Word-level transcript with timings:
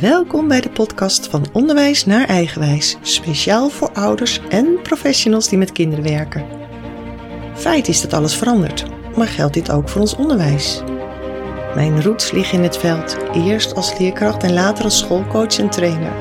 Welkom 0.00 0.48
bij 0.48 0.60
de 0.60 0.70
podcast 0.70 1.26
van 1.26 1.44
Onderwijs 1.52 2.06
naar 2.06 2.26
Eigenwijs, 2.26 2.96
speciaal 3.00 3.68
voor 3.68 3.90
ouders 3.92 4.40
en 4.48 4.78
professionals 4.82 5.48
die 5.48 5.58
met 5.58 5.72
kinderen 5.72 6.04
werken. 6.04 6.44
Feit 7.54 7.88
is 7.88 8.00
dat 8.00 8.12
alles 8.12 8.34
verandert, 8.34 8.84
maar 9.16 9.26
geldt 9.26 9.54
dit 9.54 9.70
ook 9.70 9.88
voor 9.88 10.00
ons 10.00 10.16
onderwijs? 10.16 10.82
Mijn 11.74 12.02
roots 12.02 12.30
liggen 12.30 12.58
in 12.58 12.64
het 12.64 12.76
veld, 12.76 13.16
eerst 13.34 13.74
als 13.74 13.98
leerkracht 13.98 14.42
en 14.42 14.52
later 14.52 14.84
als 14.84 14.98
schoolcoach 14.98 15.58
en 15.58 15.70
trainer. 15.70 16.12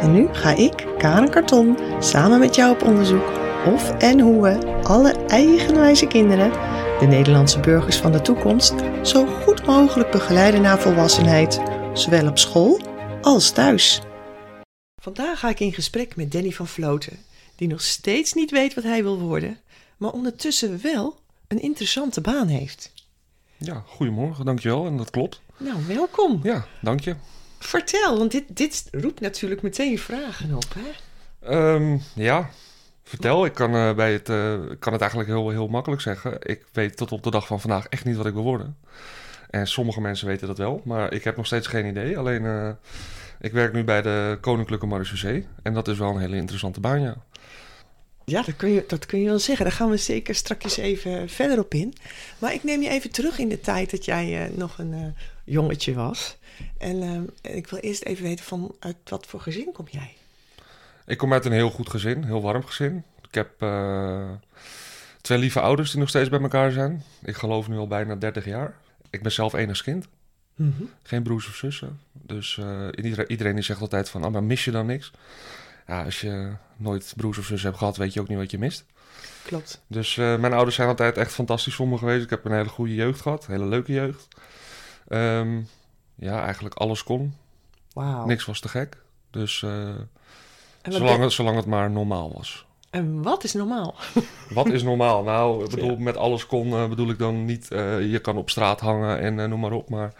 En 0.00 0.12
nu 0.12 0.28
ga 0.32 0.50
ik, 0.50 0.86
Karen 0.98 1.30
Karton, 1.30 1.78
samen 1.98 2.38
met 2.38 2.54
jou 2.54 2.72
op 2.72 2.82
onderzoek 2.82 3.32
of 3.74 3.90
en 3.98 4.20
hoe 4.20 4.42
we 4.42 4.82
alle 4.82 5.14
eigenwijze 5.26 6.06
kinderen, 6.06 6.50
de 6.98 7.06
Nederlandse 7.06 7.60
burgers 7.60 7.96
van 7.96 8.12
de 8.12 8.20
toekomst, 8.20 8.74
zo 9.02 9.26
goed 9.26 9.66
mogelijk 9.66 10.10
begeleiden 10.10 10.60
naar 10.62 10.78
volwassenheid, 10.78 11.60
zowel 11.92 12.28
op 12.28 12.38
school 12.38 12.80
als 13.22 13.50
thuis. 13.50 14.00
Vandaag 15.02 15.38
ga 15.38 15.48
ik 15.48 15.60
in 15.60 15.72
gesprek 15.72 16.16
met 16.16 16.32
Danny 16.32 16.50
van 16.50 16.66
Vloten, 16.66 17.18
die 17.56 17.68
nog 17.68 17.80
steeds 17.80 18.32
niet 18.32 18.50
weet 18.50 18.74
wat 18.74 18.84
hij 18.84 19.02
wil 19.02 19.18
worden, 19.18 19.60
maar 19.96 20.12
ondertussen 20.12 20.80
wel 20.82 21.18
een 21.48 21.60
interessante 21.62 22.20
baan 22.20 22.48
heeft. 22.48 22.92
Ja, 23.56 23.82
goedemorgen, 23.86 24.44
dankjewel. 24.44 24.86
En 24.86 24.96
dat 24.96 25.10
klopt. 25.10 25.40
Nou, 25.56 25.76
welkom. 25.86 26.40
Ja, 26.42 26.66
dank 26.82 27.00
je. 27.00 27.16
Vertel, 27.58 28.18
want 28.18 28.30
dit, 28.30 28.44
dit 28.56 28.88
roept 28.90 29.20
natuurlijk 29.20 29.62
meteen 29.62 29.98
vragen 29.98 30.54
op, 30.54 30.74
hè? 30.74 30.90
Ehm, 31.48 31.98
ja, 32.14 32.50
vertel. 33.08 33.44
Ik 33.44 33.54
kan, 33.54 33.74
eh, 33.74 33.94
bij 33.94 34.12
het, 34.12 34.28
eh, 34.28 34.58
kan 34.78 34.92
het 34.92 35.00
eigenlijk 35.00 35.30
heel, 35.30 35.50
heel 35.50 35.68
makkelijk 35.68 36.02
zeggen. 36.02 36.36
Ik 36.42 36.64
weet 36.72 36.96
tot 36.96 37.12
op 37.12 37.22
de 37.22 37.30
dag 37.30 37.46
van 37.46 37.60
vandaag 37.60 37.86
echt 37.86 38.04
niet 38.04 38.16
wat 38.16 38.26
ik 38.26 38.32
wil 38.32 38.42
worden. 38.42 38.76
En 39.50 39.66
sommige 39.66 40.00
mensen 40.00 40.26
weten 40.26 40.46
dat 40.46 40.58
wel, 40.58 40.80
maar 40.84 41.12
ik 41.12 41.24
heb 41.24 41.36
nog 41.36 41.46
steeds 41.46 41.66
geen 41.66 41.86
idee. 41.86 42.18
Alleen, 42.18 42.44
eh, 42.46 42.70
ik 43.40 43.52
werk 43.52 43.72
nu 43.72 43.84
bij 43.84 44.02
de 44.02 44.38
Koninklijke 44.40 44.86
Marechaussee. 44.86 45.46
En 45.62 45.74
dat 45.74 45.88
is 45.88 45.98
wel 45.98 46.10
een 46.10 46.20
hele 46.20 46.36
interessante 46.36 46.80
baan, 46.80 47.00
ja. 47.00 47.16
Ja, 48.24 48.42
dat 48.42 48.56
kun, 48.56 48.70
je, 48.70 48.84
dat 48.86 49.06
kun 49.06 49.20
je 49.20 49.26
wel 49.26 49.38
zeggen. 49.38 49.64
Daar 49.64 49.74
gaan 49.74 49.90
we 49.90 49.96
zeker 49.96 50.34
straks 50.34 50.76
even 50.76 51.28
verder 51.28 51.58
op 51.58 51.74
in. 51.74 51.94
Maar 52.38 52.52
ik 52.54 52.64
neem 52.64 52.82
je 52.82 52.88
even 52.88 53.10
terug 53.10 53.38
in 53.38 53.48
de 53.48 53.60
tijd 53.60 53.90
dat 53.90 54.04
jij 54.04 54.50
nog 54.54 54.78
een 54.78 55.14
jongetje 55.44 55.94
was. 55.94 56.36
En 56.78 57.28
eh, 57.42 57.56
ik 57.56 57.66
wil 57.66 57.78
eerst 57.78 58.02
even 58.02 58.24
weten 58.24 58.44
van 58.44 58.74
uit 58.78 58.96
wat 59.04 59.26
voor 59.26 59.40
gezin 59.40 59.72
kom 59.72 59.86
jij? 59.90 60.16
Ik 61.06 61.18
kom 61.18 61.32
uit 61.32 61.44
een 61.44 61.52
heel 61.52 61.70
goed 61.70 61.90
gezin, 61.90 62.24
heel 62.24 62.42
warm 62.42 62.64
gezin. 62.64 63.04
Ik 63.28 63.34
heb 63.34 63.62
eh, 63.62 64.30
twee 65.20 65.38
lieve 65.38 65.60
ouders 65.60 65.90
die 65.90 66.00
nog 66.00 66.08
steeds 66.08 66.28
bij 66.28 66.40
elkaar 66.40 66.72
zijn. 66.72 67.02
Ik 67.22 67.36
geloof 67.36 67.68
nu 67.68 67.76
al 67.76 67.86
bijna 67.86 68.14
30 68.14 68.44
jaar. 68.44 68.74
Ik 69.10 69.22
ben 69.22 69.32
zelf 69.32 69.52
enig 69.52 69.82
kind. 69.82 70.08
Mhm. 70.54 70.82
Geen 71.02 71.22
broers 71.22 71.48
of 71.48 71.54
zussen. 71.54 72.00
Dus 72.12 72.58
eh, 72.58 72.88
iedereen, 72.94 73.30
iedereen 73.30 73.54
die 73.54 73.64
zegt 73.64 73.80
altijd 73.80 74.08
van, 74.08 74.24
ah, 74.24 74.32
maar 74.32 74.44
mis 74.44 74.64
je 74.64 74.70
dan 74.70 74.86
niks? 74.86 75.12
Ja, 75.86 76.04
als 76.04 76.20
je 76.20 76.52
nooit 76.76 77.12
broers 77.16 77.38
of 77.38 77.46
zussen 77.46 77.68
hebt 77.68 77.78
gehad, 77.78 77.96
weet 77.96 78.12
je 78.12 78.20
ook 78.20 78.28
niet 78.28 78.38
wat 78.38 78.50
je 78.50 78.58
mist. 78.58 78.84
Klopt. 79.44 79.82
Dus 79.86 80.18
eh, 80.18 80.36
mijn 80.36 80.52
ouders 80.52 80.76
zijn 80.76 80.88
altijd 80.88 81.16
echt 81.16 81.32
fantastisch 81.32 81.74
voor 81.74 81.88
me 81.88 81.98
geweest. 81.98 82.24
Ik 82.24 82.30
heb 82.30 82.44
een 82.44 82.52
hele 82.52 82.68
goede 82.68 82.94
jeugd 82.94 83.20
gehad, 83.20 83.46
een 83.46 83.52
hele 83.52 83.66
leuke 83.66 83.92
jeugd. 83.92 84.28
Ehm, 85.08 85.60
ja, 86.14 86.42
eigenlijk 86.44 86.74
alles 86.74 87.02
kon. 87.02 87.34
Niks 88.24 88.44
was 88.44 88.60
te 88.60 88.68
gek. 88.68 88.96
Dus 89.30 89.64
zolang, 90.92 91.10
ben- 91.16 91.20
het, 91.20 91.32
zolang 91.32 91.56
het 91.56 91.66
maar 91.66 91.90
normaal 91.90 92.32
was. 92.36 92.66
en 92.90 93.22
wat 93.22 93.44
is 93.44 93.52
normaal? 93.52 93.94
Wat 94.54 94.66
is 94.68 94.82
normaal? 94.82 95.22
Nou, 95.22 95.64
ik 95.64 95.70
bedoel, 95.70 95.96
met 95.96 96.16
alles 96.16 96.46
kon 96.46 96.72
eh, 96.72 96.88
bedoel 96.88 97.08
ik 97.10 97.18
dan 97.18 97.44
niet... 97.44 97.70
eh, 97.70 98.10
je 98.10 98.18
kan 98.18 98.36
op 98.36 98.50
straat 98.50 98.80
hangen 98.80 99.18
en 99.20 99.40
eh, 99.40 99.46
noem 99.48 99.60
maar 99.60 99.72
op, 99.72 99.88
maar... 99.88 100.12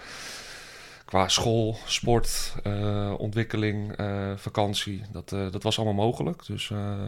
Qua 1.05 1.29
school, 1.29 1.77
sport, 1.85 2.55
eh, 2.63 3.13
ontwikkeling, 3.19 3.97
eh, 3.97 4.33
vakantie, 4.37 5.03
dat, 5.13 5.33
eh, 5.33 5.51
dat 5.53 5.63
was 5.63 5.77
allemaal 5.79 6.05
mogelijk. 6.07 6.47
Dus 6.47 6.71
eh, 6.71 7.03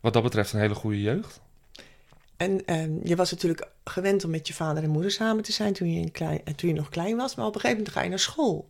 wat 0.00 0.12
dat 0.12 0.22
betreft 0.22 0.52
een 0.52 0.60
hele 0.60 0.74
goede 0.74 1.00
jeugd. 1.00 1.40
En 2.36 2.64
ehm, 2.64 2.90
je 3.02 3.16
was 3.16 3.30
natuurlijk 3.30 3.68
gewend 3.84 4.24
om 4.24 4.30
met 4.30 4.46
je 4.48 4.54
vader 4.54 4.82
en 4.82 4.90
moeder 4.90 5.10
samen 5.10 5.42
te 5.42 5.52
zijn 5.52 5.72
toen 5.72 5.92
je, 5.92 6.10
klein, 6.10 6.40
toen 6.56 6.68
je 6.68 6.74
nog 6.74 6.88
klein 6.88 7.16
was. 7.16 7.34
Maar 7.34 7.46
op 7.46 7.54
een 7.54 7.60
gegeven 7.60 7.78
moment 7.82 7.96
ga 7.96 8.02
je 8.04 8.08
naar 8.10 8.18
school. 8.18 8.68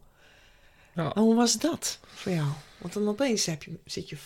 Ja. 0.99 1.05
Maar 1.15 1.25
hoe 1.25 1.35
was 1.35 1.59
dat 1.59 1.99
voor 2.07 2.33
jou? 2.33 2.49
Want 2.79 2.93
dan 2.93 3.09
opeens 3.09 3.47
heb 3.47 3.63
je, 3.63 3.79
zit 3.85 4.09
je 4.09 4.17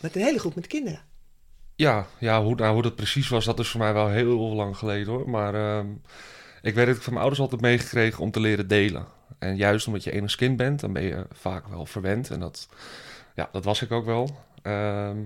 met 0.00 0.16
een 0.16 0.22
hele 0.22 0.38
groep 0.38 0.54
met 0.54 0.66
kinderen. 0.66 1.00
Ja, 1.74 2.06
ja 2.18 2.42
hoe, 2.42 2.54
nou, 2.54 2.72
hoe 2.72 2.82
dat 2.82 2.96
precies 2.96 3.28
was, 3.28 3.44
dat 3.44 3.58
is 3.58 3.68
voor 3.68 3.80
mij 3.80 3.92
wel 3.92 4.08
heel 4.08 4.38
lang 4.38 4.76
geleden 4.76 5.12
hoor. 5.12 5.30
Maar 5.30 5.54
ehm, 5.54 5.86
ik 6.62 6.74
weet 6.74 6.86
dat 6.86 6.96
ik 6.96 7.02
van 7.02 7.12
mijn 7.12 7.24
ouders 7.24 7.40
altijd 7.40 7.60
meegekregen 7.60 8.22
om 8.22 8.30
te 8.30 8.40
leren 8.40 8.68
delen. 8.68 9.06
En 9.38 9.56
juist 9.56 9.86
omdat 9.86 10.04
je 10.04 10.12
enig 10.12 10.34
kind 10.34 10.56
bent, 10.56 10.80
dan 10.80 10.92
ben 10.92 11.02
je 11.02 11.26
vaak 11.32 11.68
wel 11.68 11.86
verwend. 11.86 12.30
En 12.30 12.40
dat, 12.40 12.68
ja, 13.34 13.48
dat 13.52 13.64
was 13.64 13.82
ik 13.82 13.92
ook 13.92 14.04
wel. 14.04 14.38
Ehm, 14.62 15.18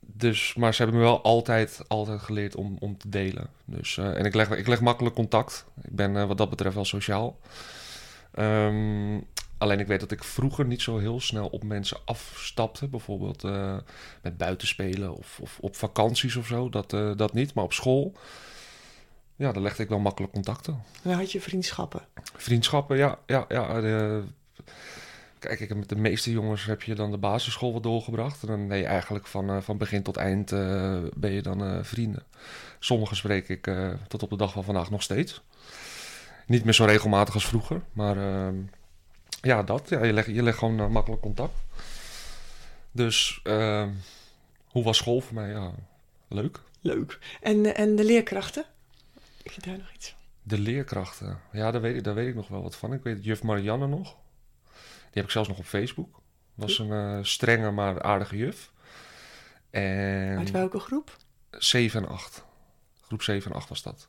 dus, 0.00 0.54
maar 0.54 0.74
ze 0.74 0.82
hebben 0.82 1.00
me 1.00 1.06
wel 1.06 1.22
altijd, 1.22 1.80
altijd 1.88 2.20
geleerd 2.20 2.56
om, 2.56 2.76
om 2.80 2.98
te 2.98 3.08
delen. 3.08 3.48
Dus, 3.64 3.96
eh, 3.96 4.18
en 4.18 4.24
ik 4.24 4.34
leg, 4.34 4.50
ik 4.50 4.66
leg 4.66 4.80
makkelijk 4.80 5.14
contact. 5.14 5.64
Ik 5.82 5.94
ben 5.96 6.16
eh, 6.16 6.26
wat 6.26 6.38
dat 6.38 6.50
betreft 6.50 6.74
wel 6.74 6.84
sociaal. 6.84 7.38
Ehm, 8.34 9.20
alleen 9.58 9.80
ik 9.80 9.86
weet 9.86 10.00
dat 10.00 10.10
ik 10.10 10.24
vroeger 10.24 10.64
niet 10.64 10.82
zo 10.82 10.98
heel 10.98 11.20
snel 11.20 11.46
op 11.48 11.62
mensen 11.64 11.96
afstapte. 12.04 12.88
Bijvoorbeeld 12.88 13.44
eh, 13.44 13.76
met 14.22 14.36
buitenspelen 14.36 15.14
of, 15.16 15.38
of 15.40 15.58
op 15.60 15.76
vakanties 15.76 16.36
of 16.36 16.46
zo. 16.46 16.68
Dat, 16.68 16.92
eh, 16.92 17.10
dat 17.16 17.32
niet. 17.32 17.54
Maar 17.54 17.64
op 17.64 17.72
school, 17.72 18.12
ja, 19.36 19.52
daar 19.52 19.62
legde 19.62 19.82
ik 19.82 19.88
wel 19.88 19.98
makkelijk 19.98 20.32
contacten. 20.32 20.72
En 20.72 21.10
dan 21.10 21.18
had 21.18 21.32
je 21.32 21.40
vriendschappen. 21.40 22.02
Vriendschappen, 22.36 22.96
ja. 22.96 23.18
ja, 23.26 23.44
ja 23.48 23.80
de- 23.80 24.22
kijk, 25.38 25.60
ik, 25.60 25.74
met 25.74 25.88
de 25.88 25.96
meeste 25.96 26.30
jongens 26.30 26.64
heb 26.64 26.82
je 26.82 26.94
dan 26.94 27.10
de 27.10 27.18
basisschool 27.18 27.72
wat 27.72 27.82
doorgebracht. 27.82 28.42
En 28.42 28.48
dan 28.48 28.68
ben 28.68 28.78
je 28.78 28.84
eigenlijk 28.86 29.26
van, 29.26 29.50
eh, 29.50 29.56
van 29.60 29.78
begin 29.78 30.02
tot 30.02 30.16
eind 30.16 30.52
eh, 30.52 30.98
ben 31.16 31.30
je 31.32 31.42
dan 31.42 31.64
eh, 31.64 31.78
vrienden. 31.82 32.22
Sommigen 32.78 33.16
spreek 33.16 33.48
ik 33.48 33.66
eh, 33.66 33.88
tot 34.08 34.22
op 34.22 34.30
de 34.30 34.36
dag 34.36 34.52
van 34.52 34.64
vandaag 34.64 34.90
nog 34.90 35.02
steeds. 35.02 35.42
Niet 36.46 36.64
meer 36.64 36.72
zo 36.72 36.84
regelmatig 36.84 37.34
als 37.34 37.46
vroeger, 37.46 37.82
maar 37.92 38.16
ehm, 38.16 38.56
ja, 39.40 39.62
dat. 39.62 39.88
Ja, 39.88 40.04
je 40.04 40.12
legt 40.12 40.26
je 40.26 40.42
legt 40.42 40.58
gewoon 40.58 40.80
eh, 40.80 40.88
makkelijk 40.88 41.22
contact. 41.22 41.54
Dus 42.90 43.40
ehm, 43.42 43.90
hoe 44.66 44.84
was 44.84 44.96
school 44.96 45.20
voor 45.20 45.34
mij? 45.34 45.48
Ja, 45.48 45.72
leuk. 46.28 46.60
Leuk. 46.80 47.18
En, 47.40 47.74
en 47.74 47.96
de 47.96 48.04
leerkrachten? 48.04 48.64
Heb 49.42 49.52
je 49.52 49.60
daar 49.60 49.78
nog 49.78 49.92
iets 49.94 50.08
van? 50.08 50.18
De 50.42 50.58
leerkrachten. 50.58 51.40
Ja, 51.52 51.70
daar 51.70 51.80
weet, 51.80 51.96
ik, 51.96 52.04
daar 52.04 52.14
weet 52.14 52.28
ik 52.28 52.34
nog 52.34 52.48
wel 52.48 52.62
wat 52.62 52.76
van. 52.76 52.92
Ik 52.92 53.02
weet 53.02 53.24
juf 53.24 53.42
Marianne 53.42 53.86
nog. 53.86 54.16
Die 54.72 55.22
heb 55.22 55.24
ik 55.24 55.30
zelfs 55.30 55.48
nog 55.48 55.58
op 55.58 55.64
Facebook. 55.64 56.20
Was 56.54 56.78
een 56.78 56.92
eh, 56.92 57.18
strenge, 57.22 57.70
maar 57.70 58.02
aardige 58.02 58.36
juf. 58.36 58.72
En 59.70 60.38
Uit 60.38 60.50
welke 60.50 60.78
groep? 60.78 61.16
7 61.50 62.02
en 62.02 62.08
8. 62.08 62.44
Groep 63.00 63.22
7 63.22 63.50
en 63.50 63.56
8 63.56 63.68
was 63.68 63.82
dat. 63.82 64.08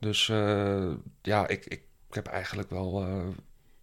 Dus 0.00 0.28
eh, 0.28 0.90
ja, 1.22 1.48
ik, 1.48 1.64
ik 1.66 1.82
heb 2.10 2.26
eigenlijk 2.26 2.70
wel 2.70 3.02
eh, 3.02 3.26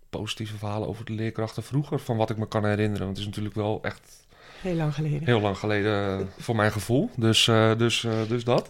positieve 0.09 0.57
verhalen 0.57 0.87
over 0.87 1.05
de 1.05 1.13
leerkrachten 1.13 1.63
vroeger. 1.63 1.99
Van 1.99 2.17
wat 2.17 2.29
ik 2.29 2.37
me 2.37 2.47
kan 2.47 2.65
herinneren. 2.65 3.05
Want 3.05 3.09
het 3.09 3.19
is 3.19 3.25
natuurlijk 3.25 3.55
wel 3.55 3.79
echt 3.83 4.25
Heel 4.61 4.75
lang 4.75 4.93
geleden. 4.93 5.25
heel 5.25 5.39
lang 5.41 5.57
geleden 5.57 6.19
eh, 6.19 6.25
voor 6.37 6.55
mijn 6.55 6.71
gevoel. 6.71 7.09
Dus, 7.17 7.45
dus, 7.77 8.01
dus 8.27 8.43
dat. 8.43 8.69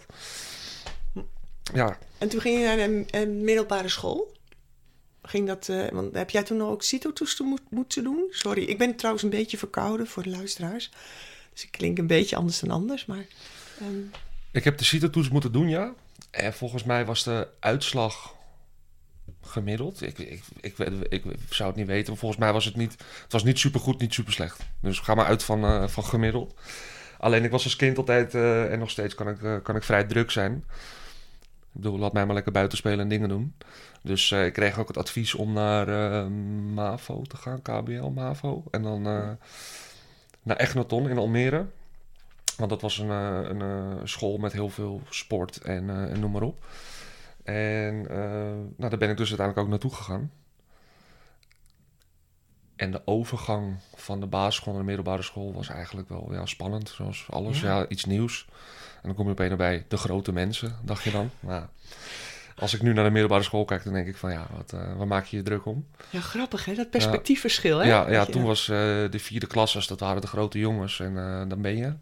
Ja, 1.73 1.97
En 2.17 2.29
toen 2.29 2.41
ging 2.41 2.59
je 2.59 2.65
naar 2.65 2.79
een, 2.79 3.05
een 3.11 3.43
middelbare 3.43 3.89
school? 3.89 4.33
Ging 5.21 5.47
dat, 5.47 5.71
want 5.91 6.15
heb 6.15 6.29
jij 6.29 6.43
toen 6.43 6.61
ook 6.61 6.83
CITO-toetsen 6.83 7.45
moet, 7.45 7.61
moeten 7.69 8.03
doen? 8.03 8.27
Sorry, 8.29 8.63
ik 8.63 8.77
ben 8.77 8.95
trouwens 8.95 9.23
een 9.23 9.29
beetje 9.29 9.57
verkouden 9.57 10.07
voor 10.07 10.23
de 10.23 10.29
luisteraars. 10.29 10.91
Dus 11.53 11.63
ik 11.63 11.71
klink 11.71 11.97
een 11.97 12.07
beetje 12.07 12.35
anders 12.35 12.59
dan 12.59 12.71
anders, 12.71 13.05
maar... 13.05 13.25
ehm, 13.79 13.99
Ik 14.51 14.63
heb 14.63 14.77
de 14.77 14.83
CITO-toets 14.83 15.29
moeten 15.29 15.51
doen, 15.51 15.69
ja. 15.69 15.93
En 16.35 16.53
volgens 16.53 16.83
mij 16.83 17.05
was 17.05 17.23
de 17.23 17.47
uitslag 17.59 18.35
gemiddeld. 19.41 20.01
Ik, 20.01 20.19
ik, 20.19 20.43
ik, 21.09 21.23
zou 21.49 21.69
het 21.69 21.77
niet 21.77 21.87
weten, 21.87 22.09
maar 22.09 22.19
volgens 22.19 22.41
mij 22.41 22.53
was 22.53 22.65
het 22.65 22.75
niet... 22.75 22.91
Het 23.23 23.31
was 23.31 23.43
niet 23.43 23.59
supergoed, 23.59 23.99
niet 23.99 24.13
super 24.13 24.33
slecht. 24.33 24.65
Dus 24.79 24.99
ga 24.99 25.15
maar 25.15 25.25
uit 25.25 25.43
van, 25.43 25.63
eh, 25.63 25.87
van 25.87 26.03
gemiddeld. 26.03 26.53
Alleen 27.17 27.43
ik 27.43 27.51
was 27.51 27.63
als 27.63 27.75
kind 27.75 27.97
altijd, 27.97 28.35
eh, 28.35 28.71
en 28.71 28.79
nog 28.79 28.89
steeds 28.89 29.15
kan 29.15 29.29
ik, 29.29 29.43
eh, 29.43 29.55
kan 29.63 29.75
ik 29.75 29.83
vrij 29.83 30.03
druk 30.03 30.31
zijn. 30.31 30.63
Ik 31.73 31.81
bedoel, 31.81 31.97
laat 31.97 32.13
mij 32.13 32.25
maar 32.25 32.35
lekker 32.35 32.51
buiten 32.51 32.77
spelen 32.77 32.99
en 32.99 33.07
dingen 33.07 33.29
doen. 33.29 33.55
Dus 34.01 34.31
ik 34.31 34.53
kreeg 34.53 34.79
ook 34.79 34.87
het 34.87 34.97
advies 34.97 35.33
om 35.35 35.53
naar 35.53 35.87
MAVO 36.31 37.21
te 37.21 37.37
gaan, 37.37 37.61
KBL, 37.61 38.07
MAVO. 38.07 38.63
En 38.71 38.81
dan 38.81 39.01
naar 40.43 40.57
Echnaton 40.57 41.09
in 41.09 41.17
Almere. 41.17 41.65
Want 42.57 42.69
dat 42.69 42.81
was 42.81 42.97
een, 42.97 43.09
eh, 43.09 43.49
een 43.49 43.61
eh, 43.61 43.95
school 44.03 44.37
met 44.37 44.53
heel 44.53 44.69
veel 44.69 45.01
sport 45.09 45.57
en, 45.57 45.89
eh, 45.89 46.11
en 46.11 46.19
noem 46.19 46.31
maar 46.31 46.41
op. 46.41 46.65
En 47.43 48.01
nou, 48.77 48.89
daar 48.89 48.97
ben 48.97 49.09
ik 49.09 49.17
dus 49.17 49.29
uiteindelijk 49.29 49.57
ook 49.57 49.67
naartoe 49.67 49.93
gegaan. 49.93 50.31
En 52.75 52.91
de 52.91 53.01
overgang 53.05 53.75
van 53.95 54.19
de 54.19 54.25
basisschool 54.25 54.73
naar 54.73 54.81
de 54.81 54.87
middelbare 54.87 55.21
school 55.21 55.53
was 55.53 55.69
eigenlijk 55.69 56.09
wel 56.09 56.33
ja, 56.33 56.45
spannend. 56.45 56.89
Zoals 56.89 57.27
alles, 57.29 57.61
Ja. 57.61 57.77
ja. 57.77 57.87
iets 57.87 58.05
nieuws. 58.05 58.47
En 58.95 59.01
dan 59.01 59.15
kom 59.15 59.25
je 59.25 59.31
op 59.31 59.39
een 59.39 59.51
of 59.51 59.57
bij 59.57 59.85
de 59.87 59.97
grote 59.97 60.31
mensen, 60.31 60.75
dacht 60.83 61.03
je 61.03 61.11
dan. 61.11 61.29
Maar 61.39 61.69
als 62.55 62.73
ik 62.73 62.81
nu 62.81 62.93
naar 62.93 63.03
de 63.03 63.09
middelbare 63.09 63.43
school 63.43 63.65
kijk, 63.65 63.83
dan 63.83 63.93
denk 63.93 64.07
ik 64.07 64.17
van 64.17 64.31
ja, 64.31 64.47
wat, 64.55 64.73
eh, 64.73 64.97
waar 64.97 65.07
maak 65.07 65.25
je 65.25 65.37
je 65.37 65.43
druk 65.43 65.65
om? 65.65 65.87
Ja, 66.09 66.19
grappig 66.19 66.65
hè, 66.65 66.73
dat 66.73 66.89
perspectiefverschil 66.89 67.77
hè? 67.77 67.87
Ja, 67.87 68.09
ja 68.09 68.25
toen 68.25 68.43
was 68.43 68.65
de 68.65 69.09
vierde 69.11 69.47
klasses, 69.47 69.87
dat 69.87 69.99
waren 69.99 70.21
de 70.21 70.27
grote 70.27 70.59
jongens. 70.59 70.99
En 70.99 71.13
dan 71.49 71.61
ben 71.61 71.77
je 71.77 71.93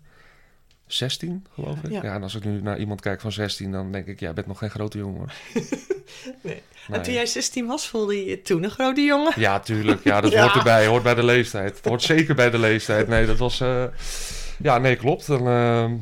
16, 0.87 1.45
geloof 1.53 1.83
ik. 1.83 1.91
Ja. 1.91 2.03
Ja. 2.03 2.13
en 2.13 2.23
als 2.23 2.35
ik 2.35 2.43
nu 2.43 2.61
naar 2.61 2.79
iemand 2.79 3.01
kijk 3.01 3.21
van 3.21 3.31
16, 3.31 3.71
dan 3.71 3.91
denk 3.91 4.07
ik, 4.07 4.19
ja, 4.19 4.27
je 4.27 4.33
bent 4.33 4.47
nog 4.47 4.57
geen 4.57 4.69
grote 4.69 4.97
jongen. 4.97 5.17
hoor. 5.17 5.33
Nee. 5.53 6.61
Nee. 6.87 6.97
En 6.97 7.03
toen 7.03 7.13
jij 7.13 7.25
16 7.25 7.65
was, 7.65 7.87
voelde 7.87 8.15
je 8.17 8.25
je 8.25 8.41
toen 8.41 8.63
een 8.63 8.69
grote 8.71 9.01
jongen? 9.01 9.33
Ja, 9.35 9.59
tuurlijk. 9.59 10.03
Ja, 10.03 10.21
dat 10.21 10.31
Ja. 10.33 10.41
hoort 10.41 10.55
erbij. 10.55 10.85
Hoort 10.87 11.03
bij 11.03 11.15
de 11.15 11.23
leeftijd. 11.23 11.75
Het 11.77 11.85
hoort 11.85 12.01
zeker 12.01 12.35
bij 12.35 12.49
de 12.49 12.57
leeftijd. 12.59 13.07
Nee, 13.07 13.25
dat 13.25 13.37
was... 13.37 13.59
eh, 13.61 13.83
Ja, 14.57 14.77
nee, 14.77 14.95
klopt. 14.95 15.29
En, 15.29 15.47
ehm, 15.47 15.95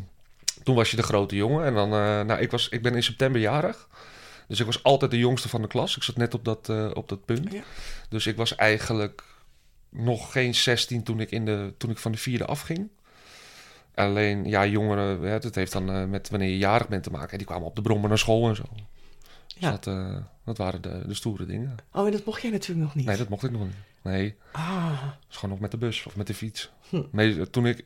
toen 0.63 0.75
was 0.75 0.89
je 0.92 0.95
de 0.95 1.04
grote 1.04 1.36
jongen. 1.36 1.66
En 1.66 1.74
dan... 1.74 1.94
eh, 1.94 2.22
nou, 2.22 2.39
ik, 2.42 2.51
was, 2.51 2.69
ik 2.69 2.81
ben 2.81 2.95
in 2.95 3.04
september 3.04 3.42
jarig. 3.42 3.88
Dus 4.48 4.60
ik 4.60 4.66
was 4.66 4.83
altijd 4.83 5.12
de 5.12 5.18
jongste 5.18 5.50
van 5.50 5.62
de 5.62 5.68
klas. 5.68 5.95
Ik 5.95 6.04
zat 6.04 6.18
net 6.18 6.33
op 6.33 6.45
dat, 6.45 6.69
eh, 6.69 6.89
op 6.94 7.10
dat 7.10 7.25
punt. 7.25 7.54
Ja. 7.54 7.62
Dus 8.10 8.28
ik 8.28 8.36
was 8.36 8.56
eigenlijk 8.56 9.24
nog 9.89 10.31
geen 10.31 10.56
16 10.56 11.04
toen 11.04 11.19
ik, 11.19 11.31
in 11.31 11.45
de, 11.45 11.74
toen 11.78 11.89
ik 11.89 11.98
van 11.98 12.12
de 12.12 12.18
vierde 12.18 12.45
afging. 12.45 12.89
Alleen, 13.95 14.45
ja, 14.45 14.65
jongeren... 14.65 15.21
Hè, 15.21 15.39
dat 15.39 15.55
heeft 15.55 15.71
dan 15.71 15.91
eh, 15.91 16.05
met 16.05 16.29
wanneer 16.29 16.49
je 16.49 16.57
jarig 16.57 16.88
bent 16.88 17.03
te 17.03 17.11
maken. 17.11 17.38
Die 17.38 17.47
kwamen 17.47 17.67
op 17.67 17.75
de 17.75 17.81
brommer 17.81 18.09
naar 18.09 18.17
school 18.17 18.49
en 18.49 18.55
zo. 18.55 18.63
Dus 18.73 18.83
Ja. 19.57 19.71
dat, 19.71 19.88
eh, 19.88 20.17
dat 20.45 20.57
waren 20.57 20.81
de, 20.81 21.03
de 21.07 21.13
stoere 21.13 21.45
dingen. 21.45 21.75
Oh, 21.93 22.05
en 22.05 22.11
dat 22.11 22.25
mocht 22.25 22.41
jij 22.41 22.51
natuurlijk 22.51 22.85
nog 22.85 22.95
niet. 22.95 23.05
Nee, 23.05 23.17
dat 23.17 23.29
mocht 23.29 23.43
ik 23.43 23.51
nog 23.51 23.61
niet. 23.63 23.75
Nee, 24.03 24.35
Ah, 24.51 25.01
is 25.29 25.35
gewoon 25.35 25.49
nog 25.51 25.59
met 25.59 25.71
de 25.71 25.77
bus 25.77 26.05
of 26.05 26.15
met 26.15 26.27
de 26.27 26.33
fiets. 26.33 26.71
Hm. 26.89 27.01
Nee, 27.11 27.49
toen 27.49 27.65
ik 27.65 27.85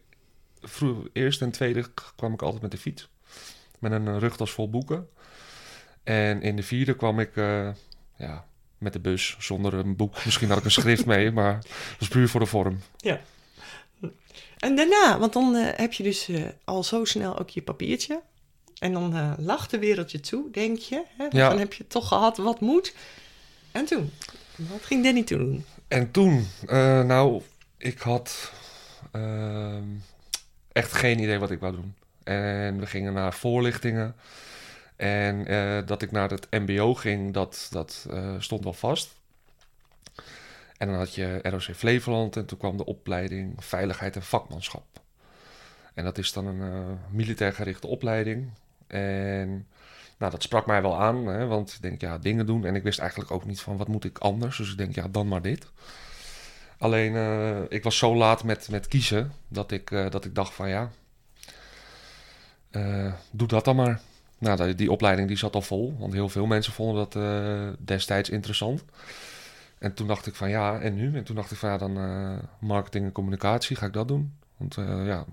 vroeger, 0.62 1.10
eerste 1.13 1.46
en 1.46 1.52
tweede 1.52 1.86
kwam 2.16 2.34
ik 2.34 2.42
altijd 2.42 2.62
met 2.62 2.72
de 2.72 2.78
fiets. 2.78 3.10
Met 3.80 3.92
een 3.92 4.08
eh, 4.08 4.18
rugtas 4.18 4.51
vol 4.51 4.69
boeken. 4.69 5.08
En 6.04 6.42
in 6.42 6.56
de 6.56 6.63
vierde 6.63 6.96
kwam 6.96 7.19
ik 7.19 7.36
ja, 8.18 8.46
met 8.78 8.94
de 8.94 9.00
bus 9.00 9.36
zonder 9.40 9.74
een 9.74 9.96
boek. 9.96 10.25
Misschien 10.25 10.50
had 10.50 10.58
ik 10.58 10.63
een 10.63 10.72
schrift 10.72 11.06
mee, 11.16 11.31
maar 11.31 11.54
dat 11.62 12.00
was 12.00 12.08
puur 12.08 12.30
voor 12.30 12.40
de 12.40 12.46
vorm. 12.46 12.80
En 14.58 14.76
daarna, 14.76 15.20
want 15.20 15.34
dan 15.34 15.56
eh, 15.56 15.68
heb 15.76 15.94
je 15.94 16.04
dus 16.04 16.28
eh, 16.28 16.44
al 16.64 16.84
zo 16.84 17.06
snel 17.06 17.40
ook 17.40 17.50
je 17.50 17.62
papiertje. 17.62 18.22
En 18.80 18.94
dan 18.94 19.16
eh, 19.16 19.32
lacht 19.38 19.72
de 19.72 19.80
wereld 19.80 20.12
je 20.12 20.20
toe, 20.20 20.52
denk 20.52 20.78
je. 20.78 21.04
Hè? 21.18 21.26
Ja. 21.30 21.50
Dan 21.50 21.60
heb 21.60 21.74
je 21.74 21.88
toch 21.88 22.08
gehad 22.08 22.38
wat 22.38 22.60
moet. 22.60 22.94
En 23.72 23.86
toen? 23.86 24.12
Wat 24.56 24.82
ging 24.82 25.04
Danny 25.04 25.24
toen 25.24 25.38
doen? 25.38 25.66
En 25.88 26.12
toen, 26.12 26.48
nou, 27.08 27.42
ik 27.78 28.00
had 28.00 28.52
ehm, 29.12 29.84
echt 30.72 30.94
geen 30.94 31.20
idee 31.20 31.40
wat 31.40 31.52
ik 31.52 31.60
wou 31.60 31.76
doen. 31.76 31.96
En 32.24 32.80
we 32.80 32.86
gingen 32.86 33.14
naar 33.14 33.34
voorlichtingen. 33.34 34.16
En 34.96 35.46
dat 35.86 36.02
ik 36.02 36.12
naar 36.12 36.30
het 36.30 36.48
MBO 36.52 36.94
ging, 36.94 37.34
dat, 37.34 37.68
dat 37.72 38.06
stond 38.40 38.64
wel 38.64 38.74
vast. 38.74 39.16
En 40.77 40.88
dan 40.88 40.98
had 40.98 41.16
je 41.16 41.39
ROC 41.44 41.62
Flevoland 41.62 42.36
en 42.36 42.45
toen 42.45 42.57
kwam 42.57 42.77
de 42.77 42.86
opleiding 42.86 43.54
Veiligheid 43.57 44.16
en 44.16 44.24
Vakmanschap. 44.24 44.86
En 45.94 46.04
dat 46.04 46.18
is 46.18 46.33
dan 46.33 46.45
een 46.45 46.62
eh, 46.62 46.89
militair 47.10 47.54
gerichte 47.54 47.88
opleiding. 47.88 48.50
En 48.88 49.68
nou, 50.18 50.31
dat 50.31 50.44
sprak 50.44 50.66
mij 50.66 50.81
wel 50.81 51.00
aan, 51.01 51.25
hè, 51.27 51.45
want 51.45 51.74
ik 51.74 51.81
denk, 51.81 52.01
ja, 52.01 52.18
dingen 52.18 52.45
doen. 52.45 52.66
En 52.66 52.75
ik 52.75 52.83
wist 52.83 53.00
eigenlijk 53.00 53.31
ook 53.31 53.45
niet 53.45 53.62
van, 53.62 53.77
wat 53.77 53.88
moet 53.88 54.04
ik 54.04 54.18
anders? 54.18 54.57
Dus 54.57 54.72
ik 54.72 54.77
denk, 54.77 54.95
ja, 54.95 55.07
dan 55.07 55.27
maar 55.27 55.42
dit. 55.42 55.68
Alleen, 56.77 57.16
eh, 57.16 57.62
ik 57.69 57.83
was 57.83 57.98
zo 57.98 58.16
laat 58.16 58.44
met, 58.44 58.69
met 58.69 58.88
kiezen, 58.88 59.31
dat 59.48 59.72
ik, 59.72 59.92
eh, 59.92 60.10
dat 60.10 60.25
ik 60.25 60.36
dacht 60.36 60.54
van, 60.54 60.69
ja, 60.69 60.89
doe 63.31 63.48
dat 63.48 63.66
dan 63.66 63.75
maar. 63.75 64.01
Nou, 64.38 64.63
die, 64.63 64.75
die 64.75 64.92
opleiding 64.92 65.27
die 65.27 65.38
zat 65.38 65.56
al 65.56 65.62
vol, 65.62 65.95
want 66.00 66.13
heel 66.13 66.30
veel 66.30 66.45
mensen 66.45 66.74
vonden 66.74 67.07
dat 67.10 67.77
destijds 67.80 68.30
interessant. 68.30 68.83
En 69.77 69.94
toen 69.94 70.07
dacht 70.07 70.25
ik 70.27 70.36
van, 70.36 70.50
ja, 70.50 70.80
en 70.80 70.95
nu? 70.95 71.18
En 71.18 71.24
toen 71.24 71.36
dacht 71.36 71.51
ik 71.51 71.57
van, 71.57 71.69
ja, 71.69 71.77
dan 71.77 71.98
eh, 71.98 72.38
marketing 72.60 73.06
en 73.06 73.12
communicatie, 73.12 73.75
ga 73.75 73.86
ik 73.86 73.94
dat 73.94 74.07
doen? 74.07 74.38
Want 74.57 74.77
eh, 74.77 75.06
ja, 75.06 75.25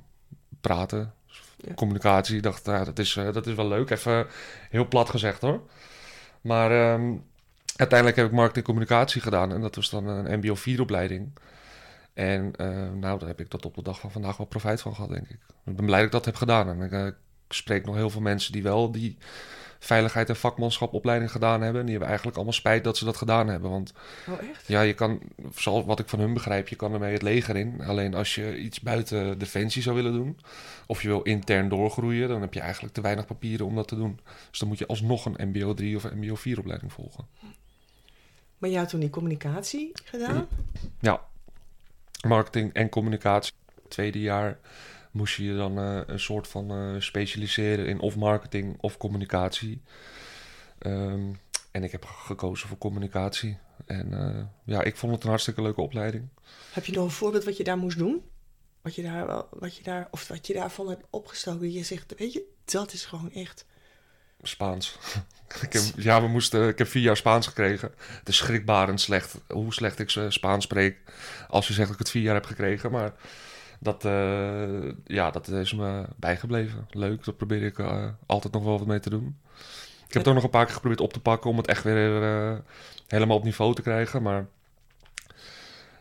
praten, 0.60 1.12
Ja. 1.56 1.74
communicatie, 1.74 2.36
ik 2.36 2.42
dacht, 2.42 2.66
ja, 2.66 2.84
dat, 2.84 2.98
is, 2.98 3.16
eh, 3.16 3.32
dat 3.32 3.46
is 3.46 3.54
wel 3.54 3.68
leuk. 3.68 3.90
Even 3.90 4.26
heel 4.70 4.88
plat 4.88 5.10
gezegd 5.10 5.40
hoor. 5.40 5.60
Maar 6.40 6.70
ehm, 6.70 7.12
uiteindelijk 7.76 8.18
heb 8.18 8.26
ik 8.26 8.32
marketing 8.32 8.66
en 8.66 8.72
communicatie 8.74 9.20
gedaan. 9.20 9.52
En 9.52 9.60
dat 9.60 9.74
was 9.74 9.90
dan 9.90 10.06
een 10.06 10.38
MBO 10.38 10.54
4 10.54 10.80
opleiding. 10.80 11.32
En 12.14 12.56
eh, 12.56 12.66
nou, 12.92 13.18
daar 13.18 13.28
heb 13.28 13.40
ik 13.40 13.48
tot 13.48 13.64
op 13.66 13.74
de 13.74 13.82
dag 13.82 14.00
van 14.00 14.10
vandaag 14.10 14.36
wel 14.36 14.46
profijt 14.46 14.80
van 14.80 14.94
gehad, 14.94 15.10
denk 15.10 15.28
ik. 15.28 15.38
Ik 15.64 15.76
ben 15.76 15.86
blij 15.86 15.96
dat 15.98 16.06
ik 16.06 16.12
dat 16.12 16.24
heb 16.24 16.34
gedaan. 16.36 16.68
En 16.68 16.80
ik, 16.80 16.92
ik 16.92 17.14
spreek 17.48 17.84
nog 17.84 17.94
heel 17.94 18.10
veel 18.10 18.20
mensen 18.20 18.52
die 18.52 18.62
wel 18.62 18.92
die 18.92 19.18
veiligheid 19.84 20.28
en 20.28 20.36
vakmanschap 20.36 20.92
opleiding 20.92 21.30
gedaan 21.30 21.60
hebben. 21.60 21.80
En 21.80 21.86
die 21.86 21.90
hebben 21.90 22.06
eigenlijk 22.06 22.36
allemaal 22.36 22.56
spijt 22.56 22.84
dat 22.84 22.96
ze 22.96 23.04
dat 23.04 23.16
gedaan 23.16 23.48
hebben. 23.48 23.70
Want 23.70 23.92
Oh, 24.28 24.48
echt? 24.50 24.66
ja, 24.66 24.80
je 24.80 24.92
kan, 24.92 25.20
zoals 25.54 25.84
wat 25.84 25.98
ik 25.98 26.08
van 26.08 26.18
hun 26.18 26.34
begrijp, 26.34 26.68
je 26.68 26.76
kan 26.76 26.92
ermee 26.92 27.12
het 27.12 27.22
leger 27.22 27.56
in. 27.56 27.80
Alleen 27.84 28.14
als 28.14 28.34
je 28.34 28.58
iets 28.58 28.80
buiten 28.80 29.38
defensie 29.38 29.82
zou 29.82 29.96
willen 29.96 30.12
doen, 30.12 30.38
of 30.86 31.02
je 31.02 31.08
wil 31.08 31.22
intern 31.22 31.68
doorgroeien, 31.68 32.28
dan 32.28 32.40
heb 32.40 32.54
je 32.54 32.60
eigenlijk 32.60 32.94
te 32.94 33.00
weinig 33.00 33.26
papieren 33.26 33.66
om 33.66 33.74
dat 33.74 33.88
te 33.88 33.96
doen. 33.96 34.20
Dus 34.50 34.58
dan 34.58 34.68
moet 34.68 34.78
je 34.78 34.86
alsnog 34.86 35.24
een 35.24 35.48
MBO 35.48 35.74
3 35.74 35.96
of 35.96 36.04
een 36.04 36.18
MBO 36.18 36.34
4 36.34 36.58
opleiding 36.58 36.92
volgen. 36.92 37.26
Maar 38.58 38.70
jij 38.70 38.78
had 38.78 38.88
toen 38.88 39.00
die 39.00 39.10
communicatie 39.10 39.90
gedaan? 40.04 40.46
Ja, 41.00 41.20
marketing 42.26 42.72
en 42.72 42.88
communicatie. 42.88 43.52
Tweede 43.88 44.20
jaar 44.20 44.58
moest 45.12 45.36
je 45.36 45.44
je 45.44 45.56
dan 45.56 45.78
eh, 45.78 46.00
een 46.06 46.20
soort 46.20 46.48
van 46.48 46.70
eh, 46.70 47.00
specialiseren 47.00 47.86
in 47.86 48.00
of 48.00 48.16
marketing 48.16 48.76
of 48.80 48.96
communicatie. 48.96 49.82
Ehm, 50.78 51.32
en 51.70 51.84
ik 51.84 51.92
heb 51.92 52.04
gekozen 52.04 52.68
voor 52.68 52.78
communicatie. 52.78 53.58
En 53.86 54.12
eh, 54.12 54.44
ja, 54.64 54.82
ik 54.82 54.96
vond 54.96 55.12
het 55.12 55.22
een 55.22 55.28
hartstikke 55.28 55.62
leuke 55.62 55.80
opleiding. 55.80 56.28
Heb 56.72 56.84
je 56.84 56.92
nog 56.92 57.04
een 57.04 57.10
voorbeeld 57.10 57.44
wat 57.44 57.56
je 57.56 57.64
daar 57.64 57.78
moest 57.78 57.98
doen? 57.98 58.22
Wat 58.82 58.94
je 58.94 59.02
daar, 59.02 59.44
wat 59.50 59.76
je 59.76 59.82
daar, 59.82 60.08
of 60.10 60.28
wat 60.28 60.46
je 60.46 60.52
daarvan 60.54 60.88
hebt 60.88 61.04
opgestoken? 61.10 61.72
Je 61.72 61.84
zegt, 61.84 62.14
weet 62.18 62.32
je, 62.32 62.42
dat 62.64 62.92
is 62.92 63.04
gewoon 63.04 63.32
echt... 63.32 63.66
Spaans. 64.44 64.98
ik 65.62 65.72
heb, 65.72 65.82
ja, 65.96 66.20
we 66.20 66.28
moesten, 66.28 66.68
ik 66.68 66.78
heb 66.78 66.86
vier 66.86 67.02
jaar 67.02 67.16
Spaans 67.16 67.46
gekregen. 67.46 67.94
Het 67.96 68.28
is 68.28 68.36
schrikbarend 68.36 69.00
slecht 69.00 69.34
hoe 69.48 69.72
slecht 69.72 69.98
ik 69.98 70.10
Spaans 70.28 70.64
spreek. 70.64 70.98
Als 71.48 71.66
je 71.66 71.72
zegt 71.72 71.86
dat 71.86 71.96
ik 71.96 72.02
het 72.02 72.10
vier 72.10 72.22
jaar 72.22 72.34
heb 72.34 72.44
gekregen. 72.44 72.90
Maar 72.90 73.14
dat, 73.82 74.04
eh, 74.04 74.90
ja, 75.04 75.30
dat 75.30 75.48
is 75.48 75.72
me 75.72 76.04
bijgebleven. 76.16 76.86
Leuk, 76.90 77.24
daar 77.24 77.34
probeer 77.34 77.62
ik 77.62 77.78
eh, 77.78 78.08
altijd 78.26 78.52
nog 78.52 78.64
wel 78.64 78.78
wat 78.78 78.86
mee 78.86 79.00
te 79.00 79.10
doen. 79.10 79.36
Ik 80.06 80.12
heb 80.18 80.22
het 80.22 80.28
ook 80.28 80.34
nog 80.34 80.44
een 80.44 80.50
paar 80.50 80.64
keer 80.64 80.74
geprobeerd 80.74 81.00
op 81.00 81.12
te 81.12 81.20
pakken 81.20 81.50
om 81.50 81.56
het 81.56 81.66
echt 81.66 81.84
weer 81.84 82.22
eh, 82.22 82.58
helemaal 83.06 83.36
op 83.36 83.44
niveau 83.44 83.74
te 83.74 83.82
krijgen. 83.82 84.22
Maar 84.22 84.46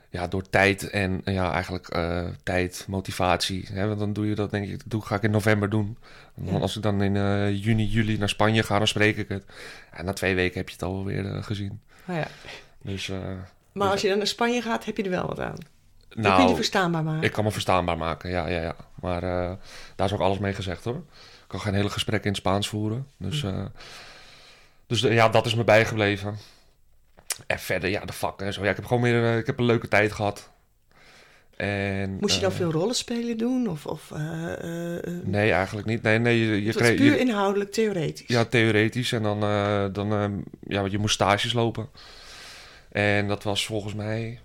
ja, 0.10 0.28
door 0.28 0.50
tijd 0.50 0.90
en 0.90 1.22
ja, 1.26 1.52
eigenlijk 1.52 1.88
eh, 1.88 2.28
tijd, 2.44 2.86
motivatie. 2.88 3.68
Hè, 3.72 3.88
want 3.88 4.00
dan 4.00 4.14
doe 4.14 4.28
je 4.28 4.36
dat, 4.36 4.52
denk 4.52 4.68
ik, 4.68 4.82
doe, 4.86 5.02
ga 5.02 5.16
ik 5.16 5.24
in 5.24 5.32
november 5.32 5.70
doen. 5.70 5.98
Ja. 6.44 6.58
Als 6.58 6.76
ik 6.76 6.84
dan 6.84 7.02
in 7.02 7.14
juni, 7.56 7.86
juli 7.86 8.18
naar 8.18 8.30
Spanje 8.30 8.64
ga, 8.64 8.78
dan 8.78 8.88
spreek 8.88 9.18
ik 9.18 9.30
het. 9.30 9.46
En 9.92 10.06
na 10.06 10.14
twee 10.14 10.36
weken 10.36 10.58
heb 10.58 10.68
je 10.68 10.74
het 10.74 10.84
alweer 10.84 11.44
gezien. 11.44 11.82
Nou 12.06 12.20
ja. 12.20 12.28
Dus, 12.82 13.12
Maar 13.72 13.90
als 13.90 14.02
je 14.02 14.08
dan 14.08 14.18
naar 14.18 14.28
Spanje 14.28 14.62
gaat, 14.62 14.86
heb 14.86 14.98
je 14.98 15.04
er 15.04 15.10
wel 15.10 15.28
wat 15.28 15.40
aan. 15.40 15.58
Dan 16.16 16.24
kun 16.24 16.32
je 16.32 16.38
nou, 16.38 16.48
het 16.48 16.56
verstaanbaar 16.56 17.04
maken. 17.04 17.24
ik 17.24 17.32
kan 17.32 17.44
me 17.44 17.52
verstaanbaar 17.52 17.98
maken, 17.98 18.30
ja, 18.30 18.48
ja, 18.48 18.62
ja. 18.62 18.76
Maar 19.02 19.24
eh, 19.24 19.52
daar 19.96 20.08
is 20.08 20.14
ook 20.14 20.20
alles 20.20 20.38
mee 20.38 20.54
gezegd, 20.54 20.84
hoor. 20.84 20.96
Ik 20.96 21.48
kan 21.48 21.60
geen 21.60 21.74
hele 21.74 21.90
gesprekken 21.90 22.30
in 22.30 22.36
Spaans 22.36 22.70
voeren. 22.70 23.08
Dus, 23.18 23.44
eh, 23.44 23.66
dus 24.88 25.04
eh, 25.04 25.14
ja, 25.14 25.30
dat 25.30 25.46
is 25.46 25.56
me 25.56 25.64
bijgebleven. 25.64 26.38
En 27.48 27.60
verder, 27.60 27.90
ja, 27.90 28.06
de 28.06 28.14
vakken 28.14 28.46
en 28.46 28.54
zo. 28.54 28.64
Ja, 28.64 28.70
ik 28.70 28.76
heb 28.76 28.86
gewoon 28.86 29.04
weer 29.04 29.38
ik 29.38 29.46
heb 29.46 29.60
een 29.60 29.66
leuke 29.66 29.88
tijd 29.88 30.12
gehad. 30.12 30.50
En, 31.56 32.18
Moest 32.20 32.36
je 32.36 32.42
dan 32.42 32.52
veel 32.52 32.72
rollenspelen 32.72 33.38
doen? 33.38 33.68
Of, 33.68 33.86
of 33.86 34.12
Nee, 35.24 35.52
eigenlijk 35.52 35.88
niet. 35.88 36.02
Nee, 36.02 36.20
nee, 36.20 36.40
je, 36.40 36.64
je 36.64 36.74
kreeg... 36.74 36.96
puur 36.96 37.12
je- 37.12 37.20
inhoudelijk, 37.20 37.72
theoretisch. 37.72 38.28
Ja, 38.28 38.46
theoretisch. 38.46 39.12
En 39.12 39.24
dan, 39.24 39.40
dan 39.94 40.44
ja, 40.68 40.86
je 40.86 40.98
moest 40.98 41.14
stages 41.14 41.54
lopen. 41.54 41.90
En 42.92 43.28
dat 43.28 43.44
was 43.44 43.66
volgens 43.66 43.94
mij 43.94 44.40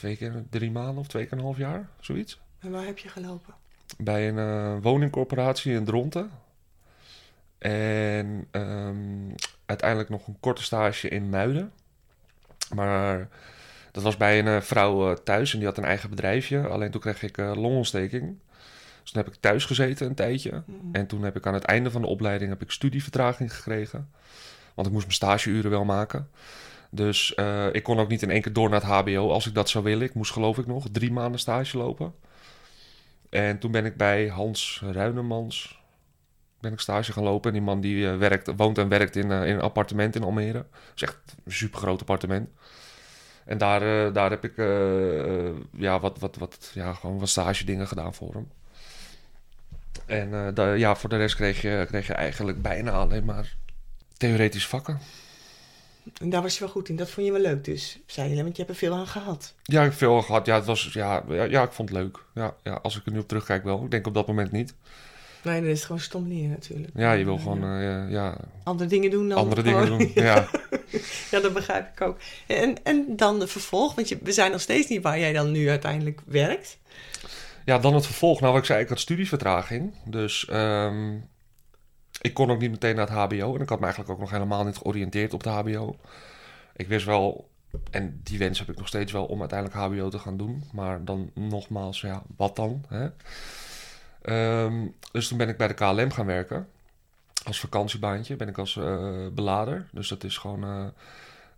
twee 0.00 0.16
keer 0.16 0.44
drie 0.50 0.70
maanden 0.70 0.96
of 0.96 1.06
twee 1.06 1.26
keer 1.26 1.38
een 1.38 1.44
half 1.44 1.56
jaar, 1.56 1.88
zoiets. 2.00 2.40
En 2.58 2.70
waar 2.70 2.84
heb 2.84 2.98
je 2.98 3.08
gelopen? 3.08 3.54
Bij 3.98 4.28
een 4.28 4.38
eh, 4.38 4.82
woningcorporatie 4.82 5.72
in 5.72 5.84
Dronten. 5.84 6.30
En 7.58 8.46
ehm, 8.50 9.34
uiteindelijk 9.66 10.10
nog 10.10 10.26
een 10.26 10.36
korte 10.40 10.62
stage 10.62 11.08
in 11.08 11.28
Muiden. 11.28 11.72
Maar 12.74 13.28
dat 13.92 14.02
was 14.02 14.16
bij 14.16 14.38
een 14.38 14.46
eh, 14.46 14.60
vrouw 14.60 15.10
eh, 15.10 15.16
thuis 15.16 15.52
en 15.52 15.58
die 15.58 15.68
had 15.68 15.78
een 15.78 15.84
eigen 15.84 16.10
bedrijfje. 16.10 16.68
Alleen 16.68 16.90
toen 16.90 17.00
kreeg 17.00 17.22
ik 17.22 17.36
longontsteking. 17.36 18.38
Dus 19.02 19.12
toen 19.12 19.22
heb 19.22 19.32
ik 19.32 19.40
thuis 19.40 19.64
gezeten 19.64 20.06
een 20.06 20.14
tijdje. 20.14 20.62
Mm. 20.66 20.88
En 20.92 21.06
toen 21.06 21.22
heb 21.22 21.36
ik 21.36 21.46
aan 21.46 21.54
het 21.54 21.64
einde 21.64 21.90
van 21.90 22.00
de 22.00 22.08
opleiding 22.08 22.50
heb 22.50 22.62
ik 22.62 22.70
studievertraging 22.70 23.54
gekregen. 23.54 24.10
Want 24.74 24.86
ik 24.86 24.92
moest 24.92 25.04
mijn 25.06 25.16
stageuren 25.16 25.70
wel 25.70 25.84
maken. 25.84 26.28
Dus 26.90 27.34
eh, 27.34 27.66
ik 27.72 27.82
kon 27.82 27.98
ook 27.98 28.08
niet 28.08 28.22
in 28.22 28.30
één 28.30 28.42
keer 28.42 28.52
door 28.52 28.70
naar 28.70 28.80
het 28.80 28.90
HBO 28.90 29.30
als 29.30 29.46
ik 29.46 29.54
dat 29.54 29.68
zou 29.68 29.84
willen. 29.84 30.06
Ik 30.06 30.14
moest 30.14 30.32
geloof 30.32 30.58
ik 30.58 30.66
nog 30.66 30.86
drie 30.92 31.12
maanden 31.12 31.40
stage 31.40 31.78
lopen. 31.78 32.14
En 33.28 33.58
toen 33.58 33.70
ben 33.70 33.84
ik 33.84 33.96
bij 33.96 34.28
Hans 34.28 34.82
Ruinemans 34.90 35.78
ben 36.60 36.72
ik 36.72 36.80
stage 36.80 37.12
gaan 37.12 37.22
lopen. 37.22 37.50
En 37.50 37.56
die 37.56 37.66
man 37.66 37.80
die 37.80 38.10
eh, 38.10 38.16
werkt, 38.16 38.50
woont 38.56 38.78
en 38.78 38.88
werkt 38.88 39.16
in, 39.16 39.30
eh, 39.30 39.46
in 39.46 39.54
een 39.54 39.60
appartement 39.60 40.16
in 40.16 40.22
Almere. 40.22 40.66
Echt 40.96 41.18
een 41.44 41.52
super 41.52 41.78
groot 41.78 42.00
appartement. 42.00 42.48
En 43.44 43.58
daar, 43.58 44.12
daar 44.12 44.30
heb 44.30 44.44
ik 44.44 44.56
ja, 45.72 46.00
wat, 46.00 46.18
wat, 46.18 46.36
wat, 46.36 46.70
ja, 46.74 46.92
gewoon 46.92 47.18
wat 47.18 47.28
stage 47.28 47.64
dingen 47.64 47.88
gedaan 47.88 48.14
voor 48.14 48.32
hem. 48.34 48.50
En 50.06 50.54
ja, 50.78 50.96
voor 50.96 51.08
de 51.08 51.16
rest 51.16 51.34
kreeg 51.34 51.62
je, 51.62 51.84
kreeg 51.88 52.06
je 52.06 52.12
eigenlijk 52.12 52.62
bijna 52.62 52.90
alleen 52.90 53.24
maar 53.24 53.56
theoretische 54.16 54.68
vakken. 54.68 54.98
En 56.20 56.30
daar 56.30 56.42
was 56.42 56.54
je 56.54 56.60
wel 56.60 56.68
goed 56.68 56.88
in. 56.88 56.96
Dat 56.96 57.10
vond 57.10 57.26
je 57.26 57.32
wel 57.32 57.40
leuk 57.40 57.64
dus, 57.64 57.98
zei 58.06 58.34
je, 58.34 58.42
want 58.42 58.56
je 58.56 58.62
hebt 58.62 58.74
er 58.74 58.80
veel 58.88 58.94
aan 58.94 59.06
gehad. 59.06 59.54
Ja, 59.62 59.80
ik 59.82 59.88
heb 59.88 59.98
veel 59.98 60.22
gehad. 60.22 60.46
Ja, 60.46 60.54
het 60.54 60.64
was, 60.64 60.90
ja, 60.92 61.24
ja, 61.28 61.42
ja, 61.44 61.62
ik 61.62 61.72
vond 61.72 61.88
het 61.88 61.98
leuk. 61.98 62.18
Ja, 62.34 62.54
ja, 62.62 62.72
als 62.82 62.96
ik 62.96 63.06
er 63.06 63.12
nu 63.12 63.18
op 63.18 63.28
terugkijk 63.28 63.64
wel. 63.64 63.84
Ik 63.84 63.90
denk 63.90 64.06
op 64.06 64.14
dat 64.14 64.26
moment 64.26 64.52
niet. 64.52 64.74
Nee, 65.42 65.60
dat 65.60 65.70
is 65.70 65.84
gewoon 65.84 66.00
stom 66.00 66.28
leren 66.28 66.50
natuurlijk. 66.50 66.90
Ja, 66.94 67.12
je 67.12 67.24
wil 67.24 67.38
gewoon 67.38 67.60
ja. 67.60 68.04
eh, 68.04 68.10
ja, 68.12 68.36
andere 68.64 68.88
dingen 68.88 69.10
doen 69.10 69.28
dan 69.28 69.38
andere 69.38 69.62
gewoon- 69.62 69.84
dingen 69.84 69.98
doen. 70.14 70.24
Ja. 70.24 70.48
Ja, 71.30 71.40
dat 71.40 71.52
begrijp 71.52 71.88
ik 71.92 72.00
ook. 72.00 72.16
En, 72.46 72.76
en 72.84 73.04
dan 73.16 73.38
de 73.38 73.46
vervolg, 73.46 73.94
want 73.94 74.08
je, 74.08 74.18
we 74.22 74.32
zijn 74.32 74.50
nog 74.50 74.60
steeds 74.60 74.88
niet 74.88 75.02
waar 75.02 75.18
jij 75.18 75.32
dan 75.32 75.50
nu 75.50 75.68
uiteindelijk 75.68 76.20
werkt. 76.26 76.78
ja, 77.64 77.78
dan 77.78 77.94
het 77.94 78.04
vervolg. 78.06 78.40
Nou, 78.40 78.52
wat 78.52 78.60
ik 78.60 78.66
zei, 78.66 78.82
ik 78.82 78.88
had 78.88 79.00
studievertraging. 79.00 79.92
Dus 80.04 80.46
ehm, 80.48 81.10
ik 82.20 82.34
kon 82.34 82.50
ook 82.50 82.60
niet 82.60 82.70
meteen 82.70 82.96
naar 82.96 83.08
het 83.08 83.16
HBO. 83.16 83.54
En 83.54 83.60
ik 83.60 83.68
had 83.68 83.78
me 83.78 83.84
eigenlijk 83.84 84.14
ook 84.14 84.20
nog 84.20 84.30
helemaal 84.30 84.64
niet 84.64 84.76
georiënteerd 84.76 85.34
op 85.34 85.42
de 85.42 85.48
HBO. 85.48 85.96
Ik 86.76 86.88
wist 86.88 87.06
wel, 87.06 87.48
en 87.90 88.20
die 88.22 88.38
wens 88.38 88.58
heb 88.58 88.68
ik 88.68 88.76
nog 88.76 88.88
steeds 88.88 89.12
wel, 89.12 89.24
om 89.24 89.40
uiteindelijk 89.40 89.78
HBO 89.78 90.08
te 90.08 90.18
gaan 90.18 90.36
doen. 90.36 90.64
Maar 90.72 91.04
dan 91.04 91.30
nogmaals, 91.34 92.00
ja, 92.00 92.22
wat 92.36 92.56
dan? 92.56 92.84
Hè? 92.88 93.08
Ehm, 94.22 94.86
dus 95.12 95.28
toen 95.28 95.38
ben 95.38 95.48
ik 95.48 95.56
bij 95.56 95.68
de 95.68 95.74
KLM 95.74 96.10
gaan 96.10 96.26
werken. 96.26 96.68
Als 97.44 97.60
vakantiebaantje 97.60 98.36
ben 98.36 98.48
ik 98.48 98.58
als 98.58 98.76
eh, 98.76 99.26
belader. 99.32 99.86
Dus 99.92 100.08
dat 100.08 100.24
is 100.24 100.38
gewoon 100.38 100.64
eh, 100.64 100.86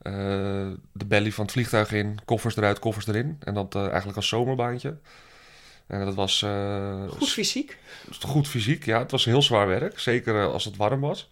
eh, 0.03 0.73
de 0.93 1.05
belly 1.05 1.33
van 1.33 1.45
het 1.45 1.53
vliegtuig 1.53 1.93
in, 1.93 2.19
koffers 2.25 2.57
eruit, 2.57 2.79
koffers 2.79 3.07
erin. 3.07 3.37
En 3.41 3.55
dat 3.55 3.75
eigenlijk 3.75 4.17
als 4.17 4.29
zomerbaantje. 4.29 4.97
En 5.93 6.05
dat 6.05 6.15
was 6.15 6.43
eh, 6.43 7.09
Goed 7.09 7.31
fysiek. 7.31 7.79
goed 8.21 8.49
fysiek, 8.49 8.85
ja. 8.85 8.99
Het 8.99 9.11
was 9.11 9.25
heel 9.25 9.43
zwaar 9.43 9.67
werk, 9.67 9.99
zeker 9.99 10.41
eh, 10.41 10.53
als 10.53 10.65
het 10.65 10.77
warm 10.77 11.01
was. 11.01 11.29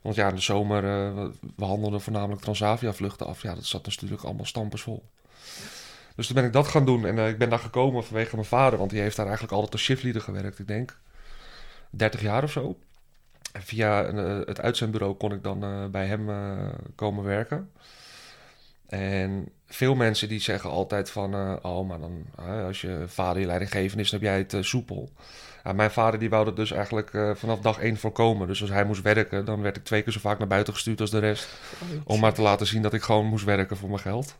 Want 0.00 0.16
ja, 0.16 0.28
in 0.28 0.34
de 0.34 0.40
zomer, 0.40 0.84
eh, 0.84 1.24
we- 1.56 1.64
handelden 1.64 2.00
voornamelijk 2.00 2.40
Transavia-vluchten 2.42 3.26
af. 3.26 3.42
Ja, 3.42 3.54
dat 3.54 3.64
zat 3.66 3.86
natuurlijk 3.86 4.22
allemaal 4.22 4.44
stampers 4.46 4.82
vol. 4.82 5.04
Dus 6.16 6.26
toen 6.26 6.34
ben 6.36 6.44
ik 6.44 6.52
dat 6.52 6.68
gaan 6.68 6.84
doen 6.84 7.06
en 7.06 7.18
ik 7.28 7.38
ben 7.38 7.50
daar 7.50 7.58
gekomen 7.58 8.04
vanwege 8.04 8.34
mijn 8.34 8.46
vader, 8.48 8.78
want 8.78 8.90
die 8.90 9.00
heeft 9.00 9.16
daar 9.16 9.24
eigenlijk 9.26 9.54
altijd 9.54 9.72
als 9.72 9.82
shiftleader 9.82 10.22
gewerkt, 10.22 10.58
ik 10.58 10.66
denk 10.66 10.98
30 11.90 12.20
jaar 12.20 12.42
of 12.42 12.50
zo. 12.50 12.78
En 13.52 13.62
via 13.62 14.04
het 14.46 14.60
uitzendbureau 14.60 15.14
kon 15.14 15.32
ik 15.32 15.42
dan 15.42 15.88
bij 15.90 16.06
hem 16.06 16.28
komen 16.94 17.24
werken. 17.24 17.70
En 18.88 19.48
veel 19.66 19.94
mensen 19.94 20.28
die 20.28 20.40
zeggen 20.40 20.70
altijd 20.70 21.10
van, 21.10 21.34
eh, 21.34 21.54
oh, 21.62 21.88
maar 21.88 21.98
dan 22.00 22.24
eh, 22.38 22.64
als 22.64 22.80
je 22.80 23.04
vader 23.06 23.40
je 23.40 23.46
leidinggevende 23.46 24.02
is, 24.02 24.10
dan 24.10 24.20
heb 24.20 24.28
jij 24.28 24.38
het 24.38 24.54
eh, 24.54 24.62
soepel. 24.62 25.10
Mijn 25.74 25.90
vader 25.90 26.18
die 26.20 26.30
wou 26.30 26.44
dat 26.44 26.56
dus 26.56 26.70
eigenlijk 26.70 27.10
vanaf 27.34 27.60
dag 27.60 27.78
één 27.78 27.96
voorkomen. 27.96 28.46
Dus 28.46 28.60
als 28.60 28.70
hij 28.70 28.84
moest 28.84 29.02
werken, 29.02 29.44
dan 29.44 29.62
werd 29.62 29.76
ik 29.76 29.84
twee 29.84 30.02
keer 30.02 30.12
zo 30.12 30.20
vaak 30.20 30.38
naar 30.38 30.48
buiten 30.48 30.72
gestuurd 30.72 31.00
als 31.00 31.10
de 31.10 31.18
rest. 31.18 31.48
Om 32.04 32.20
maar 32.20 32.34
te 32.34 32.42
laten 32.42 32.66
zien 32.66 32.82
dat 32.82 32.94
ik 32.94 33.02
gewoon 33.02 33.26
moest 33.26 33.44
werken 33.44 33.76
voor 33.76 33.88
mijn 33.88 34.00
geld. 34.00 34.36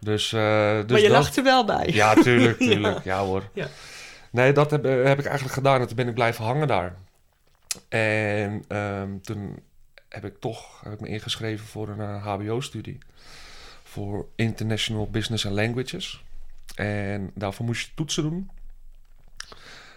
Dus, 0.00 0.28
dus 0.28 0.40
maar 0.40 0.84
je 0.86 0.86
dat- 0.86 1.10
lacht 1.10 1.36
er 1.36 1.42
wel 1.42 1.64
bij. 1.64 1.88
Ja, 1.92 2.14
tuurlijk, 2.14 2.58
tuurlijk. 2.68 3.04
ja. 3.04 3.24
hoor. 3.24 3.42
Ja. 3.52 3.66
Nee, 4.30 4.52
dat 4.52 4.70
heb, 4.70 4.82
heb 4.84 5.18
ik 5.18 5.24
eigenlijk 5.24 5.54
gedaan 5.54 5.80
en 5.80 5.86
toen 5.86 5.96
ben 5.96 6.08
ik 6.08 6.14
blijven 6.14 6.44
hangen 6.44 6.66
daar. 6.68 6.94
En 7.88 8.64
ehm, 8.68 9.18
toen 9.22 9.58
heb 10.08 10.24
ik 10.24 10.40
toch 10.40 10.80
heb 10.84 10.92
ik 10.92 11.00
me 11.00 11.08
ingeschreven 11.08 11.66
voor 11.66 11.88
een 11.88 12.18
HBO-studie. 12.20 12.98
Voor 13.96 14.28
International 14.34 15.10
Business 15.10 15.46
and 15.46 15.54
Languages. 15.54 16.24
En 16.74 17.30
daarvoor 17.34 17.66
moest 17.66 17.86
je 17.86 17.94
toetsen 17.94 18.22
doen. 18.22 18.50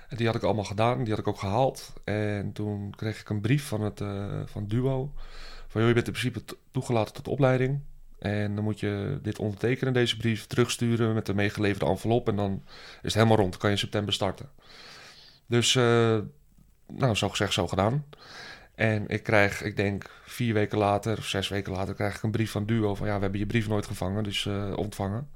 En 0.10 0.18
die 0.18 0.26
had 0.26 0.36
ik 0.36 0.44
allemaal 0.44 0.64
gedaan, 0.64 1.00
die 1.00 1.10
had 1.10 1.20
ik 1.20 1.28
ook 1.28 1.40
gehaald. 1.40 1.94
En 2.04 2.52
toen 2.54 2.94
kreeg 2.96 3.20
ik 3.20 3.30
een 3.30 3.42
brief 3.42 3.68
van 3.68 3.82
het 3.82 4.02
eh, 4.02 4.42
van 4.46 4.68
Duo. 4.68 5.14
Van, 5.68 5.82
joh, 5.82 5.88
je 5.88 5.94
bent 5.94 6.08
in 6.08 6.14
principe 6.14 6.46
to- 6.46 6.58
toegelaten 6.72 7.14
tot 7.14 7.28
opleiding. 7.28 7.80
En 8.20 8.56
dan 8.56 8.64
moet 8.64 8.80
je 8.80 9.20
dit 9.22 9.40
ondertekenen, 9.40 9.94
deze 9.94 10.18
brief, 10.18 10.48
terugsturen 10.48 11.14
met 11.14 11.26
de 11.26 11.34
meegeleverde 11.34 11.86
envelop. 11.86 12.28
En 12.28 12.36
dan 12.36 12.62
is 12.66 13.00
het 13.02 13.14
helemaal 13.14 13.38
rond, 13.38 13.58
kan 13.58 13.70
je 13.70 13.76
in 13.76 13.82
september 13.82 14.14
starten. 14.14 14.50
Dus, 15.46 15.76
eh, 15.76 16.18
nou, 16.88 17.16
zo 17.16 17.30
gezegd, 17.30 17.54
zo 17.54 17.68
gedaan. 17.68 18.06
En 18.80 19.08
ik 19.08 19.24
krijg, 19.24 19.64
ik 19.64 19.76
denk 19.76 20.10
vier 20.24 20.54
weken 20.54 20.78
later, 20.78 21.18
of 21.18 21.26
zes 21.26 21.48
weken 21.48 21.72
later, 21.72 21.94
krijg 21.94 22.16
ik 22.16 22.24
een 22.24 22.32
brief 22.32 22.52
van 22.52 22.66
Duo 22.66 22.96
van 22.96 23.08
ja, 23.08 23.16
we 23.16 23.22
hebben 23.22 23.40
je 23.40 23.46
brief 23.46 23.68
nooit 23.68 23.86
gevangen, 23.86 24.24
dus 24.24 24.46
eh, 24.46 24.74
ontvangen. 24.76 25.30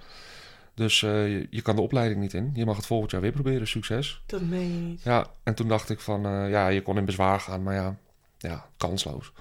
Dus 0.73 1.03
eh, 1.03 1.27
je, 1.27 1.47
je 1.49 1.61
kan 1.61 1.75
de 1.75 1.81
opleiding 1.81 2.21
niet 2.21 2.33
in. 2.33 2.51
Je 2.53 2.65
mag 2.65 2.75
het 2.75 2.85
volgend 2.85 3.11
jaar 3.11 3.21
weer 3.21 3.31
proberen, 3.31 3.67
succes. 3.67 4.23
Dat 4.25 4.41
meen 4.41 4.73
je 4.73 4.79
niet. 4.79 5.03
Ja, 5.03 5.27
en 5.43 5.55
toen 5.55 5.67
dacht 5.67 5.89
ik 5.89 5.99
van, 5.99 6.25
eh, 6.25 6.49
ja, 6.49 6.67
je 6.67 6.81
kon 6.81 6.97
in 6.97 7.05
bezwaar 7.05 7.39
gaan, 7.39 7.63
maar 7.63 7.73
ja, 7.73 7.95
ja, 8.37 8.65
kansloos. 8.77 9.31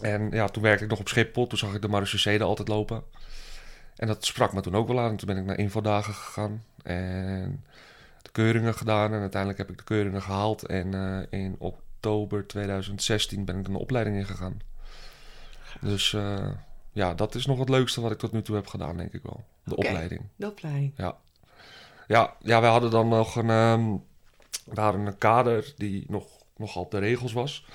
En 0.00 0.30
ja, 0.30 0.48
toen 0.48 0.62
werkte 0.62 0.84
ik 0.84 0.90
nog 0.90 1.00
op 1.00 1.08
Schiphol, 1.08 1.46
toen 1.46 1.58
zag 1.58 1.74
ik 1.74 1.82
de 1.82 1.88
Marseillais 1.88 2.40
altijd 2.40 2.68
lopen. 2.68 3.02
En 3.96 4.06
dat 4.06 4.24
sprak 4.24 4.52
me 4.52 4.60
toen 4.60 4.76
ook 4.76 4.88
wel 4.88 5.00
aan. 5.00 5.10
En 5.10 5.16
toen 5.16 5.28
ben 5.28 5.36
ik 5.36 5.44
naar 5.44 5.58
infodagen 5.58 6.14
gegaan 6.14 6.64
en 6.82 7.64
de 8.22 8.30
keuringen 8.32 8.74
gedaan. 8.74 9.12
En 9.12 9.20
uiteindelijk 9.20 9.60
heb 9.60 9.70
ik 9.70 9.78
de 9.78 9.84
keuringen 9.84 10.22
gehaald. 10.22 10.66
En 10.66 10.94
in 11.30 11.56
oktober 11.98 12.46
2016 12.46 13.44
ben 13.44 13.58
ik 13.58 13.68
een 13.68 13.74
opleiding 13.74 14.16
in 14.16 14.26
gegaan. 14.26 14.60
Dus 15.80 16.12
eh, 16.12 16.50
ja, 16.92 17.14
dat 17.14 17.34
is 17.34 17.46
nog 17.46 17.58
het 17.58 17.68
leukste 17.68 18.00
wat 18.00 18.10
ik 18.10 18.18
tot 18.18 18.32
nu 18.32 18.42
toe 18.42 18.56
heb 18.56 18.66
gedaan, 18.66 18.96
denk 18.96 19.12
ik 19.12 19.22
wel. 19.22 19.44
De 19.64 19.76
opleiding. 19.76 20.20
De 20.36 20.46
opleiding. 20.46 20.92
Ja, 22.06 22.34
ja, 22.40 22.60
wij 22.60 22.70
hadden 22.70 22.90
dan 22.90 23.08
nog 23.08 23.36
een, 23.36 23.50
ehm, 23.50 23.96
we 24.64 24.80
hadden 24.80 25.06
een 25.06 25.18
kader 25.18 25.72
die 25.76 26.04
nog, 26.08 26.26
nogal 26.56 26.82
op 26.82 26.90
de 26.90 26.98
regels 26.98 27.32
was. 27.32 27.66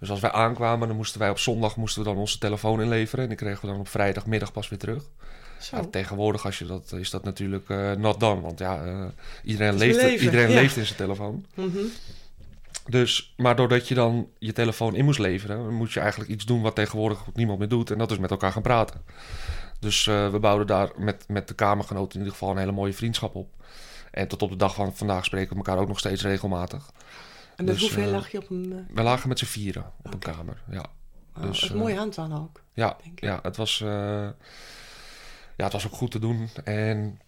Dus 0.00 0.10
als 0.10 0.20
wij 0.20 0.32
aankwamen, 0.32 0.88
dan 0.88 0.96
moesten 0.96 1.20
wij 1.20 1.30
op 1.30 1.38
zondag 1.38 1.76
moesten 1.76 2.02
we 2.02 2.08
dan 2.08 2.18
onze 2.18 2.38
telefoon 2.38 2.80
inleveren. 2.80 3.22
En 3.22 3.28
die 3.28 3.38
kregen 3.38 3.60
we 3.60 3.66
dan 3.66 3.80
op 3.80 3.88
vrijdagmiddag 3.88 4.52
pas 4.52 4.68
weer 4.68 4.78
terug. 4.78 5.04
Zo. 5.60 5.76
Ja, 5.76 5.84
tegenwoordig 5.90 6.44
als 6.44 6.58
je 6.58 6.66
dat, 6.66 6.92
is 6.92 7.10
dat 7.10 7.24
natuurlijk 7.24 7.68
eh 7.68 7.92
not 7.92 8.20
done. 8.20 8.40
Want 8.40 8.58
ja, 8.58 8.84
eh, 8.84 9.04
iedereen, 9.44 9.76
leeft, 9.76 10.02
leven, 10.02 10.24
iedereen 10.24 10.50
ja. 10.50 10.60
leeft 10.60 10.76
in 10.76 10.84
zijn 10.84 10.98
telefoon. 10.98 11.46
Mhm. 11.54 11.78
Dus, 12.88 13.34
maar 13.36 13.56
doordat 13.56 13.88
je 13.88 13.94
dan 13.94 14.28
je 14.38 14.52
telefoon 14.52 14.94
in 14.94 15.04
moest 15.04 15.18
leveren, 15.18 15.74
moet 15.74 15.92
je 15.92 16.00
eigenlijk 16.00 16.30
iets 16.30 16.44
doen 16.44 16.62
wat 16.62 16.74
tegenwoordig 16.74 17.24
niemand 17.34 17.58
meer 17.58 17.68
doet. 17.68 17.90
En 17.90 17.98
dat 17.98 18.10
is 18.10 18.18
met 18.18 18.30
elkaar 18.30 18.52
gaan 18.52 18.62
praten. 18.62 19.02
Dus 19.80 20.06
eh, 20.06 20.30
we 20.30 20.38
bouwden 20.38 20.66
daar 20.66 20.90
met, 20.96 21.24
met 21.28 21.48
de 21.48 21.54
kamergenoten 21.54 22.12
in 22.12 22.18
ieder 22.18 22.32
geval 22.32 22.50
een 22.50 22.58
hele 22.58 22.72
mooie 22.72 22.92
vriendschap 22.92 23.34
op. 23.34 23.48
En 24.10 24.28
tot 24.28 24.42
op 24.42 24.50
de 24.50 24.56
dag 24.56 24.74
van 24.74 24.96
vandaag 24.96 25.24
spreken 25.24 25.50
we 25.50 25.56
elkaar 25.56 25.78
ook 25.78 25.88
nog 25.88 25.98
steeds 25.98 26.22
regelmatig. 26.22 26.90
En 27.56 27.64
met 27.64 27.74
Dus, 27.74 27.82
hoeveel 27.82 28.04
eh, 28.06 28.10
lag 28.10 28.30
je 28.30 28.38
op 28.38 28.50
een... 28.50 28.72
eh, 28.88 28.94
We 28.96 29.02
lagen 29.02 29.28
met 29.28 29.38
z'n 29.38 29.44
vieren 29.44 29.92
op 30.02 30.12
een 30.12 30.18
kamer. 30.18 30.62
Ja, 30.70 30.84
oh, 31.36 31.42
dus, 31.42 31.70
eh, 31.70 31.76
mooi 31.76 31.94
aantal 31.96 32.32
ook. 32.32 32.62
ja, 32.72 32.96
Denk 33.02 33.12
ik. 33.16 33.24
ja 33.24 33.38
het, 33.42 33.56
was, 33.56 33.78
ja 33.78 34.34
het 35.56 35.72
was 35.72 35.86
ook 35.86 35.92
goed 35.94 36.10
te 36.10 36.18
doen. 36.18 36.48
En 36.64 37.20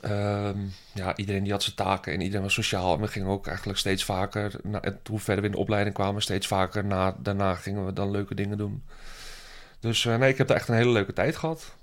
ehm, 0.00 0.58
ja, 0.94 1.16
iedereen 1.16 1.42
die 1.42 1.52
had 1.52 1.62
zijn 1.62 1.76
taken 1.76 2.12
en 2.12 2.20
iedereen 2.20 2.42
was 2.42 2.54
sociaal. 2.54 2.94
En 2.94 3.00
we 3.00 3.08
gingen 3.08 3.28
ook 3.28 3.46
eigenlijk 3.46 3.78
steeds 3.78 4.04
vaker, 4.04 4.52
na, 4.62 4.78
het- 4.80 5.08
hoe 5.08 5.18
verder 5.20 5.40
we 5.42 5.48
in 5.48 5.54
de 5.54 5.60
opleiding 5.60 5.94
kwamen, 5.94 6.22
steeds 6.22 6.46
vaker 6.46 6.84
na, 6.84 7.16
daarna 7.18 7.54
gingen 7.54 7.86
we 7.86 7.92
dan 7.92 8.10
leuke 8.10 8.34
dingen 8.34 8.58
doen. 8.58 8.82
Dus 9.80 10.04
eh, 10.06 10.16
nee, 10.16 10.30
ik 10.30 10.38
heb 10.38 10.46
daar 10.46 10.56
echt 10.56 10.68
een 10.68 10.74
hele 10.74 10.90
leuke 10.92 11.12
tijd 11.12 11.36
gehad. 11.36 11.74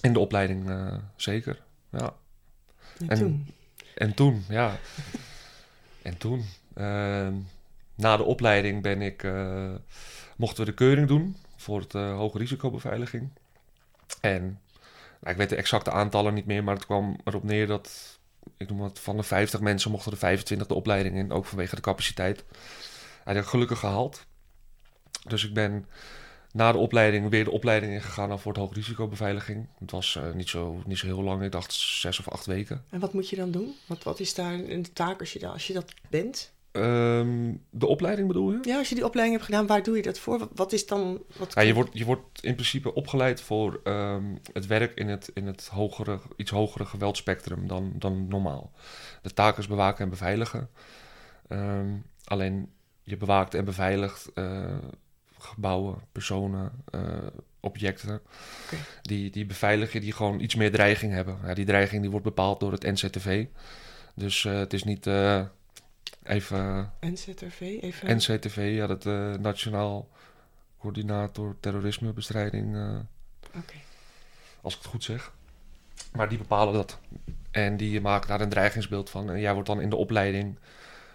In 0.00 0.12
de 0.12 0.18
opleiding 0.18 0.70
eh, 0.70 0.94
zeker. 1.16 1.60
Ja. 1.90 2.14
En, 2.98 3.08
en- 3.08 3.18
toen? 3.18 3.46
En 3.94 4.14
toen, 4.14 4.44
ja. 4.48 4.76
en 6.02 6.18
toen, 6.18 6.44
ehm, 6.74 7.34
na 7.94 8.16
de 8.16 8.22
opleiding 8.24 8.82
ben 8.82 9.02
ik, 9.02 9.22
eh, 9.22 9.70
mochten 10.36 10.64
we 10.64 10.70
de 10.70 10.76
keuring 10.76 11.08
doen 11.08 11.36
voor 11.56 11.80
het 11.80 11.92
hoge 11.92 12.38
risicobeveiliging. 12.38 13.28
En 14.20 14.60
nou, 15.22 15.34
ik 15.34 15.36
weet 15.36 15.48
de 15.48 15.56
exacte 15.56 15.90
aantallen 15.90 16.34
niet 16.34 16.46
meer, 16.46 16.64
maar 16.64 16.74
het 16.74 16.86
kwam 16.86 17.16
erop 17.24 17.42
neer 17.42 17.66
dat, 17.66 18.18
ik 18.56 18.68
noem 18.68 18.82
het, 18.82 18.98
van 18.98 19.16
de 19.16 19.22
50 19.22 19.60
mensen 19.60 19.90
mochten 19.90 20.12
er 20.12 20.18
25 20.18 20.66
de 20.66 20.74
opleiding 20.74 21.16
in, 21.16 21.32
ook 21.32 21.44
vanwege 21.44 21.74
de 21.74 21.80
capaciteit. 21.80 22.44
Hij 23.24 23.34
ik 23.34 23.44
gelukkig 23.44 23.78
gehaald. 23.78 24.26
Dus 25.28 25.44
ik 25.44 25.54
ben 25.54 25.86
na 26.52 26.72
de 26.72 26.78
opleiding 26.78 27.30
weer 27.30 27.44
de 27.44 27.50
opleiding 27.50 27.92
ingegaan 27.92 28.28
dan 28.28 28.40
voor 28.40 28.52
het 28.52 28.60
hoge 28.60 28.74
risicobeveiliging. 28.74 29.66
Het 29.78 29.90
was 29.90 30.16
eh, 30.16 30.32
niet, 30.32 30.48
zo, 30.48 30.82
niet 30.86 30.98
zo 30.98 31.06
heel 31.06 31.22
lang, 31.22 31.42
ik 31.42 31.52
dacht 31.52 31.72
zes 31.72 32.18
of 32.18 32.28
acht 32.28 32.46
weken. 32.46 32.84
En 32.90 33.00
wat 33.00 33.12
moet 33.12 33.28
je 33.28 33.36
dan 33.36 33.50
doen? 33.50 33.74
Wat, 33.86 34.02
wat 34.02 34.20
is 34.20 34.34
daar 34.34 34.52
een 34.52 34.92
taak 34.92 35.20
als 35.20 35.32
je, 35.32 35.46
als 35.46 35.66
je 35.66 35.72
dat 35.72 35.94
bent? 36.08 36.52
Ehm, 36.72 37.54
de 37.70 37.86
opleiding 37.86 38.28
bedoel 38.28 38.52
je? 38.52 38.58
Ja, 38.62 38.78
als 38.78 38.88
je 38.88 38.94
die 38.94 39.04
opleiding 39.04 39.38
hebt 39.38 39.50
gedaan, 39.50 39.66
waar 39.66 39.82
doe 39.82 39.96
je 39.96 40.02
dat 40.02 40.18
voor? 40.18 40.48
Wat, 40.54 40.72
is 40.72 40.86
dan... 40.86 41.22
Wat 41.36 41.54
Ja, 41.54 41.62
je, 41.62 41.74
wordt, 41.74 41.90
je 41.92 42.04
wordt 42.04 42.42
in 42.42 42.54
principe 42.54 42.94
opgeleid 42.94 43.40
voor 43.40 43.80
ehm, 43.84 44.24
het 44.52 44.66
werk 44.66 44.94
in 44.94 45.08
het, 45.08 45.30
in 45.34 45.46
het 45.46 45.66
hogere, 45.66 46.20
iets 46.36 46.50
hogere 46.50 46.84
geweldspectrum 46.84 47.66
dan, 47.66 47.92
dan 47.94 48.28
normaal. 48.28 48.72
De 49.22 49.32
taak 49.32 49.58
is 49.58 49.66
bewaken 49.66 50.04
en 50.04 50.10
beveiligen. 50.10 50.68
Ehm, 51.48 51.90
alleen 52.24 52.70
je 53.02 53.16
bewaakt 53.16 53.54
en 53.54 53.64
beveiligt 53.64 54.30
eh, 54.34 54.76
gebouwen, 55.38 55.98
personen, 56.12 56.72
eh, 56.90 57.26
objecten. 57.60 58.20
Die, 59.02 59.30
die 59.30 59.46
beveilig 59.46 59.92
je 59.92 60.00
die 60.00 60.12
gewoon 60.12 60.40
iets 60.40 60.54
meer 60.54 60.70
dreiging 60.70 61.12
hebben. 61.12 61.38
Ja, 61.44 61.54
die 61.54 61.64
dreiging 61.64 62.00
die 62.00 62.10
wordt 62.10 62.26
bepaald 62.26 62.60
door 62.60 62.72
het 62.72 62.82
NCTV. 62.82 63.46
Dus 64.14 64.44
eh, 64.44 64.58
het 64.58 64.72
is 64.72 64.84
niet 64.84 65.06
even 66.24 66.92
NZRV, 67.00 67.60
even... 67.60 68.16
NCTV, 68.16 68.72
ja, 68.74 68.86
dat 68.86 69.06
eh, 69.06 69.34
Nationaal 69.34 70.08
Coördinator 70.78 71.56
Terrorismebestrijding, 71.60 72.76
eh, 72.76 72.98
Oké. 73.56 73.74
als 74.60 74.74
ik 74.74 74.78
het 74.78 74.88
goed 74.88 75.04
zeg. 75.04 75.32
Maar 76.12 76.28
die 76.28 76.38
bepalen 76.38 76.74
dat. 76.74 76.98
En 77.50 77.76
die 77.76 78.00
maken 78.00 78.28
daar 78.28 78.40
een 78.40 78.48
dreigingsbeeld 78.48 79.10
van. 79.10 79.30
En 79.30 79.40
jij 79.40 79.52
wordt 79.52 79.68
dan 79.68 79.80
in 79.80 79.90
de 79.90 79.96
opleiding 79.96 80.58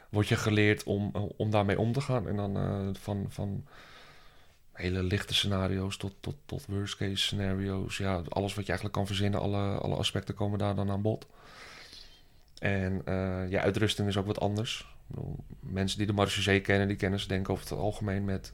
word 0.09 0.27
je 0.27 0.35
geleerd 0.35 0.83
om, 0.83 1.11
om 1.37 1.51
daarmee 1.51 1.79
om 1.79 1.93
te 1.93 2.01
gaan. 2.01 2.27
En 2.27 2.35
dan 2.35 2.57
eh, 2.57 3.01
van, 3.01 3.25
van 3.29 3.65
hele 4.73 5.03
lichte 5.03 5.33
scenario's 5.33 5.97
tot, 5.97 6.13
tot, 6.19 6.35
tot 6.45 6.65
worst 6.65 6.97
case 6.97 7.17
scenario's. 7.17 7.97
Ja, 7.97 8.21
alles 8.29 8.53
wat 8.53 8.63
je 8.63 8.69
eigenlijk 8.69 8.93
kan 8.93 9.07
verzinnen, 9.07 9.39
alle, 9.39 9.77
alle 9.77 9.95
aspecten 9.95 10.35
komen 10.35 10.59
daar 10.59 10.75
dan 10.75 10.91
aan 10.91 11.01
bod. 11.01 11.27
En 12.59 13.01
eh 13.05 13.49
ja, 13.49 13.61
uitrusting 13.61 14.07
is 14.07 14.17
ook 14.17 14.25
wat 14.25 14.39
anders. 14.39 14.96
Mensen 15.59 15.97
die 15.97 16.07
de 16.07 16.13
Marechaussee 16.13 16.61
kennen, 16.61 16.87
die 16.87 16.97
kennen 16.97 17.19
ze 17.19 17.27
denk 17.27 17.41
ik 17.41 17.49
over 17.49 17.69
het 17.69 17.77
algemeen 17.77 18.25
met 18.25 18.53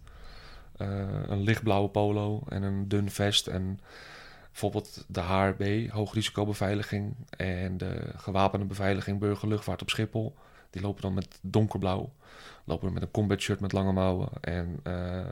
eh, 0.78 0.88
een 1.28 1.42
lichtblauwe 1.42 1.90
polo 1.90 2.44
en 2.50 2.64
een 2.64 2.88
dun 2.88 3.10
vest. 3.12 3.48
En 3.48 3.80
bijvoorbeeld 4.52 5.06
de 5.08 5.22
HRB, 5.22 5.90
hoogrisicobeveiliging, 5.90 7.16
en 7.38 7.78
de 7.78 8.14
gewapende 8.16 8.66
beveiliging 8.66 9.20
burgerluchtvaart 9.20 9.82
op 9.82 9.90
Schiphol. 9.90 10.36
Die 10.70 10.82
lopen 10.82 11.02
dan 11.02 11.14
met 11.14 11.40
donkerblauw. 11.42 12.14
Lopen 12.64 12.86
dan 12.86 12.94
met 12.94 13.04
een 13.04 13.12
combat 13.12 13.40
shirt 13.40 13.60
met 13.60 13.72
lange 13.72 13.92
mouwen 13.92 14.30
en 14.42 14.80
eh, 14.84 15.26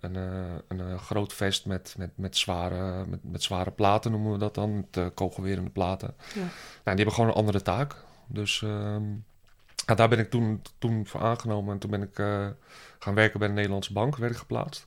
een, 0.00 0.16
eh, 0.16 0.54
een 0.68 0.98
groot 0.98 1.32
vest 1.32 1.66
met, 1.66 1.94
met, 1.98 2.10
met, 2.14 2.36
zware, 2.36 3.06
met, 3.06 3.20
met 3.22 3.42
zware 3.42 3.70
platen 3.70 4.10
noemen 4.10 4.32
we 4.32 4.38
dat 4.38 4.54
dan. 4.54 4.74
Met 4.74 5.14
kogelwerende 5.14 5.70
platen. 5.70 6.14
Ja. 6.34 6.40
Nou, 6.40 6.50
die 6.84 6.94
hebben 6.94 7.12
gewoon 7.14 7.30
een 7.30 7.36
andere 7.36 7.62
taak. 7.62 7.96
Dus 8.26 8.62
ehm, 8.62 9.04
ja, 9.86 9.94
daar 9.94 10.08
ben 10.08 10.18
ik 10.18 10.30
toen, 10.30 10.62
toen 10.78 11.06
voor 11.06 11.20
aangenomen. 11.20 11.72
En 11.72 11.78
toen 11.78 11.90
ben 11.90 12.02
ik 12.02 12.18
eh, 12.18 12.48
gaan 12.98 13.14
werken 13.14 13.38
bij 13.38 13.48
de 13.48 13.54
Nederlandse 13.54 13.92
Bank, 13.92 14.16
werd 14.16 14.32
ik 14.32 14.38
geplaatst. 14.38 14.86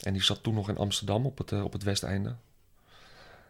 En 0.00 0.12
die 0.12 0.22
zat 0.22 0.42
toen 0.42 0.54
nog 0.54 0.68
in 0.68 0.76
Amsterdam 0.76 1.26
op 1.26 1.38
het, 1.38 1.52
eh, 1.52 1.64
op 1.64 1.72
het 1.72 1.82
westeinde. 1.82 2.34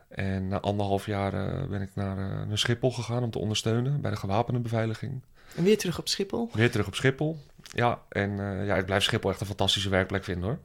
En 0.08 0.48
na 0.48 0.60
anderhalf 0.60 1.06
jaar 1.06 1.34
eh, 1.34 1.68
ben 1.68 1.82
ik 1.82 1.90
naar, 1.94 2.46
naar 2.46 2.58
Schiphol 2.58 2.92
gegaan 2.92 3.22
om 3.22 3.30
te 3.30 3.38
ondersteunen 3.38 4.00
bij 4.00 4.10
de 4.10 4.16
gewapende 4.16 4.60
beveiliging. 4.60 5.22
En 5.56 5.64
weer 5.64 5.78
terug 5.78 5.98
op 5.98 6.08
Schiphol. 6.08 6.50
Weer 6.52 6.70
terug 6.70 6.86
op 6.86 6.94
Schiphol. 6.94 7.38
Ja, 7.62 8.02
en 8.08 8.36
ja, 8.64 8.76
ik 8.76 8.86
blijf 8.86 9.02
Schiphol 9.02 9.30
echt 9.30 9.40
een 9.40 9.46
fantastische 9.46 9.88
werkplek 9.88 10.24
vinden 10.24 10.44
hoor. 10.44 10.58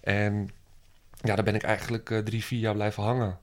En 0.00 0.50
ja, 1.20 1.34
daar 1.34 1.44
ben 1.44 1.54
ik 1.54 1.62
eigenlijk 1.62 2.20
drie, 2.24 2.44
vier 2.44 2.60
jaar 2.60 2.74
blijven 2.74 3.02
hangen. 3.02 3.38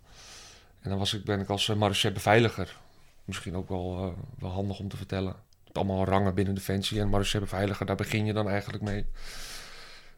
En 0.81 0.89
dan 0.89 0.99
was 0.99 1.13
ik, 1.13 1.23
ben 1.23 1.39
ik 1.39 1.49
als 1.49 1.67
uh, 1.67 2.13
beveiliger. 2.13 2.77
Misschien 3.25 3.55
ook 3.55 3.69
wel, 3.69 3.97
eh, 3.97 4.23
wel 4.39 4.51
handig 4.51 4.79
om 4.79 4.87
te 4.87 4.97
vertellen. 4.97 5.33
Je 5.49 5.63
hebt 5.63 5.77
allemaal 5.77 6.05
rangen 6.05 6.35
binnen 6.35 6.55
Defensie 6.55 6.99
en 6.99 7.05
marechaussee 7.05 7.39
beveiliger, 7.41 7.85
daar 7.85 7.95
begin 7.95 8.25
je 8.25 8.33
dan 8.33 8.49
eigenlijk 8.49 8.83
mee. 8.83 9.05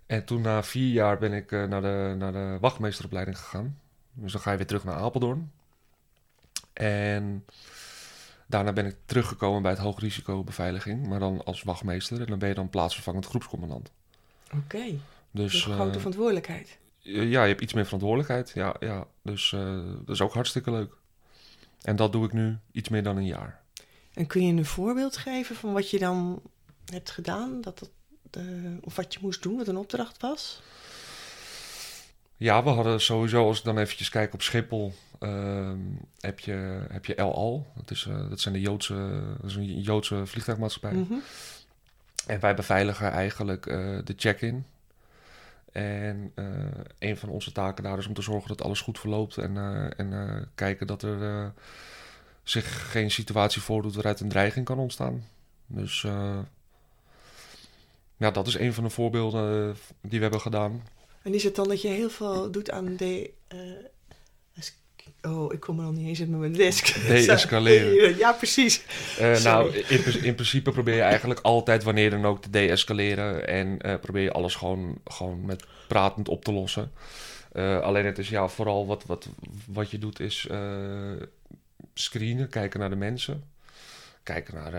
En 0.05 0.25
toen 0.25 0.41
na 0.41 0.63
vier 0.63 0.91
jaar 0.91 1.17
ben 1.17 1.33
ik 1.33 1.51
eh, 1.51 1.63
naar, 1.63 1.81
de, 1.81 2.15
naar 2.17 2.31
de 2.31 2.57
wachtmeesteropleiding 2.61 3.37
gegaan. 3.37 3.79
Dus 4.13 4.31
dan 4.31 4.41
ga 4.41 4.51
je 4.51 4.57
weer 4.57 4.65
terug 4.65 4.83
naar 4.83 4.95
Apeldoorn. 4.95 5.51
En 6.73 7.45
daarna 8.47 8.73
ben 8.73 8.85
ik 8.85 8.95
teruggekomen 9.05 9.61
bij 9.61 9.71
het 9.71 9.79
hoogrisicobeveiliging, 9.79 11.07
maar 11.07 11.19
dan 11.19 11.45
als 11.45 11.63
wachtmeester. 11.63 12.19
En 12.19 12.25
dan 12.25 12.39
ben 12.39 12.49
je 12.49 12.55
dan 12.55 12.69
plaatsvervangend 12.69 13.25
groepscommandant. 13.25 13.91
Oké. 14.55 14.83
Dus 15.31 15.51
Dus 15.51 15.65
een 15.65 15.73
grote 15.73 15.91
eh, 15.91 15.97
verantwoordelijkheid. 15.97 16.77
ja, 16.99 17.41
je 17.43 17.49
hebt 17.49 17.61
iets 17.61 17.73
meer 17.73 17.85
verantwoordelijkheid. 17.85 18.51
Ja, 18.55 18.75
ja. 18.79 19.07
Dus 19.21 19.49
dat 20.05 20.09
is 20.15 20.21
ook 20.21 20.33
hartstikke 20.33 20.71
leuk. 20.71 20.95
En 21.83 21.95
dat 21.95 22.11
doe 22.11 22.25
ik 22.25 22.33
nu 22.33 22.57
iets 22.71 22.89
meer 22.89 23.03
dan 23.03 23.17
een 23.17 23.25
jaar. 23.25 23.61
En 24.13 24.27
kun 24.27 24.45
je 24.45 24.53
een 24.53 24.65
voorbeeld 24.65 25.17
geven 25.17 25.55
van 25.55 25.73
wat 25.73 25.89
je 25.89 25.99
dan 25.99 26.41
hebt 26.85 27.11
gedaan? 27.11 27.61
Dat 27.61 27.79
dat, 27.79 27.89
eh, 28.31 28.43
of 28.81 28.95
wat 28.95 29.13
je 29.13 29.19
moest 29.21 29.41
doen, 29.41 29.57
wat 29.57 29.67
een 29.67 29.77
opdracht 29.77 30.21
was? 30.21 30.61
Ja, 32.37 32.63
we 32.63 32.69
hadden 32.69 33.01
sowieso, 33.01 33.47
als 33.47 33.57
ik 33.57 33.63
dan 33.63 33.77
eventjes 33.77 34.09
kijk 34.09 34.33
op 34.33 34.41
Schiphol, 34.41 34.93
ehm, 35.19 35.79
heb, 36.19 36.39
je, 36.39 36.85
heb 36.89 37.05
je 37.05 37.15
El 37.15 37.35
Al. 37.35 37.67
Dat, 37.75 37.91
is, 37.91 38.05
eh, 38.05 38.29
dat, 38.29 38.39
zijn 38.39 38.53
de 38.53 38.61
Joodse, 38.61 39.21
dat 39.41 39.49
is 39.49 39.55
een 39.55 39.81
Joodse 39.81 40.25
vliegtuigmaatschappij. 40.25 40.99
Mhm. 40.99 41.13
En 42.27 42.39
wij 42.39 42.55
beveiligen 42.55 43.11
eigenlijk 43.11 43.65
eh, 43.65 43.97
de 44.03 44.13
check-in. 44.17 44.65
En 45.73 46.31
eh, 46.35 46.45
een 46.99 47.17
van 47.17 47.29
onze 47.29 47.51
taken 47.51 47.83
daar 47.83 47.97
is 47.97 48.07
om 48.07 48.13
te 48.13 48.21
zorgen 48.21 48.47
dat 48.47 48.61
alles 48.61 48.81
goed 48.81 48.99
verloopt. 48.99 49.37
En, 49.37 49.57
eh, 49.57 49.99
en 49.99 50.13
eh, 50.13 50.41
kijken 50.55 50.87
dat 50.87 51.01
er 51.01 51.53
zich 52.43 52.91
geen 52.91 53.11
situatie 53.11 53.61
voordoet 53.61 53.93
waaruit 53.93 54.19
een 54.19 54.29
dreiging 54.29 54.65
kan 54.65 54.79
ontstaan. 54.79 55.27
Dus 55.67 56.01
ja, 58.17 58.31
dat 58.31 58.47
is 58.47 58.57
een 58.57 58.73
van 58.73 58.83
de 58.83 58.89
voorbeelden 58.89 59.75
die 60.01 60.17
we 60.17 60.21
hebben 60.21 60.41
gedaan. 60.41 60.83
En 61.21 61.33
is 61.33 61.43
het 61.43 61.55
dan 61.55 61.67
dat 61.67 61.81
je 61.81 61.87
heel 61.87 62.09
veel 62.09 62.51
doet 62.51 62.71
aan 62.71 62.95
de... 62.95 63.31
oh, 65.21 65.53
ik 65.53 65.59
kom 65.59 65.79
er 65.79 65.85
al 65.85 65.91
niet 65.91 66.07
eens 66.07 66.19
uit 66.19 66.29
met 66.29 66.39
mijn 66.39 66.53
desk. 66.53 66.93
De-escaleren. 67.07 68.17
ja, 68.23 68.31
precies. 68.31 68.83
Eh, 69.19 69.43
nou, 69.43 69.77
in, 69.77 70.01
pr- 70.01 70.25
in 70.25 70.35
principe 70.35 70.71
probeer 70.71 70.95
je 70.95 71.01
eigenlijk 71.01 71.39
altijd 71.39 71.83
wanneer 71.83 72.09
dan 72.09 72.25
ook 72.25 72.41
te 72.41 72.49
de-escaleren. 72.49 73.47
En 73.47 73.81
eh, 73.81 73.99
probeer 73.99 74.23
je 74.23 74.31
alles 74.31 74.55
gewoon, 74.55 74.97
gewoon 75.05 75.45
met 75.45 75.65
pratend 75.87 76.29
op 76.29 76.43
te 76.43 76.51
lossen. 76.51 76.91
Eh, 77.51 77.79
alleen 77.79 78.05
het 78.05 78.17
is 78.17 78.29
ja, 78.29 78.47
vooral 78.47 78.85
wat, 78.87 79.05
wat, 79.05 79.29
wat 79.65 79.91
je 79.91 79.97
doet 79.97 80.19
is 80.19 80.47
screenen, 81.93 82.49
kijken 82.49 82.79
naar 82.79 82.89
de 82.89 82.95
mensen. 82.95 83.43
Kijken 84.23 84.53
naar 84.53 84.73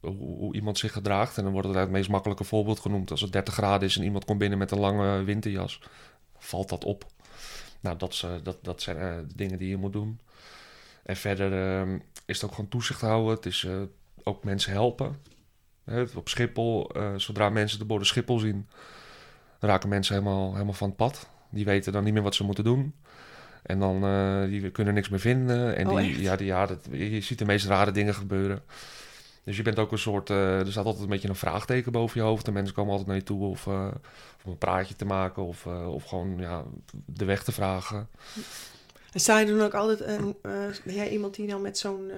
hoe, 0.00 0.38
hoe 0.38 0.54
iemand 0.54 0.78
zich 0.78 0.92
gedraagt. 0.92 1.36
En 1.36 1.42
dan 1.42 1.52
wordt 1.52 1.68
het 1.68 1.76
het 1.76 1.90
meest 1.90 2.08
makkelijke 2.08 2.44
voorbeeld 2.44 2.80
genoemd. 2.80 3.10
Als 3.10 3.20
het 3.20 3.32
30 3.32 3.54
graden 3.54 3.88
is 3.88 3.96
en 3.96 4.02
iemand 4.02 4.24
komt 4.24 4.38
binnen 4.38 4.58
met 4.58 4.70
een 4.70 4.78
lange 4.78 5.24
winterjas, 5.24 5.80
valt 6.38 6.68
dat 6.68 6.84
op. 6.84 7.04
Nou, 7.80 7.96
dat, 7.96 8.22
eh, 8.24 8.30
dat, 8.42 8.58
dat 8.62 8.82
zijn 8.82 8.96
eh, 8.96 9.16
de 9.28 9.36
dingen 9.36 9.58
die 9.58 9.68
je 9.68 9.76
moet 9.76 9.92
doen. 9.92 10.20
En 11.02 11.16
verder 11.16 11.52
ehm, 11.52 11.98
is 12.26 12.40
het 12.40 12.44
ook 12.44 12.54
gewoon 12.54 12.70
toezicht 12.70 13.00
houden. 13.00 13.34
Het 13.34 13.46
is 13.46 13.64
eh, 13.64 13.72
ook 14.22 14.44
mensen 14.44 14.72
helpen. 14.72 15.16
Op 16.14 16.28
Schiphol, 16.28 16.90
zodra 17.16 17.48
mensen 17.48 17.78
de 17.78 17.84
borden 17.84 18.06
Schiphol 18.06 18.38
zien, 18.38 18.68
raken 19.60 19.88
mensen 19.88 20.14
helemaal, 20.14 20.52
helemaal 20.52 20.72
van 20.72 20.88
het 20.88 20.96
pad. 20.96 21.28
Die 21.50 21.64
weten 21.64 21.92
dan 21.92 22.04
niet 22.04 22.12
meer 22.12 22.22
wat 22.22 22.34
ze 22.34 22.44
moeten 22.44 22.64
doen. 22.64 22.94
En 23.62 23.78
dan 23.78 24.00
die 24.48 24.70
kunnen 24.70 24.94
niks 24.94 25.08
meer 25.08 25.20
vinden. 25.20 25.76
En 25.76 25.88
Oh, 25.88 25.96
die, 25.96 26.20
ja, 26.22 26.36
die, 26.36 26.46
ja 26.46 26.66
dat, 26.66 26.88
je 26.90 27.20
ziet 27.20 27.38
de 27.38 27.44
meest 27.44 27.66
rare 27.66 27.90
dingen 27.90 28.14
gebeuren. 28.14 28.62
Dus 29.46 29.56
je 29.56 29.62
bent 29.62 29.78
ook 29.78 29.92
een 29.92 29.98
soort... 29.98 30.30
eh, 30.30 30.58
er 30.58 30.70
staat 30.70 30.84
altijd 30.84 31.02
een 31.04 31.10
beetje 31.10 31.28
een 31.28 31.34
vraagteken 31.36 31.92
boven 31.92 32.20
je 32.20 32.26
hoofd. 32.26 32.46
En 32.46 32.52
mensen 32.52 32.74
komen 32.74 32.90
altijd 32.90 33.08
naar 33.08 33.16
je 33.16 33.22
toe 33.22 33.44
of, 33.44 33.66
eh, 33.66 33.88
om 34.44 34.50
een 34.50 34.58
praatje 34.58 34.96
te 34.96 35.04
maken. 35.04 35.42
Of, 35.42 35.66
eh, 35.66 35.94
of 35.94 36.04
gewoon 36.04 36.38
ja, 36.38 36.64
de 37.04 37.24
weg 37.24 37.44
te 37.44 37.52
vragen. 37.52 38.08
En 39.12 39.20
sta 39.20 39.38
je 39.38 39.46
dan 39.46 39.60
ook 39.60 39.74
altijd... 39.74 40.00
een 40.00 40.36
ben 40.84 40.94
jij 40.94 41.10
iemand 41.10 41.34
die 41.34 41.46
dan 41.46 41.62
met 41.62 41.78
zo'n... 41.78 42.10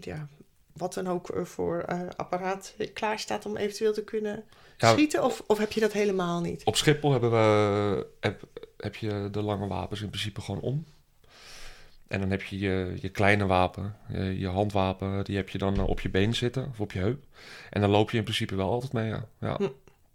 ja, 0.00 0.28
wat 0.72 0.94
dan 0.94 1.06
ook 1.08 1.30
voor 1.42 1.84
apparaat 2.16 2.74
klaar 2.92 3.18
staat 3.18 3.46
om 3.46 3.56
eventueel 3.56 3.92
te 3.92 4.04
kunnen 4.04 4.44
Ja. 4.76 4.92
schieten? 4.92 5.24
Of, 5.24 5.42
of 5.46 5.58
heb 5.58 5.72
je 5.72 5.80
dat 5.80 5.92
helemaal 5.92 6.40
niet? 6.40 6.64
Op 6.64 6.76
Schiphol 6.76 7.12
hebben 7.12 7.30
we, 7.30 8.06
heb, 8.20 8.42
heb 8.76 8.96
je 8.96 9.28
de 9.30 9.42
lange 9.42 9.66
wapens 9.66 10.00
in 10.02 10.08
principe 10.10 10.40
gewoon 10.40 10.60
om. 10.60 10.84
En 12.08 12.20
dan 12.20 12.30
heb 12.30 12.42
je 12.42 12.58
je, 12.58 12.96
je 13.00 13.08
kleine 13.08 13.46
wapen, 13.46 13.96
je, 14.08 14.38
je 14.38 14.46
handwapen, 14.46 15.24
die 15.24 15.36
heb 15.36 15.48
je 15.48 15.58
dan 15.58 15.76
eh, 15.76 15.88
op 15.88 16.00
je 16.00 16.10
been 16.10 16.34
zitten 16.34 16.68
of 16.70 16.80
op 16.80 16.92
je 16.92 16.98
heup. 16.98 17.24
En 17.70 17.80
dan 17.80 17.90
loop 17.90 18.10
je 18.10 18.16
in 18.16 18.22
principe 18.22 18.54
wel 18.54 18.70
altijd 18.70 18.92
mee, 18.92 19.08
ja. 19.08 19.28
ja. 19.40 19.56
Hm. 19.56 19.68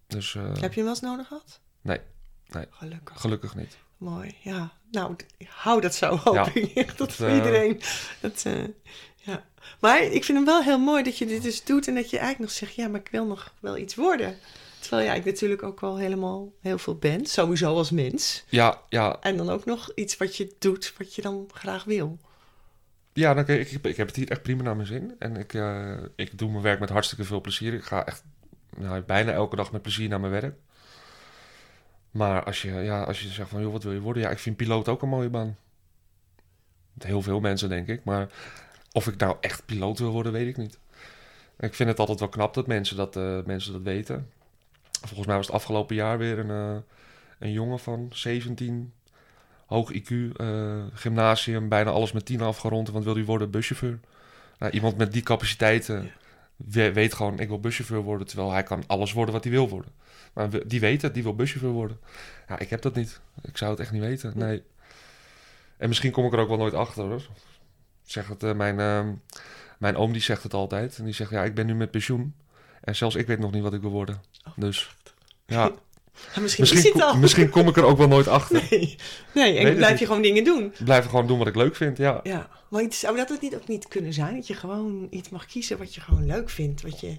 Dus 0.08 0.36
eh, 0.36 0.44
Heb 0.44 0.56
je 0.56 0.60
hem 0.62 0.84
wel 0.84 0.88
eens 0.88 1.00
nodig 1.00 1.28
gehad? 1.28 1.60
Nee. 1.82 2.00
Nee. 2.48 2.66
Gelukkig. 2.70 3.22
gelukkig 3.22 3.56
niet. 3.56 3.78
Mooi, 3.98 4.36
ja. 4.42 4.72
Nou, 4.92 5.16
hou 5.48 5.82
dat 5.82 5.96
zo, 5.96 6.18
hoop 6.18 6.34
Ja. 6.34 6.50
ik. 6.54 6.98
Dat 6.98 7.14
voor 7.14 7.28
eh, 7.28 7.36
iedereen. 7.36 7.82
Dat, 8.20 8.46
ja. 9.16 9.44
Maar 9.80 10.02
ik 10.02 10.24
vind 10.24 10.38
hem 10.38 10.46
wel 10.46 10.64
heel 10.64 10.80
mooi 10.80 11.04
dat 11.04 11.18
je 11.18 11.26
dit 11.26 11.44
dus 11.44 11.64
doet 11.64 11.88
en 11.88 11.96
dat 11.96 12.10
je 12.10 12.18
eigenlijk 12.18 12.50
nog 12.50 12.60
zegt, 12.60 12.76
ja, 12.76 12.88
maar 12.88 13.00
ik 13.00 13.10
wil 13.12 13.26
nog 13.26 13.54
wel 13.60 13.78
iets 13.78 13.96
worden. 13.96 14.38
Terwijl 14.84 15.08
ja, 15.08 15.14
ik 15.14 15.26
natuurlijk 15.26 15.64
ook 15.64 15.80
wel 15.80 15.98
helemaal 15.98 16.54
heel 16.60 16.78
veel 16.78 16.96
ben, 16.96 17.26
sowieso 17.26 17.76
als 17.76 17.92
mens. 17.92 18.44
Ja, 18.50 18.82
ja, 18.90 19.18
En 19.22 19.38
dan 19.38 19.50
ook 19.50 19.66
nog 19.66 19.92
iets 19.96 20.18
wat 20.18 20.36
je 20.36 20.56
doet, 20.60 20.94
wat 20.98 21.16
je 21.16 21.22
dan 21.22 21.50
graag 21.54 21.84
wil. 21.84 22.20
Ja, 23.14 23.34
dan, 23.34 23.48
ik, 23.48 23.72
ik, 23.72 23.86
ik 23.86 23.98
heb 23.98 24.08
het 24.08 24.16
hier 24.16 24.30
echt 24.30 24.42
prima 24.42 24.64
naar 24.64 24.76
mijn 24.76 24.88
zin. 24.88 25.16
En 25.20 25.36
ik, 25.36 25.54
eh, 25.54 25.98
ik 26.16 26.38
doe 26.38 26.50
mijn 26.50 26.64
werk 26.64 26.80
met 26.80 26.90
hartstikke 26.90 27.24
veel 27.24 27.42
plezier. 27.42 27.74
Ik 27.74 27.84
ga 27.84 28.06
echt 28.06 28.24
nou, 28.78 29.02
bijna 29.02 29.32
elke 29.32 29.56
dag 29.56 29.72
met 29.72 29.82
plezier 29.82 30.10
naar 30.10 30.20
mijn 30.20 30.32
werk. 30.32 30.56
Maar 32.12 32.44
als 32.44 32.62
je, 32.62 32.72
ja, 32.72 33.04
als 33.04 33.22
je 33.22 33.28
zegt 33.28 33.50
van, 33.50 33.62
joh, 33.62 33.72
wat 33.72 33.84
wil 33.84 33.94
je 33.94 34.00
worden? 34.00 34.24
Ja, 34.24 34.30
ik 34.30 34.40
vind 34.40 34.56
piloot 34.56 34.88
ook 34.88 35.02
een 35.02 35.10
mooie 35.10 35.30
baan. 35.30 35.58
Heel 37.00 37.22
veel 37.22 37.40
mensen, 37.40 37.70
denk 37.70 37.88
ik. 37.88 38.04
Maar 38.04 38.30
of 38.92 39.08
ik 39.08 39.18
nou 39.18 39.38
echt 39.42 39.66
piloot 39.66 40.00
wil 40.00 40.12
worden, 40.12 40.32
weet 40.32 40.48
ik 40.48 40.58
niet. 40.58 40.80
Ik 41.60 41.74
vind 41.74 41.90
het 41.90 42.00
altijd 42.00 42.20
wel 42.20 42.30
knap 42.30 42.54
dat 42.54 42.68
mensen 42.68 42.98
dat, 42.98 43.16
eh, 43.16 43.44
mensen 43.46 43.74
dat 43.74 43.82
weten. 43.82 44.30
Volgens 45.08 45.28
mij 45.28 45.36
was 45.36 45.46
het 45.46 45.56
afgelopen 45.56 45.96
jaar 45.96 46.18
weer 46.18 46.40
een, 46.40 46.50
eh, 46.50 46.82
een 47.40 47.52
jongen 47.52 47.80
van 47.80 48.10
17, 48.12 48.94
hoog 49.66 49.92
IQ, 49.92 50.10
eh, 50.36 50.84
gymnasium, 50.94 51.70
bijna 51.70 51.92
alles 51.92 52.12
met 52.12 52.26
10 52.26 52.42
afgerond. 52.42 52.90
Want 52.90 53.04
wil 53.04 53.16
hij 53.16 53.26
worden 53.26 53.52
buschauffeur? 53.52 54.00
Nou, 54.60 54.72
iemand 54.72 54.98
met 54.98 55.14
die 55.14 55.24
capaciteiten 55.24 56.12
weet 56.94 57.14
gewoon, 57.14 57.40
ik 57.40 57.48
wil 57.48 57.60
buschauffeur 57.60 58.02
worden. 58.02 58.28
Terwijl 58.28 58.52
hij 58.52 58.64
kan 58.64 58.84
alles 58.88 59.14
worden 59.14 59.34
wat 59.34 59.44
hij 59.44 59.54
wil 59.54 59.70
worden. 59.70 59.92
Maar 60.34 60.68
die 60.68 60.80
weet 60.80 61.02
het, 61.02 61.14
die 61.14 61.24
wil 61.24 61.36
buschauffeur 61.36 61.72
worden. 61.72 62.00
Ja, 62.48 62.60
ik 62.60 62.70
heb 62.70 62.82
dat 62.82 62.96
niet. 62.96 63.20
Ik 63.42 63.58
zou 63.58 63.72
het 63.72 63.80
echt 63.80 63.92
niet 63.92 64.02
weten, 64.02 64.34
nee. 64.36 64.64
En 65.78 65.88
misschien 65.88 66.12
kom 66.12 66.26
ik 66.26 66.34
er 66.34 66.40
ook 66.40 66.48
wel 66.48 66.58
nooit 66.58 66.74
achter, 66.74 67.04
hoor. 67.04 67.28
Zeg 68.04 68.28
het, 68.28 68.44
uh, 68.44 68.54
mijn, 68.54 68.80
uh, 68.80 69.14
mijn 69.78 69.96
oom 69.96 70.12
die 70.12 70.22
zegt 70.22 70.44
het 70.44 70.54
altijd. 70.54 70.98
En 70.98 71.04
die 71.04 71.14
zegt, 71.14 71.32
ja, 71.32 71.44
ik 71.44 71.56
ben 71.56 71.66
nu 71.66 71.76
met 71.76 71.92
pensioen. 71.92 72.36
En 72.84 72.96
zelfs 72.96 73.16
ik 73.16 73.28
weet 73.28 73.40
nog 73.40 73.52
niet 73.52 73.64
wat 73.64 73.74
ik 73.74 73.82
wil 73.82 73.90
worden. 73.90 74.22
Oh, 74.48 74.54
dus, 74.56 74.96
ja. 75.46 75.72
misschien, 76.42 76.64
misschien, 76.70 77.20
misschien, 77.20 77.50
kom 77.50 77.68
ik 77.68 77.78
er 77.78 77.84
ook 77.84 77.98
wel 77.98 78.08
nooit 78.08 78.28
achter. 78.38 78.68
Nee, 78.70 78.96
nee 79.34 79.58
en 79.58 79.76
blijf 79.76 80.00
je 80.00 80.06
gewoon 80.06 80.22
dingen 80.22 80.44
doen. 80.44 80.74
Blijf 80.84 81.06
gewoon 81.06 81.28
doen 81.28 81.38
wat 81.38 81.48
ik 81.48 81.56
leuk 81.56 81.76
vind, 81.76 81.98
ja. 81.98 82.20
Ja, 82.24 82.50
maar 82.70 82.86
zou 82.90 83.18
dat 83.18 83.30
het 83.30 83.42
niet 83.42 83.56
ook 83.56 83.68
niet 83.68 83.88
kunnen 83.88 84.14
zijn? 84.14 84.36
Dat 84.36 84.48
je 84.48 84.54
gewoon 84.54 85.08
iets 85.10 85.30
mag 85.30 85.46
kiezen 85.46 85.78
wat 85.78 85.96
je 85.96 86.02
gewoon 86.02 86.26
leuk 86.26 86.50
vindt. 86.50 86.82
Wat 86.82 87.00
je, 87.00 87.18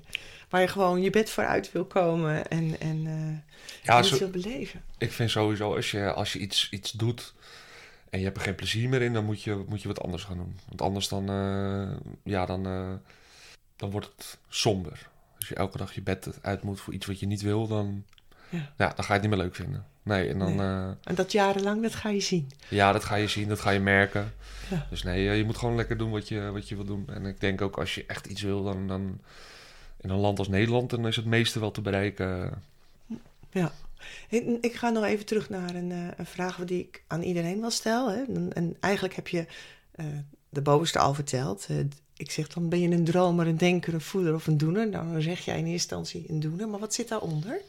waar 0.48 0.60
je 0.60 0.68
gewoon 0.68 1.02
je 1.02 1.10
bed 1.10 1.30
voor 1.30 1.44
uit 1.44 1.72
wil 1.72 1.84
komen 1.84 2.48
en, 2.48 2.80
en, 2.80 3.04
uh, 3.06 3.38
ja, 3.82 4.02
en 4.02 4.18
wil 4.18 4.30
beleven. 4.30 4.82
Ik 4.98 5.12
vind 5.12 5.30
sowieso, 5.30 5.74
als 5.74 5.90
je, 5.90 6.12
als 6.12 6.32
je 6.32 6.38
iets, 6.38 6.68
iets 6.70 6.90
doet 6.90 7.34
en 8.14 8.20
je 8.20 8.24
hebt 8.24 8.36
er 8.36 8.44
geen 8.44 8.54
plezier 8.54 8.88
meer 8.88 9.02
in, 9.02 9.12
dan 9.12 9.24
moet 9.24 9.42
je, 9.42 9.64
moet 9.68 9.82
je 9.82 9.88
wat 9.88 10.02
anders 10.02 10.24
gaan 10.24 10.36
doen. 10.36 10.58
Want 10.68 10.82
anders 10.82 11.08
dan, 11.08 11.30
uh, 11.30 11.96
ja, 12.22 12.46
dan, 12.46 12.66
uh, 12.66 12.92
dan 13.76 13.90
wordt 13.90 14.06
het 14.16 14.38
somber. 14.48 15.08
Als 15.44 15.52
je 15.52 15.58
elke 15.58 15.78
dag 15.78 15.94
je 15.94 16.02
bed 16.02 16.38
uit 16.42 16.62
moet 16.62 16.80
voor 16.80 16.94
iets 16.94 17.06
wat 17.06 17.20
je 17.20 17.26
niet 17.26 17.42
wil, 17.42 17.66
dan, 17.66 18.04
ja. 18.48 18.72
ja 18.76 18.92
dan 18.94 19.04
ga 19.04 19.14
je 19.14 19.20
het 19.20 19.20
niet 19.20 19.30
meer 19.30 19.44
leuk 19.44 19.54
vinden. 19.54 19.86
Nee, 20.02 20.28
en 20.28 20.38
dan... 20.38 20.56
Nee. 20.56 20.94
en 21.02 21.14
dat 21.14 21.32
jarenlang, 21.32 21.82
dat 21.82 21.94
ga 21.94 22.08
je 22.08 22.20
zien. 22.20 22.50
Ja, 22.68 22.92
dat 22.92 23.04
ga 23.04 23.14
je 23.14 23.28
zien, 23.28 23.48
dat 23.48 23.60
ga 23.60 23.70
je 23.70 23.80
merken. 23.80 24.32
Ja. 24.70 24.86
Dus 24.90 25.02
nee, 25.02 25.36
je 25.36 25.44
moet 25.44 25.56
gewoon 25.56 25.76
lekker 25.76 25.96
doen 25.96 26.10
wat 26.10 26.28
je, 26.28 26.50
wat 26.50 26.68
je 26.68 26.74
wil 26.74 26.84
doen. 26.84 27.08
En 27.08 27.26
ik 27.26 27.40
denk 27.40 27.60
ook 27.60 27.78
als 27.78 27.94
je 27.94 28.04
echt 28.06 28.26
iets 28.26 28.42
wil, 28.42 28.64
dan, 28.64 28.88
dan 28.88 29.20
in 30.00 30.10
een 30.10 30.18
land 30.18 30.38
als 30.38 30.48
Nederland, 30.48 30.90
dan 30.90 31.06
is 31.06 31.16
het 31.16 31.24
meeste 31.24 31.60
wel 31.60 31.70
te 31.70 31.80
bereiken. 31.80 32.62
Ja. 33.50 33.72
Ik 34.60 34.74
ga 34.74 34.90
nog 34.90 35.04
even 35.04 35.26
terug 35.26 35.48
naar 35.48 35.74
een, 35.74 35.92
eh, 35.92 36.08
een 36.16 36.26
vraag 36.26 36.56
die 36.64 36.80
ik 36.80 37.02
aan 37.06 37.22
iedereen 37.22 37.60
wel 37.60 37.70
stel. 37.70 38.10
Hè. 38.10 38.22
En, 38.52 38.76
eigenlijk 38.80 39.14
heb 39.14 39.28
je 39.28 39.46
uh, 39.96 40.06
de 40.54 40.62
bovenste 40.62 40.98
al 40.98 41.14
verteld. 41.14 41.66
Uh, 41.70 41.78
ik 42.16 42.30
zeg 42.30 42.48
dan, 42.48 42.68
ben 42.68 42.80
je 42.80 42.90
een 42.90 43.04
dromer, 43.04 43.46
een 43.46 43.56
denker, 43.56 43.94
een 43.94 44.00
voeder 44.00 44.34
of 44.34 44.46
een 44.46 44.58
doener? 44.58 44.88
Nou, 44.88 45.12
dan 45.12 45.22
zeg 45.22 45.40
jij 45.40 45.58
in 45.58 45.66
eerste 45.66 45.94
instantie 45.96 46.24
een 46.28 46.40
doener. 46.40 46.68
Maar 46.68 46.80
wat 46.80 46.94
zit 46.94 47.08
daaronder? 47.08 47.60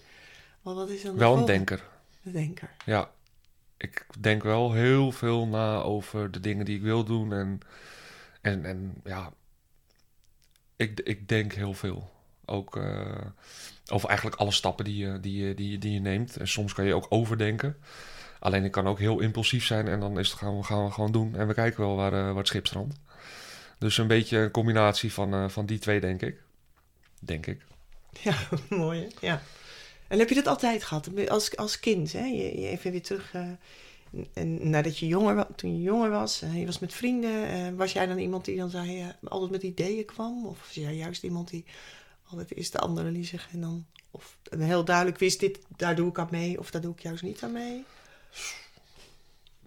Wat 0.61 0.89
is 0.89 1.01
dan 1.01 1.17
wel 1.17 1.37
een 1.37 1.45
denker. 1.45 1.83
Een 2.23 2.31
denker. 2.31 2.69
Ja. 2.85 3.09
Ik 3.77 4.05
denk 4.19 4.43
wel 4.43 4.73
heel 4.73 5.11
veel 5.11 5.47
na 5.47 5.81
over 5.81 6.31
de 6.31 6.39
dingen 6.39 6.65
die 6.65 6.75
ik 6.75 6.81
wil 6.81 7.03
doen. 7.03 7.33
En, 7.33 7.59
en, 8.41 8.65
en 8.65 8.93
ja, 9.03 9.33
ik, 10.75 10.99
ik 10.99 11.27
denk 11.27 11.53
heel 11.53 11.73
veel. 11.73 12.11
Ook 12.45 12.75
uh, 12.75 13.21
over 13.91 14.07
eigenlijk 14.07 14.39
alle 14.39 14.51
stappen 14.51 14.85
die 14.85 14.97
je, 14.97 15.19
die, 15.19 15.45
je, 15.45 15.53
die, 15.53 15.77
die 15.77 15.91
je 15.91 15.99
neemt. 15.99 16.37
En 16.37 16.47
soms 16.47 16.73
kan 16.73 16.85
je 16.85 16.93
ook 16.93 17.05
overdenken. 17.09 17.77
Alleen 18.45 18.63
ik 18.63 18.71
kan 18.71 18.87
ook 18.87 18.99
heel 18.99 19.19
impulsief 19.19 19.65
zijn 19.65 19.87
en 19.87 19.99
dan 19.99 20.19
is 20.19 20.33
gaan 20.33 20.57
we, 20.57 20.63
gaan 20.63 20.85
we 20.85 20.91
gewoon 20.91 21.11
doen. 21.11 21.35
En 21.35 21.47
we 21.47 21.53
kijken 21.53 21.79
wel 21.79 21.95
waar, 21.95 22.13
uh, 22.13 22.25
waar 22.25 22.35
het 22.35 22.47
schip 22.47 22.67
strandt. 22.67 22.95
Dus 23.79 23.97
een 23.97 24.07
beetje 24.07 24.37
een 24.37 24.51
combinatie 24.51 25.13
van, 25.13 25.33
uh, 25.33 25.49
van 25.49 25.65
die 25.65 25.79
twee, 25.79 25.99
denk 25.99 26.21
ik. 26.21 26.41
Denk 27.19 27.45
ik. 27.45 27.61
Ja, 28.21 28.35
mooi. 28.69 29.07
Ja. 29.21 29.41
En 30.07 30.19
heb 30.19 30.29
je 30.29 30.35
dat 30.35 30.47
altijd 30.47 30.83
gehad? 30.83 31.29
Als, 31.29 31.57
als 31.57 31.79
kind, 31.79 32.11
hè? 32.11 32.25
Je, 32.25 32.59
je 32.61 32.67
even 32.67 32.91
weer 32.91 33.01
terug... 33.01 33.33
En 34.33 34.69
nadat 34.69 34.97
je 34.97 35.07
jonger, 35.07 35.47
toen 35.55 35.75
je 35.75 35.81
jonger 35.81 36.09
was, 36.09 36.43
uh, 36.43 36.59
je 36.59 36.65
was 36.65 36.79
met 36.79 36.93
vrienden, 36.93 37.75
was 37.75 37.93
jij 37.93 38.05
dan 38.05 38.17
iemand 38.17 38.45
die 38.45 38.57
dan 38.57 38.69
zei, 38.69 39.13
altijd 39.23 39.51
met 39.51 39.63
ideeën 39.63 40.05
kwam? 40.05 40.45
Of 40.45 40.59
was 40.59 40.73
jij 40.73 40.95
juist 40.95 41.23
iemand 41.23 41.49
die 41.49 41.65
altijd 42.29 42.55
eerst 42.55 42.71
de 42.71 42.79
andere 42.79 43.11
liezig 43.11 43.47
en 43.51 43.61
dan... 43.61 43.85
Of 44.11 44.37
heel 44.57 44.85
duidelijk 44.85 45.17
wist, 45.17 45.39
dit, 45.39 45.59
daar 45.75 45.95
doe 45.95 46.09
ik 46.09 46.19
aan 46.19 46.27
mee 46.31 46.59
of 46.59 46.71
daar 46.71 46.81
doe 46.81 46.93
ik 46.93 46.99
juist 46.99 47.23
niet 47.23 47.43
aan 47.43 47.51
mee? 47.51 47.83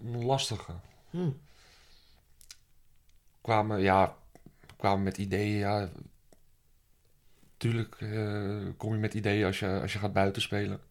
Lastige. 0.01 0.73
Hmm. 1.09 1.39
Kwamen, 3.41 3.79
ja, 3.79 4.15
kwamen 4.77 5.03
met 5.03 5.17
ideeën, 5.17 5.57
ja. 5.57 5.89
Tuurlijk 7.57 7.99
uh, 7.99 8.69
kom 8.77 8.93
je 8.93 8.99
met 8.99 9.13
ideeën 9.13 9.45
als 9.45 9.59
je, 9.59 9.79
als 9.81 9.93
je 9.93 9.99
gaat 9.99 10.13
buiten 10.13 10.41
spelen. 10.41 10.81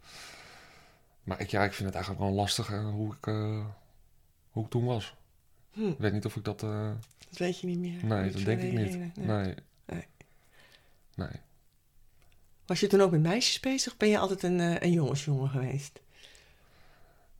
Maar 1.22 1.40
ik, 1.40 1.50
ja, 1.50 1.64
ik 1.64 1.72
vind 1.72 1.86
het 1.86 1.94
eigenlijk 1.94 2.24
wel 2.24 2.34
lastig 2.34 2.68
hoe, 2.68 3.14
ik, 3.14 3.26
uh, 3.26 3.66
hoe 4.50 4.64
ik 4.64 4.70
toen 4.70 4.84
was. 4.84 5.14
Hmm. 5.70 5.88
Ik 5.88 5.98
weet 5.98 6.12
niet 6.12 6.24
of 6.24 6.36
ik 6.36 6.44
dat... 6.44 6.62
Uh... 6.62 6.90
Dat 7.28 7.38
weet 7.38 7.60
je 7.60 7.66
niet 7.66 7.78
meer. 7.78 8.04
Nee, 8.04 8.30
dat 8.30 8.44
denk 8.44 8.62
ik 8.62 8.72
niet. 8.72 9.16
Nee. 9.16 9.54
nee. 9.86 10.06
nee. 11.14 11.40
Was 12.66 12.80
je 12.80 12.86
toen 12.86 13.00
ook 13.00 13.10
met 13.10 13.20
meisjes 13.20 13.60
bezig? 13.60 13.96
Ben 13.96 14.08
je 14.08 14.18
altijd 14.18 14.42
een, 14.42 14.84
een 14.84 14.92
jongensjongen 14.92 15.48
geweest? 15.48 16.00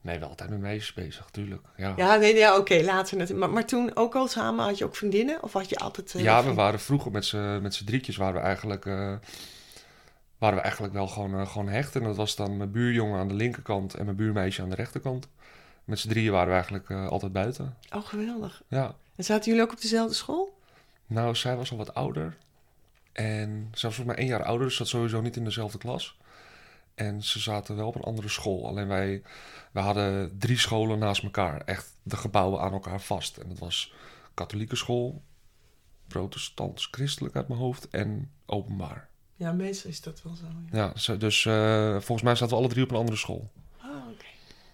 Nee, 0.01 0.19
wel 0.19 0.29
altijd 0.29 0.51
met 0.51 0.61
meisjes 0.61 0.93
bezig, 0.93 1.29
tuurlijk. 1.31 1.63
Ja, 1.77 1.93
ja, 1.97 2.17
nee, 2.17 2.35
ja 2.35 2.57
oké, 2.57 2.75
later 2.75 3.17
natuurlijk. 3.17 3.47
Maar, 3.47 3.51
maar 3.51 3.67
toen 3.67 3.97
ook 3.97 4.15
al 4.15 4.29
samen, 4.29 4.65
had 4.65 4.79
je 4.79 4.85
ook 4.85 4.97
vriendinnen? 4.97 5.43
Of 5.43 5.53
had 5.53 5.69
je 5.69 5.79
altijd... 5.79 6.15
Uh, 6.15 6.23
ja, 6.23 6.45
we 6.45 6.55
waren 6.55 6.81
vroeger 6.81 7.11
met 7.11 7.25
z'n, 7.25 7.85
drietjes 7.85 8.17
waren 8.17 8.35
we 8.35 8.47
eigenlijk... 8.47 8.85
Uh, 8.85 9.15
waren 10.39 10.57
we 10.57 10.63
eigenlijk 10.63 10.93
wel 10.93 11.07
gewoon, 11.07 11.49
gewoon 11.49 11.69
hecht. 11.69 11.97
En 11.97 12.03
dat 12.03 12.17
was 12.17 12.37
dan 12.37 12.57
mijn 12.57 12.71
buurjongen 12.71 13.19
aan 13.19 13.29
de 13.29 13.35
linkerkant 13.35 13.95
en 13.95 14.05
mijn 14.05 14.17
buurmeisje 14.17 14.63
aan 14.63 14.71
de 14.71 14.75
rechterkant. 14.75 15.29
Met 15.85 15.99
z'n 15.99 16.09
drieën 16.09 16.33
waren 16.33 16.49
we 16.49 16.53
eigenlijk 16.53 16.91
altijd 16.91 17.33
buiten. 17.33 17.77
Oh, 17.95 18.07
geweldig. 18.07 18.63
Ja. 18.69 18.95
En 19.17 19.25
zaten 19.25 19.45
jullie 19.45 19.63
ook 19.63 19.73
op 19.73 19.81
dezelfde 19.81 20.15
school? 20.15 20.59
Nou, 21.07 21.35
zij 21.35 21.57
was 21.57 21.71
al 21.71 21.77
wat 21.77 21.95
ouder. 21.95 22.37
En 23.13 23.69
zelfs 23.73 23.97
voor 23.97 24.07
mij 24.07 24.17
één 24.17 24.27
jaar 24.27 24.45
ouder, 24.45 24.67
dus 24.67 24.77
zat 24.77 24.89
sowieso 24.89 25.21
niet 25.21 25.37
in 25.37 25.45
dezelfde 25.45 25.79
klas. 25.79 26.19
En 26.99 27.23
ze 27.23 27.39
zaten 27.39 27.77
wel 27.77 27.87
op 27.87 27.95
een 27.95 28.03
andere 28.03 28.29
school. 28.29 28.67
Alleen 28.67 28.89
wij, 28.89 29.23
wij 29.73 29.83
hadden 29.83 30.39
drie 30.39 30.59
scholen 30.59 30.99
naast 30.99 31.23
elkaar. 31.23 31.61
Echt 31.65 31.93
de 32.03 32.17
gebouwen 32.17 32.61
aan 32.61 32.73
elkaar 32.73 33.01
vast. 33.01 33.37
En 33.37 33.49
dat 33.49 33.59
was 33.59 33.93
katholieke 34.35 34.77
school, 34.77 35.23
protestants, 36.07 36.89
christelijk 36.91 37.37
uit 37.37 37.49
mijn 37.49 37.61
hoofd 37.61 37.89
en 37.89 38.31
openbaar. 38.47 39.09
Ja, 39.37 39.53
meestal 39.53 39.91
is 39.91 40.01
dat 40.01 40.23
wel 40.23 40.35
zo. 40.35 40.45
Ja, 40.73 40.93
ja 40.95 41.15
dus 41.15 41.45
uh, 41.45 41.91
volgens 41.91 42.23
mij 42.23 42.35
zaten 42.35 42.49
we 42.49 42.63
alle 42.63 42.69
drie 42.69 42.85
op 42.85 42.91
een 42.91 42.97
andere 42.97 43.17
school. 43.17 43.51
Oh, 43.83 44.09
oké. 44.13 44.25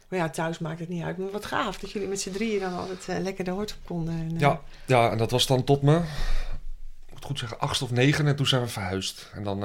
Maar 0.08 0.18
ja, 0.18 0.30
thuis 0.30 0.58
maakt 0.58 0.80
het 0.80 0.88
niet 0.88 1.02
uit. 1.02 1.18
Maar 1.18 1.30
wat 1.30 1.44
gaaf 1.44 1.78
dat 1.78 1.90
jullie 1.90 2.08
met 2.08 2.20
z'n 2.20 2.30
drieën 2.30 2.60
dan 2.60 2.74
altijd 2.74 3.08
uh, 3.08 3.18
lekker 3.18 3.44
de 3.44 3.50
hoort 3.50 3.72
op 3.72 3.86
konden. 3.86 4.14
En, 4.14 4.34
uh... 4.34 4.40
ja, 4.40 4.62
ja, 4.86 5.10
en 5.10 5.18
dat 5.18 5.30
was 5.30 5.46
dan 5.46 5.64
tot 5.64 5.82
me 5.82 6.02
goed 7.20 7.38
zeggen, 7.38 7.58
acht 7.58 7.82
of 7.82 7.90
negen. 7.90 8.26
En 8.26 8.36
toen 8.36 8.46
zijn 8.46 8.62
we 8.62 8.68
verhuisd. 8.68 9.30
En 9.34 9.42
dan, 9.44 9.62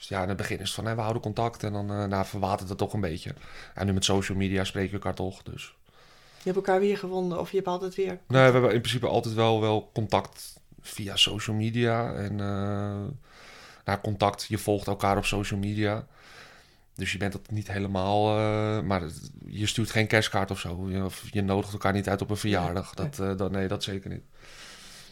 uh, 0.00 0.08
ja, 0.08 0.22
in 0.22 0.28
het 0.28 0.36
begin 0.36 0.58
is 0.58 0.66
het 0.66 0.74
van, 0.74 0.86
hè, 0.86 0.94
we 0.94 1.00
houden 1.00 1.22
contact. 1.22 1.62
En 1.62 1.72
dan 1.72 1.92
uh, 1.92 2.04
nou, 2.04 2.26
verwatert 2.26 2.68
het 2.68 2.78
toch 2.78 2.92
een 2.92 3.00
beetje. 3.00 3.34
En 3.74 3.86
nu 3.86 3.92
met 3.92 4.04
social 4.04 4.38
media 4.38 4.64
spreken 4.64 4.90
we 4.90 4.96
elkaar 4.96 5.14
toch, 5.14 5.42
dus... 5.42 5.76
Je 6.38 6.44
hebt 6.44 6.56
elkaar 6.56 6.80
weer 6.80 6.98
gevonden 6.98 7.40
of 7.40 7.50
je 7.50 7.56
hebt 7.56 7.68
altijd 7.68 7.94
weer... 7.94 8.18
Nee, 8.26 8.46
we 8.46 8.52
hebben 8.52 8.72
in 8.72 8.80
principe 8.80 9.06
altijd 9.06 9.34
wel, 9.34 9.60
wel 9.60 9.90
contact 9.92 10.60
via 10.80 11.16
social 11.16 11.56
media. 11.56 12.12
En 12.12 12.32
uh, 12.32 12.96
nou, 13.84 14.00
contact, 14.02 14.44
je 14.48 14.58
volgt 14.58 14.86
elkaar 14.86 15.16
op 15.16 15.24
social 15.24 15.60
media. 15.60 16.06
Dus 16.94 17.12
je 17.12 17.18
bent 17.18 17.32
dat 17.32 17.50
niet 17.50 17.72
helemaal... 17.72 18.38
Uh, 18.38 18.80
maar 18.80 19.02
je 19.46 19.66
stuurt 19.66 19.90
geen 19.90 20.06
kerstkaart 20.06 20.50
of 20.50 20.60
zo. 20.60 20.90
Je, 20.90 21.04
of 21.04 21.24
je 21.30 21.42
nodigt 21.42 21.72
elkaar 21.72 21.92
niet 21.92 22.08
uit 22.08 22.22
op 22.22 22.30
een 22.30 22.36
verjaardag. 22.36 22.94
Dat, 22.94 23.38
dat, 23.38 23.50
nee, 23.50 23.68
dat 23.68 23.82
zeker 23.82 24.10
niet. 24.10 24.24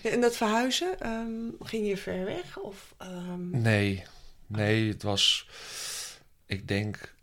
En 0.03 0.21
dat 0.21 0.37
verhuizen, 0.37 1.09
um, 1.09 1.57
ging 1.61 1.87
je 1.87 1.97
ver 1.97 2.25
weg? 2.25 2.59
Of, 2.59 2.95
um... 3.03 3.51
Nee, 3.51 4.05
nee, 4.47 4.89
het 4.89 5.03
was, 5.03 5.49
ik 6.47 6.69
denk, 6.69 7.15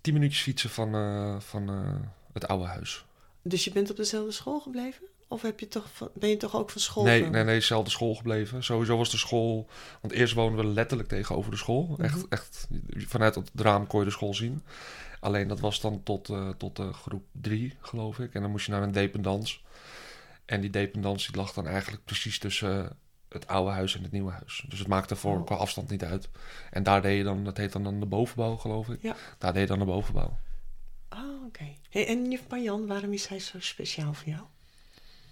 tien 0.00 0.12
minuutjes 0.12 0.42
fietsen 0.42 0.70
van, 0.70 0.94
uh, 0.94 1.40
van 1.40 1.70
uh, 1.70 1.94
het 2.32 2.48
oude 2.48 2.64
huis. 2.64 3.04
Dus 3.42 3.64
je 3.64 3.72
bent 3.72 3.90
op 3.90 3.96
dezelfde 3.96 4.32
school 4.32 4.60
gebleven? 4.60 5.06
Of 5.28 5.42
heb 5.42 5.60
je 5.60 5.68
toch, 5.68 6.10
ben 6.14 6.28
je 6.28 6.36
toch 6.36 6.56
ook 6.56 6.70
van 6.70 6.80
school? 6.80 7.04
Nee, 7.04 7.22
nee, 7.22 7.44
nee, 7.44 7.58
dezelfde 7.58 7.90
school 7.90 8.14
gebleven. 8.14 8.64
Sowieso 8.64 8.96
was 8.96 9.10
de 9.10 9.16
school. 9.16 9.68
Want 10.00 10.12
eerst 10.12 10.34
woonden 10.34 10.64
we 10.66 10.72
letterlijk 10.72 11.08
tegenover 11.08 11.50
de 11.50 11.56
school. 11.56 11.82
Mm 11.82 11.94
-hmm. 11.94 12.04
Echt, 12.04 12.28
echt. 12.28 12.68
Vanuit 12.96 13.34
het 13.34 13.50
raam 13.54 13.86
kon 13.86 14.00
je 14.00 14.06
de 14.06 14.12
school 14.12 14.34
zien. 14.34 14.62
Alleen 15.20 15.48
dat 15.48 15.60
was 15.60 15.80
dan 15.80 16.02
tot, 16.02 16.28
uh, 16.28 16.48
tot 16.48 16.78
uh, 16.78 16.92
groep 16.92 17.24
drie, 17.32 17.74
geloof 17.80 18.18
ik. 18.18 18.34
En 18.34 18.42
dan 18.42 18.50
moest 18.50 18.66
je 18.66 18.72
naar 18.72 18.82
een 18.82 18.92
dependans. 18.92 19.64
En 20.44 20.60
die 20.60 20.70
dependantie 20.70 21.36
lag 21.36 21.52
dan 21.52 21.66
eigenlijk 21.66 22.04
precies 22.04 22.38
tussen 22.38 22.96
het 23.28 23.46
oude 23.46 23.70
huis 23.70 23.96
en 23.96 24.02
het 24.02 24.12
nieuwe 24.12 24.30
huis. 24.30 24.64
Dus 24.68 24.78
het 24.78 24.88
maakte 24.88 25.16
voor 25.16 25.38
Oh. 25.38 25.44
qua 25.46 25.54
afstand 25.56 25.90
niet 25.90 26.04
uit. 26.04 26.28
En 26.70 26.82
daar 26.82 27.02
deed 27.02 27.16
je 27.16 27.24
dan, 27.24 27.44
dat 27.44 27.56
heet 27.56 27.72
dan, 27.72 27.82
dan 27.82 28.00
de 28.00 28.06
bovenbouw, 28.06 28.56
geloof 28.56 28.88
ik. 28.88 29.02
Ja. 29.02 29.16
Daar 29.38 29.52
deed 29.52 29.62
je 29.62 29.68
dan 29.68 29.78
de 29.78 29.84
bovenbouw. 29.84 30.38
Oh, 31.10 31.44
oké. 31.46 31.64
Hey, 31.90 32.06
en 32.06 32.30
juf 32.30 32.42
Marjan, 32.48 32.86
waarom 32.86 33.12
is 33.12 33.26
hij 33.26 33.38
zo 33.38 33.60
speciaal 33.60 34.14
voor 34.14 34.28
jou? 34.28 34.42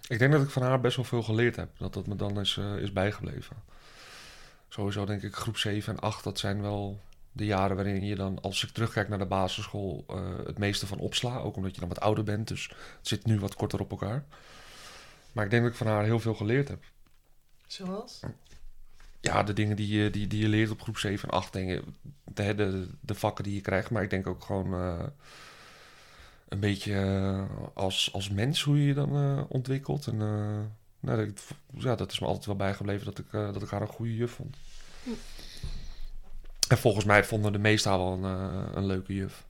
Ik 0.09 0.19
denk 0.19 0.33
dat 0.33 0.43
ik 0.43 0.51
van 0.51 0.63
haar 0.63 0.81
best 0.81 0.97
wel 0.97 1.05
veel 1.05 1.23
geleerd 1.23 1.57
heb. 1.57 1.69
Dat 1.79 1.95
dat 1.95 2.07
me 2.07 2.17
dan 2.17 2.41
is, 2.41 2.57
eh, 2.57 2.77
is 2.77 2.93
bijgebleven. 2.93 3.57
Sowieso 4.69 5.05
denk 5.05 5.23
ik 5.23 5.35
groep 5.35 5.57
7 5.57 5.93
en 5.95 6.01
8, 6.01 6.25
dat 6.25 6.39
zijn 6.39 6.63
wel 6.63 7.01
de 7.33 7.45
jaren 7.45 7.77
waarin 7.77 8.05
je 8.05 8.15
dan, 8.15 8.41
als 8.41 8.65
ik 8.65 8.71
terugkijk 8.71 9.09
naar 9.09 9.19
de 9.19 9.27
basisschool, 9.27 10.05
eh, 10.09 10.17
het 10.47 10.59
meeste 10.59 10.87
van 10.87 10.99
opsla. 10.99 11.39
Ook 11.39 11.57
omdat 11.57 11.75
je 11.75 11.81
dan 11.81 11.89
wat 11.89 12.01
ouder 12.01 12.25
bent, 12.25 12.49
dus 12.49 12.69
het 12.69 13.09
zit 13.09 13.25
nu 13.27 13.39
wat 13.39 13.55
korter 13.55 13.81
op 13.81 13.91
elkaar. 13.91 14.25
Maar 15.33 15.45
ik 15.45 15.51
denk 15.51 15.63
dat 15.63 15.73
ik 15.73 15.79
van 15.79 15.87
haar 15.87 16.05
heel 16.05 16.21
veel 16.21 16.35
geleerd 16.35 16.69
heb. 16.69 16.85
Zoals? 17.67 18.21
Ja, 19.21 19.43
de 19.43 19.53
dingen 19.53 19.77
die 19.77 19.89
je, 19.89 20.11
die, 20.11 20.27
die 20.27 20.41
je 20.41 20.49
leert 20.49 20.71
op 20.71 20.83
groep 20.83 20.99
7 20.99 21.29
en 21.29 21.35
8, 21.35 21.53
dingen, 21.53 21.97
de, 22.25 22.55
de, 22.55 22.89
de 23.01 23.15
vakken 23.15 23.45
die 23.45 23.55
je 23.55 23.61
krijgt. 23.61 23.91
Maar 23.91 24.03
ik 24.03 24.11
denk 24.11 24.27
ook 24.27 24.45
gewoon 24.45 24.75
eh, 24.75 25.07
een 26.49 26.61
beetje 26.61 26.93
eh, 26.95 27.45
als, 27.75 28.13
als 28.13 28.31
mens 28.31 28.63
hoe 28.63 28.79
je 28.79 28.87
je 28.87 28.95
dan 28.95 29.17
eh, 29.17 29.43
ontwikkelt. 29.49 30.07
En 30.07 30.17
nou, 31.01 31.27
dat, 31.27 31.45
ja, 31.83 31.95
dat 31.95 32.13
is 32.13 32.19
me 32.19 32.27
altijd 32.27 32.47
wel 32.47 32.57
bijgebleven 32.57 33.05
dat 33.05 33.19
ik, 33.19 33.31
dat 33.31 33.63
ik 33.63 33.69
haar 33.69 33.81
een 33.81 33.89
goede 33.89 34.15
juf 34.17 34.33
vond. 34.33 34.57
Hm. 35.05 35.11
En 36.69 36.79
volgens 36.79 37.05
mij 37.05 37.25
vonden 37.25 37.53
de 37.53 37.59
meesten 37.59 37.91
haar 37.91 38.01
wel 38.01 38.13
een, 38.13 38.23
een 38.77 38.87
leuke 38.87 39.15
juf. 39.15 39.45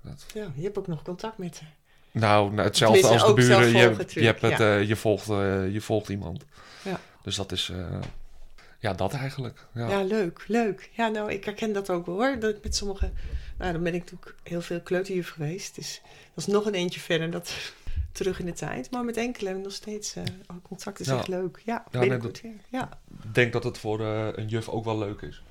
Dat, 0.00 0.26
Ja, 0.34 0.52
je 0.54 0.62
hebt 0.62 0.78
ook 0.78 0.86
nog 0.86 1.02
contact 1.02 1.38
met 1.38 1.60
haar. 1.60 1.77
Nou, 2.12 2.52
nou, 2.52 2.66
hetzelfde 2.66 3.00
Tenminste, 3.00 3.26
als 3.26 3.34
de 3.36 3.40
buren. 3.46 3.66
Je, 3.66 3.72
volgen 3.72 4.20
je, 4.20 4.26
hebt 4.26 4.40
het, 4.42 4.58
ja. 4.58 4.76
eh, 4.78 4.88
je, 4.88 4.96
volgt, 4.96 5.28
eh, 5.28 5.72
je 5.72 5.80
volgt 5.80 6.08
iemand. 6.08 6.44
Ja. 6.82 7.00
Dus 7.22 7.36
dat 7.36 7.52
is... 7.52 7.68
eh, 7.68 7.98
ja, 8.78 8.92
dat 8.94 9.12
eigenlijk. 9.14 9.66
Ja. 9.74 9.88
Ja. 9.88 10.02
leuk, 10.02 10.44
leuk. 10.46 10.90
Ja, 10.92 11.08
nou, 11.08 11.32
ik 11.32 11.44
herken 11.44 11.72
dat 11.72 11.90
ook 11.90 12.06
wel, 12.06 12.14
hoor. 12.14 12.38
Dat 12.38 12.56
ik 12.56 12.62
met 12.62 12.76
sommige... 12.76 13.10
Nou, 13.58 13.72
dan 13.72 13.82
ben 13.82 13.94
ik 13.94 14.00
natuurlijk 14.00 14.34
heel 14.42 14.60
veel 14.60 14.80
kleuterjuf 14.80 15.28
geweest. 15.30 15.74
Dus 15.74 16.00
dat 16.34 16.46
is 16.46 16.52
nog 16.52 16.66
een 16.66 16.74
eentje 16.74 17.00
verder, 17.00 17.30
dat 17.30 17.54
terug 18.12 18.38
in 18.40 18.46
de 18.46 18.52
tijd. 18.52 18.90
Maar 18.90 19.04
met 19.04 19.16
enkele 19.16 19.44
hebben 19.44 19.62
we 19.62 19.68
nog 19.68 19.78
steeds 19.78 20.14
ook 20.46 20.62
contact. 20.62 21.00
Is 21.00 21.06
Ja. 21.06 21.16
echt 21.16 21.28
leuk. 21.28 21.62
Ja, 21.64 21.84
Ja, 21.90 22.00
weer. 22.00 22.32
Ja. 22.68 22.88
Ik 23.22 23.34
denk 23.34 23.52
dat 23.52 23.64
het 23.64 23.78
voor 23.78 24.00
een 24.00 24.48
juf 24.48 24.68
ook 24.68 24.84
wel 24.84 24.98
leuk 24.98 25.20
is. 25.20 25.42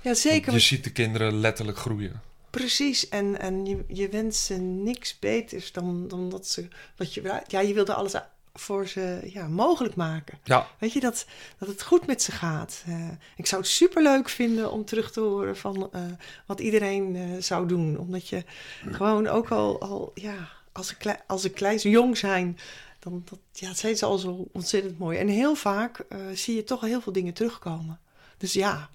ja, 0.00 0.14
zeker. 0.14 0.52
Je 0.52 0.58
ziet 0.58 0.84
de 0.84 0.92
kinderen 0.92 1.40
letterlijk 1.40 1.78
groeien. 1.78 2.20
Precies, 2.50 3.08
en, 3.08 3.40
en 3.40 3.66
je, 3.66 3.84
je 3.88 4.08
wenst 4.08 4.44
ze 4.44 4.54
niks 4.54 5.18
beters 5.18 5.72
dan, 5.72 6.08
dan 6.08 6.28
dat 6.28 6.46
ze. 6.46 6.68
Wat 6.96 7.14
je, 7.14 7.42
ja, 7.46 7.60
je 7.60 7.74
wilde 7.74 7.94
alles 7.94 8.14
voor 8.54 8.86
ze 8.86 9.20
ja, 9.32 9.48
mogelijk 9.48 9.94
maken. 9.94 10.38
Ja, 10.44 10.66
Weet 10.78 10.92
je, 10.92 11.00
dat, 11.00 11.26
dat 11.58 11.68
het 11.68 11.82
goed 11.82 12.06
met 12.06 12.22
ze 12.22 12.32
gaat. 12.32 12.82
Eh, 12.86 13.08
ik 13.36 13.46
zou 13.46 13.62
het 13.62 13.70
superleuk 13.70 14.28
vinden 14.28 14.72
om 14.72 14.84
terug 14.84 15.12
te 15.12 15.20
horen 15.20 15.56
van 15.56 15.88
eh, 15.92 16.02
wat 16.46 16.60
iedereen 16.60 17.16
eh, 17.16 17.22
zou 17.42 17.68
doen. 17.68 17.98
Omdat 17.98 18.28
je 18.28 18.44
gewoon 18.90 19.26
ook 19.26 19.50
al, 19.50 19.80
al 19.80 20.10
ja, 20.14 20.48
als 20.72 20.86
ze, 20.86 20.96
klei, 20.96 21.16
als 21.26 21.42
ze 21.42 21.50
klein, 21.50 21.78
jong 21.78 22.16
zijn, 22.16 22.58
dan 22.98 23.22
dat, 23.24 23.38
ja, 23.52 23.74
zijn 23.74 23.96
ze 23.96 24.04
al 24.04 24.18
zo 24.18 24.48
ontzettend 24.52 24.98
mooi. 24.98 25.18
En 25.18 25.28
heel 25.28 25.54
vaak 25.54 26.04
zie 26.34 26.56
je 26.56 26.64
toch 26.64 26.80
heel 26.80 27.00
veel 27.00 27.12
dingen 27.12 27.34
terugkomen. 27.34 28.00
Dus 28.36 28.52
ja, 28.52 28.90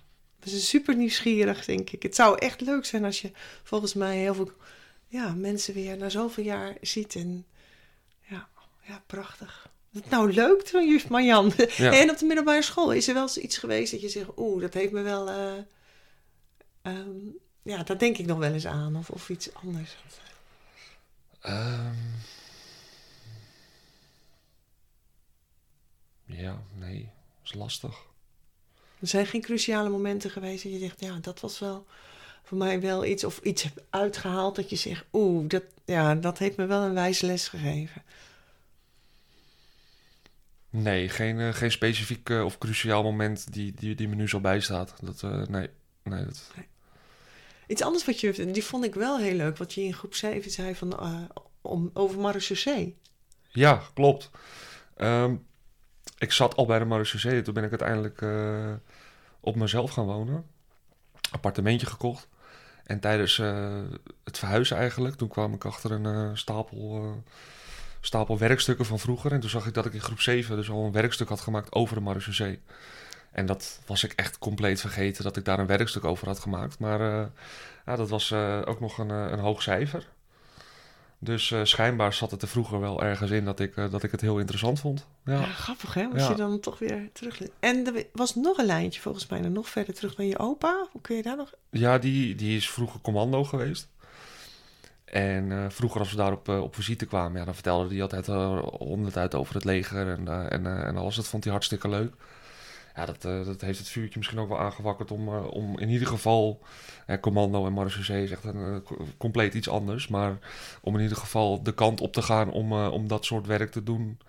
zijn 0.50 0.62
super 0.62 0.96
nieuwsgierig, 0.96 1.66
denk 1.66 1.90
ik. 1.90 2.04
Het 2.04 2.16
zou 2.16 2.38
echt 2.40 2.62
leuk 2.62 2.86
zijn 2.86 3.06
als 3.06 3.22
je 3.22 3.32
volgens 3.64 3.94
mij 3.94 4.18
heel 4.18 4.34
veel 4.36 4.52
ja, 5.08 5.34
mensen 5.34 5.74
weer 5.74 5.98
na 5.98 6.10
zoveel 6.10 6.44
jaar 6.44 6.78
ziet. 6.82 7.16
En 7.16 7.46
ja, 8.22 8.48
ja 8.82 9.04
prachtig. 9.06 9.70
Nou, 10.10 10.34
leuk 10.34 10.62
toen, 10.62 10.88
juf 10.88 11.08
Marjan. 11.08 11.54
Ja. 11.78 11.92
En 11.94 12.10
op 12.10 12.18
de 12.18 12.26
middelbare 12.26 12.62
school 12.62 12.92
is 12.92 13.08
er 13.08 13.14
wel 13.14 13.24
eens 13.24 13.38
iets 13.38 13.58
geweest 13.58 13.92
dat 13.92 14.02
je 14.02 14.10
zegt... 14.10 14.30
Oeh, 14.38 14.62
dat 14.62 14.74
heeft 14.74 14.92
me 14.92 15.02
wel... 15.02 15.30
eh, 15.30 15.54
ehm, 16.82 17.10
ja, 17.62 17.84
daar 17.84 17.98
denk 17.98 18.18
ik 18.18 18.26
nog 18.26 18.38
wel 18.38 18.54
eens 18.54 18.68
aan. 18.68 18.96
Of, 18.96 19.10
of 19.10 19.30
iets 19.30 19.54
anders. 19.54 19.96
Ehm. 21.40 21.96
ja, 26.26 26.64
nee, 26.74 27.10
is 27.44 27.54
lastig. 27.54 27.96
Er 29.06 29.12
zijn 29.12 29.26
geen 29.26 29.41
cruciale 29.41 29.89
momenten 29.89 30.30
geweest 30.32 30.63
dat 30.63 30.72
je 30.72 30.80
zegt... 30.80 31.00
Ja, 31.00 31.18
dat 31.22 31.39
was 31.39 31.60
wel 31.60 31.86
voor 32.44 32.58
mij 32.58 32.82
wel 32.82 33.06
iets... 33.06 33.24
Of 33.24 33.39
iets 33.39 33.63
heb 33.63 33.84
uitgehaald 33.89 34.56
dat 34.56 34.70
je 34.70 34.76
zegt... 34.76 35.06
Oeh, 35.13 35.50
dat, 35.50 35.63
ja, 35.86 36.15
dat 36.15 36.38
heeft 36.38 36.58
me 36.58 36.65
wel 36.65 36.82
een 36.82 36.94
wijze 36.94 37.26
les 37.26 37.48
gegeven. 37.48 38.04
Nee, 40.70 41.10
geen, 41.10 41.39
eh, 41.39 41.54
geen 41.54 41.72
specifiek 41.72 42.30
eh, 42.30 42.46
of 42.46 42.58
cruciaal 42.58 43.04
moment 43.04 43.54
die, 43.54 43.74
die, 43.76 43.96
die 43.96 44.08
me 44.08 44.15
nu 44.15 44.28
zo 44.28 44.39
bijstaat. 44.39 44.94
Dat, 45.02 45.24
eh, 45.24 45.41
nee, 45.48 45.70
nee, 46.04 46.26
dat, 46.26 46.52
Iets 47.68 47.82
anders 47.82 48.06
wat 48.06 48.20
je... 48.20 48.52
Die 48.52 48.63
vond 48.63 48.86
ik 48.86 48.96
wel 48.96 49.20
heel 49.20 49.36
leuk. 49.36 49.58
Wat 49.58 49.74
je 49.74 49.82
in 49.82 49.94
groep 49.94 50.15
7 50.15 50.52
zei 50.52 50.76
van, 50.76 51.00
om, 51.62 51.89
over 51.94 52.20
marechaussee. 52.20 52.98
Ja, 53.52 53.82
klopt. 53.94 54.30
Ehm, 54.96 55.36
ik 56.18 56.32
zat 56.32 56.56
al 56.56 56.65
bij 56.65 56.80
de 56.80 56.86
marechaussee. 56.86 57.41
Toen 57.41 57.54
ben 57.54 57.63
ik 57.63 57.70
uiteindelijk 57.70 58.22
eh, 58.22 58.74
op 59.39 59.56
mezelf 59.56 59.91
gaan 59.91 60.06
wonen. 60.06 60.46
Appartementje 61.32 61.88
gekocht. 61.88 62.28
En 62.84 63.00
tijdens 63.00 63.39
eh, 63.39 63.82
het 64.24 64.38
verhuizen 64.38 64.78
eigenlijk, 64.78 65.15
toen 65.15 65.28
kwam 65.28 65.54
ik 65.54 65.65
achter 65.65 65.91
een 65.91 66.06
eh, 66.06 66.30
stapel, 66.34 67.24
stapel 68.02 68.38
werkstukken 68.38 68.86
van 68.86 69.00
vroeger. 69.00 69.32
En 69.32 69.39
toen 69.39 69.50
zag 69.50 69.68
ik 69.68 69.74
dat 69.74 69.86
ik 69.86 69.94
in 69.94 70.02
groep 70.02 70.22
7 70.22 70.56
dus 70.56 70.70
al 70.70 70.86
een 70.86 70.91
werkstuk 70.91 71.30
had 71.30 71.41
gemaakt 71.41 71.74
over 71.74 71.96
de 71.96 72.02
marechaussee. 72.02 72.62
En 73.32 73.46
dat 73.46 73.80
was 73.86 74.04
ik 74.04 74.13
echt 74.13 74.38
compleet 74.38 74.82
vergeten 74.82 75.24
dat 75.24 75.38
ik 75.38 75.46
daar 75.46 75.60
een 75.60 75.68
werkstuk 75.68 76.04
over 76.04 76.28
had 76.28 76.39
gemaakt. 76.39 76.80
Maar 76.80 77.00
ja, 77.86 77.96
dat 77.96 78.10
was 78.10 78.34
ook 78.65 78.80
nog 78.80 78.98
een, 78.98 79.10
een 79.10 79.39
hoog 79.39 79.62
cijfer. 79.62 80.08
Dus 81.19 81.51
eh, 81.51 81.60
schijnbaar 81.63 82.13
zat 82.13 82.32
het 82.32 82.41
er 82.41 82.47
vroeger 82.47 82.80
wel 82.80 83.04
ergens 83.04 83.32
in 83.32 83.45
dat 83.45 83.60
ik, 83.60 83.75
eh, 83.78 83.91
dat 83.91 84.04
ik 84.04 84.12
het 84.12 84.21
heel 84.21 84.39
interessant 84.39 84.80
vond. 84.80 85.08
Ja, 85.25 85.34
Ja, 85.34 85.43
grappig 85.45 85.93
hè, 85.93 86.06
als 86.13 86.21
Ja. 86.21 86.30
je 86.30 86.36
dan 86.36 86.60
toch 86.60 86.80
weer 86.80 87.10
terug... 87.13 87.41
En 87.60 87.86
er 87.95 88.06
was 88.13 88.36
nog 88.36 88.58
een 88.58 88.65
lijntje 88.65 89.01
volgens 89.01 89.28
mij, 89.28 89.39
nog 89.39 89.69
verder 89.69 89.93
terug 89.93 90.15
dan 90.15 90.28
je 90.28 90.39
opa. 90.39 90.88
Hoe 90.91 91.01
kun 91.01 91.15
je 91.15 91.21
daar 91.21 91.36
nog... 91.38 91.54
ja 91.69 91.97
die, 91.97 92.36
die 92.36 92.58
is 92.58 92.69
vroeger 92.69 92.99
commando 93.01 93.43
geweest. 93.43 93.88
En 95.06 95.51
eh, 95.51 95.65
vroeger 95.69 95.99
als 95.99 96.12
we 96.12 96.17
daar 96.17 96.32
op, 96.32 96.47
op 96.47 96.75
visite 96.75 97.06
kwamen, 97.06 97.39
ja, 97.39 97.45
dan 97.45 97.54
vertelde 97.54 97.93
hij 97.93 98.01
altijd 98.01 98.25
honderd 98.78 99.17
uit 99.17 99.36
over 99.36 99.56
het 99.56 99.63
leger 99.65 100.08
en, 100.08 100.49
en, 100.49 100.86
en 100.86 100.97
alles. 100.97 101.15
Dat 101.15 101.28
vond 101.28 101.43
hij 101.43 101.54
hartstikke 101.54 101.89
leuk. 101.89 102.13
Ja, 102.96 103.06
dat, 103.06 103.26
eh, 103.26 103.46
dat 103.46 103.62
heeft 103.62 103.80
het 103.80 103.88
vuurtje 103.88 104.18
misschien 104.18 104.40
ook 104.40 104.50
wel 104.50 104.60
aangewakkerd 104.60 105.12
om, 105.12 105.28
eh, 105.28 105.48
om 105.48 105.80
in 105.80 105.90
ieder 105.90 106.08
geval... 106.08 106.62
commando 107.22 107.66
en 107.66 107.74
marechaussee 107.74 108.24
is 108.24 108.32
echt 108.32 108.44
een, 108.44 108.74
eh, 108.76 108.82
co- 108.84 109.08
compleet 109.18 109.54
iets 109.54 109.70
anders. 109.70 110.08
Maar 110.08 110.38
om 110.82 110.96
in 110.96 111.02
ieder 111.02 111.18
geval 111.18 111.64
de 111.64 111.74
kant 111.74 112.02
op 112.02 112.14
te 112.14 112.22
gaan 112.22 112.52
om, 112.52 112.74
om 112.74 113.08
dat 113.08 113.26
soort 113.26 113.46
werk 113.46 113.72
te 113.72 113.84
doen... 113.84 114.20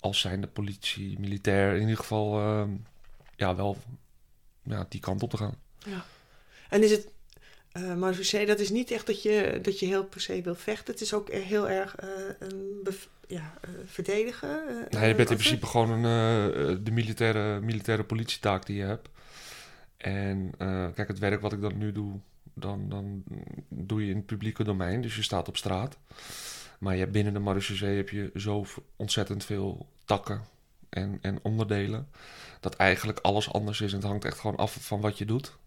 als 0.00 0.20
zijnde 0.20 0.46
politie, 0.46 1.18
militair, 1.20 1.74
in 1.74 1.80
ieder 1.80 1.96
geval... 1.96 2.40
ja, 3.36 3.56
wel 3.56 3.76
ja, 4.62 4.86
die 4.88 5.00
kant 5.00 5.22
op 5.22 5.30
te 5.30 5.36
gaan. 5.36 5.54
En 6.68 6.82
is 6.82 6.90
het... 6.90 7.08
eh 7.72 7.94
maar 7.94 8.14
José, 8.14 8.44
dat 8.44 8.58
is 8.58 8.70
niet 8.70 8.90
echt 8.90 9.06
dat 9.06 9.22
je, 9.22 9.58
dat 9.62 9.78
je 9.78 9.86
heel 9.86 10.04
per 10.04 10.20
se 10.20 10.42
wil 10.42 10.54
vechten. 10.54 10.92
Het 10.92 11.02
is 11.02 11.14
ook 11.14 11.28
er 11.28 11.42
heel 11.42 11.68
erg 11.68 11.96
eh, 11.96 12.08
een 12.38 12.86
ja, 13.26 13.54
eh, 13.60 13.70
verdedigen. 13.86 14.64
Nee, 14.90 15.08
je 15.08 15.14
bent 15.14 15.30
in 15.30 15.36
principe 15.36 15.66
gewoon 15.66 15.90
een, 15.90 16.84
de 16.84 16.90
militaire, 16.90 17.60
militaire 17.60 18.04
politietaak 18.04 18.66
die 18.66 18.76
je 18.76 18.84
hebt. 18.84 19.08
En 19.96 20.54
kijk, 20.94 21.08
het 21.08 21.18
werk 21.18 21.40
wat 21.40 21.52
ik 21.52 21.60
dan 21.60 21.78
nu 21.78 21.92
doe, 21.92 22.20
dan, 22.54 22.88
dan 22.88 23.22
doe 23.68 24.04
je 24.04 24.10
in 24.10 24.16
het 24.16 24.26
publieke 24.26 24.64
domein. 24.64 25.00
Dus 25.00 25.16
je 25.16 25.22
staat 25.22 25.48
op 25.48 25.56
straat. 25.56 25.98
Maar 26.78 26.92
je 26.94 27.00
hebt 27.00 27.12
binnen 27.12 27.32
de 27.32 27.38
marechaussee 27.38 27.96
heb 27.96 28.08
je 28.08 28.30
zo 28.34 28.66
ontzettend 28.96 29.44
veel 29.44 29.86
takken 30.04 30.42
en, 30.88 31.18
en 31.22 31.38
onderdelen. 31.42 32.08
Dat 32.60 32.76
eigenlijk 32.76 33.18
alles 33.18 33.52
anders 33.52 33.80
is. 33.80 33.92
En 33.92 33.98
het 33.98 34.06
hangt 34.06 34.24
echt 34.24 34.38
gewoon 34.38 34.56
af 34.56 34.76
van 34.80 35.00
wat 35.00 35.18
je 35.18 35.24
doet. 35.24 35.57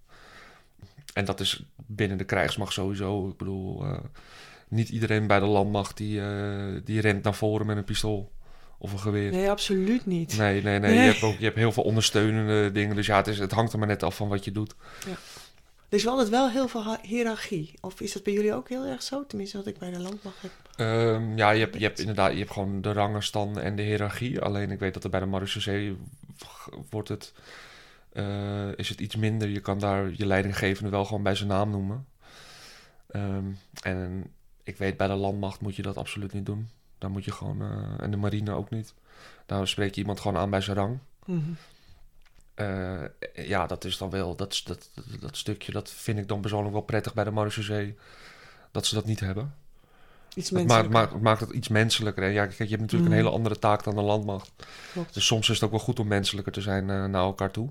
En 1.13 1.25
dat 1.25 1.39
is 1.39 1.63
binnen 1.75 2.17
de 2.17 2.23
krijgsmacht 2.23 2.73
sowieso. 2.73 3.27
Ik 3.27 3.37
bedoel, 3.37 3.83
eh, 3.83 3.97
niet 4.67 4.89
iedereen 4.89 5.27
bij 5.27 5.39
de 5.39 5.45
landmacht 5.45 5.97
die, 5.97 6.21
eh, 6.21 6.81
die 6.83 7.01
rent 7.01 7.23
naar 7.23 7.35
voren 7.35 7.65
met 7.65 7.77
een 7.77 7.83
pistool 7.83 8.31
of 8.77 8.91
een 8.91 8.99
geweer. 8.99 9.31
Nee, 9.31 9.49
absoluut 9.49 10.05
niet. 10.05 10.37
Nee, 10.37 10.61
nee, 10.61 10.79
nee. 10.79 10.93
Nee. 10.93 11.05
Je, 11.05 11.11
hebt 11.11 11.23
ook, 11.23 11.37
je 11.37 11.45
hebt 11.45 11.57
heel 11.57 11.71
veel 11.71 11.83
ondersteunende 11.83 12.71
dingen. 12.71 12.95
Dus 12.95 13.05
ja, 13.05 13.15
het, 13.15 13.27
is, 13.27 13.39
het 13.39 13.51
hangt 13.51 13.73
er 13.73 13.79
maar 13.79 13.87
net 13.87 14.03
af 14.03 14.15
van 14.15 14.27
wat 14.27 14.45
je 14.45 14.51
doet. 14.51 14.75
Er 15.89 15.97
is 15.97 16.03
wel 16.03 16.13
altijd 16.13 16.29
wel 16.31 16.49
heel 16.49 16.67
veel 16.67 16.97
hiërarchie. 17.01 17.73
Of 17.81 18.01
is 18.01 18.13
dat 18.13 18.23
bij 18.23 18.33
jullie 18.33 18.53
ook 18.53 18.69
heel 18.69 18.85
erg 18.85 19.03
zo? 19.03 19.25
Tenminste, 19.25 19.57
wat 19.57 19.67
ik 19.67 19.77
bij 19.77 19.91
de 19.91 19.99
landmacht 19.99 20.41
heb. 20.41 20.51
Ehm, 20.75 21.37
ja, 21.37 21.51
je 21.51 21.59
hebt, 21.59 21.77
je 21.77 21.83
hebt 21.83 21.99
inderdaad 21.99 22.31
je 22.31 22.37
hebt 22.37 22.51
gewoon 22.51 22.81
de 22.81 22.91
rangenstanden 22.91 23.63
en 23.63 23.75
de 23.75 23.81
hiërarchie. 23.81 24.41
Alleen 24.41 24.71
ik 24.71 24.79
weet 24.79 24.93
dat 24.93 25.03
er 25.03 25.09
bij 25.09 25.19
de 25.19 25.25
marechaussee 25.25 25.97
wordt 26.89 27.09
het, 27.09 27.33
eh, 28.13 28.77
is 28.77 28.89
het 28.89 28.99
iets 29.01 29.15
minder. 29.15 29.47
Je 29.49 29.59
kan 29.59 29.79
daar 29.79 30.11
je 30.13 30.25
leidinggevende 30.25 30.89
wel 30.89 31.05
gewoon 31.05 31.23
bij 31.23 31.35
zijn 31.35 31.49
naam 31.49 31.69
noemen. 31.69 32.05
Ehm, 33.07 33.45
en 33.81 34.33
ik 34.63 34.77
weet 34.77 34.97
bij 34.97 35.07
de 35.07 35.13
landmacht 35.13 35.61
moet 35.61 35.75
je 35.75 35.81
dat 35.81 35.97
absoluut 35.97 36.33
niet 36.33 36.45
doen. 36.45 36.69
Daar 36.97 37.09
moet 37.09 37.25
je 37.25 37.31
gewoon... 37.31 37.61
eh, 37.61 38.03
en 38.03 38.11
de 38.11 38.17
marine 38.17 38.51
ook 38.51 38.69
niet. 38.69 38.93
Daar 39.45 39.67
spreek 39.67 39.95
je 39.95 40.01
iemand 40.01 40.19
gewoon 40.19 40.37
aan 40.37 40.49
bij 40.49 40.61
zijn 40.61 40.77
rang. 40.77 40.99
Mhm. 41.25 41.39
Eh, 42.53 43.03
ja, 43.33 43.67
dat 43.67 43.85
is 43.85 43.97
dan 43.97 44.09
wel... 44.09 44.35
Dat, 44.35 44.53
is- 44.53 44.63
dat, 44.63 44.89
dat, 44.95 45.21
dat 45.21 45.37
stukje, 45.37 45.71
dat 45.71 45.89
vind 45.89 46.17
ik 46.19 46.27
dan 46.27 46.41
persoonlijk 46.41 46.73
wel 46.73 46.81
prettig 46.81 47.13
bij 47.13 47.23
de 47.23 47.31
Marechaussee. 47.31 47.97
Dat 48.71 48.85
ze 48.85 48.95
dat 48.95 49.05
niet 49.05 49.19
hebben. 49.19 49.55
Iets 50.35 50.49
Het 50.49 50.67
maakt, 50.67 50.89
maakt, 50.89 51.11
het 51.11 51.21
maakt 51.21 51.39
het 51.39 51.49
iets 51.49 51.67
menselijker. 51.67 52.23
En 52.23 52.31
ja, 52.31 52.45
kijk, 52.45 52.57
je 52.57 52.67
hebt 52.67 52.81
natuurlijk 52.81 53.11
een 53.11 53.17
hele 53.17 53.29
andere 53.29 53.59
taak 53.59 53.83
dan 53.83 53.95
de 53.95 54.01
landmacht. 54.01 54.51
Klopt. 54.91 55.13
Dus 55.13 55.25
soms 55.25 55.49
is 55.49 55.55
het 55.55 55.63
ook 55.63 55.71
wel 55.71 55.79
goed 55.79 55.99
om 55.99 56.07
menselijker 56.07 56.51
te 56.51 56.61
zijn 56.61 56.89
eh, 56.89 57.05
naar 57.05 57.23
elkaar 57.23 57.51
toe. 57.51 57.69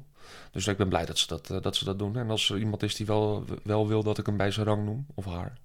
Dus 0.51 0.67
ik 0.67 0.77
ben 0.77 0.89
blij 0.89 1.05
dat 1.05 1.19
ze 1.19 1.27
dat, 1.27 1.51
eh, 1.51 1.61
dat 1.61 1.77
ze 1.77 1.85
dat 1.85 1.99
doen. 1.99 2.17
En 2.17 2.31
als 2.31 2.51
er 2.51 2.59
iemand 2.59 2.83
is 2.83 2.95
die 2.95 3.07
wel, 3.07 3.45
wel 3.63 3.89
wil 3.89 4.03
dat 4.03 4.19
ik 4.19 4.27
hem 4.27 4.37
bij 4.37 4.51
zijn 4.51 4.67
rang 4.67 4.85
noem, 4.85 5.07
of 5.15 5.25
haar, 5.25 5.59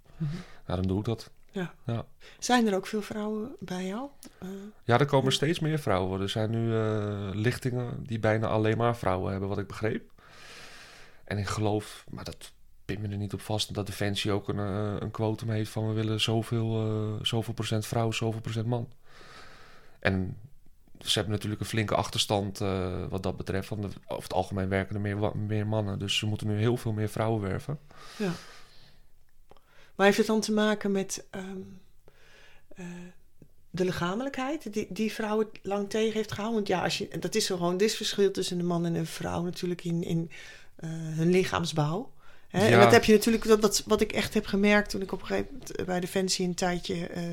ja, 0.68 0.76
dan 0.76 0.88
doe 0.88 1.00
ik 1.00 1.06
dat. 1.06 1.30
Zijn 2.40 2.68
er 2.68 2.76
ook 2.76 2.88
veel 2.88 3.02
vrouwen 3.02 3.56
bij 3.60 3.86
jou? 3.86 4.10
Eh, 4.40 4.48
Ja, 4.84 5.00
er 5.00 5.06
komen 5.06 5.32
steeds 5.32 5.60
meer 5.60 5.80
vrouwen. 5.80 6.22
Er 6.22 6.30
zijn 6.30 6.50
nu 6.50 6.74
lichtingen 7.38 8.04
die 8.04 8.20
bijna 8.20 8.48
alleen 8.48 8.78
maar 8.78 8.98
vrouwen 8.98 9.32
hebben, 9.32 9.50
wat 9.50 9.58
ik 9.58 9.68
begreep. 9.68 10.12
En 11.24 11.38
ik 11.38 11.48
geloof, 11.48 12.06
maar 12.10 12.24
dat 12.24 12.52
pin 12.86 13.02
me 13.02 13.08
er 13.08 13.18
niet 13.18 13.34
op 13.34 13.42
vast, 13.42 13.74
dat 13.74 13.86
Defensie 13.86 14.32
ook 14.32 14.48
een, 14.48 14.60
eh, 14.60 14.96
een 15.00 15.12
quotum 15.12 15.50
heeft 15.50 15.72
van 15.72 15.88
we 15.88 15.94
willen 15.94 16.22
zoveel, 16.22 16.86
eh, 16.86 17.26
zoveel 17.26 17.54
procent 17.54 17.86
vrouw, 17.86 18.12
zoveel 18.12 18.42
procent 18.42 18.66
man. 18.66 18.90
En 20.00 20.38
ze 21.00 21.14
hebben 21.14 21.34
natuurlijk 21.34 21.62
een 21.62 21.68
flinke 21.68 21.96
achterstand 21.96 22.62
eh, 22.62 23.06
wat 23.10 23.24
dat 23.24 23.38
betreft. 23.38 23.70
Want 23.70 23.86
over 23.86 24.24
het 24.24 24.34
algemeen 24.34 24.70
werken 24.70 24.96
er 24.96 25.02
meer, 25.02 25.36
meer 25.36 25.68
mannen. 25.68 26.00
Dus 26.00 26.18
ze 26.18 26.26
moeten 26.26 26.48
nu 26.48 26.58
heel 26.58 26.78
veel 26.78 26.92
meer 26.92 27.10
vrouwen 27.10 27.42
werven. 27.42 27.80
ja. 28.18 28.32
Maar 29.96 30.06
heeft 30.06 30.18
het 30.18 30.28
dan 30.28 30.42
te 30.42 30.52
maken 30.52 30.92
met 30.92 31.28
ehm, 31.30 31.62
eh, 32.76 32.86
de 33.70 33.86
lichamelijkheid 33.86 34.74
die, 34.74 34.88
die 34.90 35.14
vrouwen 35.14 35.48
lang 35.62 35.90
tegen 35.90 36.14
heeft 36.14 36.32
gehouden? 36.32 36.56
Want 36.56 36.68
ja, 36.68 36.84
als 36.84 36.98
je, 36.98 37.20
dat 37.20 37.36
is 37.36 37.46
gewoon, 37.46 37.78
dit 37.78 37.94
verschil 37.94 38.32
tussen 38.32 38.60
een 38.60 38.66
man 38.66 38.86
en 38.86 38.96
een 38.96 39.06
vrouw 39.06 39.44
natuurlijk 39.44 39.84
in, 39.84 40.04
in 40.04 40.32
hun 41.16 41.30
lichaamsbouw. 41.30 42.14
Hè? 42.56 42.68
En 42.68 42.80
dat 42.80 42.92
heb 42.92 43.04
je 43.04 43.14
natuurlijk, 43.14 43.48
dat, 43.48 43.60
wat, 43.60 43.84
wat 43.86 44.02
ik 44.02 44.12
echt 44.12 44.34
heb 44.34 44.46
gemerkt 44.46 44.90
toen 44.90 45.02
ik 45.02 45.12
op 45.12 45.22
een 45.22 45.28
gegeven 45.28 45.52
moment 45.52 45.86
bij 45.86 46.00
Defensie 46.00 46.48
een 46.48 46.56
tijdje 46.56 47.08
eh, 47.08 47.24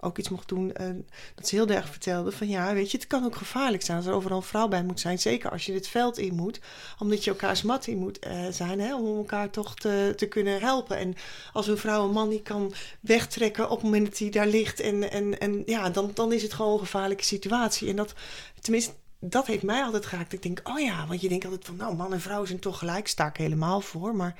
ook 0.00 0.18
iets 0.18 0.28
mocht 0.28 0.48
doen. 0.48 0.72
eh, 0.72 0.86
dat 1.34 1.48
ze 1.48 1.54
heel 1.54 1.68
erg 1.68 1.88
vertelde 1.88 2.32
van 2.32 2.48
ja, 2.48 2.74
weet 2.74 2.90
je, 2.90 2.98
het 2.98 3.06
kan 3.06 3.24
ook 3.24 3.36
gevaarlijk 3.36 3.82
zijn 3.82 3.96
als 3.96 4.06
er 4.06 4.12
overal 4.12 4.36
een 4.36 4.42
vrouw 4.42 4.68
bij 4.68 4.82
moet 4.82 5.00
zijn. 5.00 5.18
Zeker 5.18 5.50
als 5.50 5.66
je 5.66 5.72
dit 5.72 5.88
veld 5.88 6.18
in 6.18 6.34
moet, 6.34 6.60
omdat 6.98 7.24
je 7.24 7.30
elkaars 7.30 7.62
mat 7.62 7.86
in 7.86 7.98
moet 7.98 8.18
eh, 8.18 8.46
zijn, 8.50 8.80
hè, 8.80 8.96
om 8.96 9.16
elkaar 9.16 9.50
toch 9.50 9.74
te, 9.74 10.12
te 10.16 10.26
kunnen 10.26 10.60
helpen. 10.60 10.96
En 10.96 11.14
als 11.52 11.66
een 11.66 11.78
vrouw 11.78 12.04
een 12.04 12.12
man 12.12 12.28
die 12.28 12.42
kan 12.42 12.72
wegtrekken 13.00 13.64
op 13.70 13.76
het 13.76 13.82
moment 13.82 14.04
dat 14.06 14.18
hij 14.18 14.30
daar 14.30 14.46
ligt, 14.46 14.80
en, 14.80 15.10
en, 15.10 15.38
en 15.38 15.62
ja, 15.66 15.90
dan, 15.90 16.10
dan 16.14 16.32
is 16.32 16.42
het 16.42 16.52
gewoon 16.52 16.72
een 16.72 16.78
gevaarlijke 16.78 17.24
situatie. 17.24 17.88
En 17.88 17.96
dat, 17.96 18.14
tenminste, 18.60 18.92
dat 19.20 19.46
heeft 19.46 19.62
mij 19.62 19.82
altijd 19.82 20.06
geraakt. 20.06 20.32
Ik 20.32 20.42
denk, 20.42 20.60
oh 20.64 20.78
ja, 20.80 21.06
want 21.06 21.20
je 21.20 21.28
denkt 21.28 21.44
altijd 21.44 21.64
van, 21.64 21.76
nou, 21.76 21.96
man 21.96 22.12
en 22.12 22.20
vrouw 22.20 22.44
zijn 22.44 22.58
toch 22.58 22.78
gelijk, 22.78 23.08
sta 23.08 23.26
ik 23.28 23.36
helemaal 23.36 23.80
voor. 23.80 24.14
Maar 24.16 24.36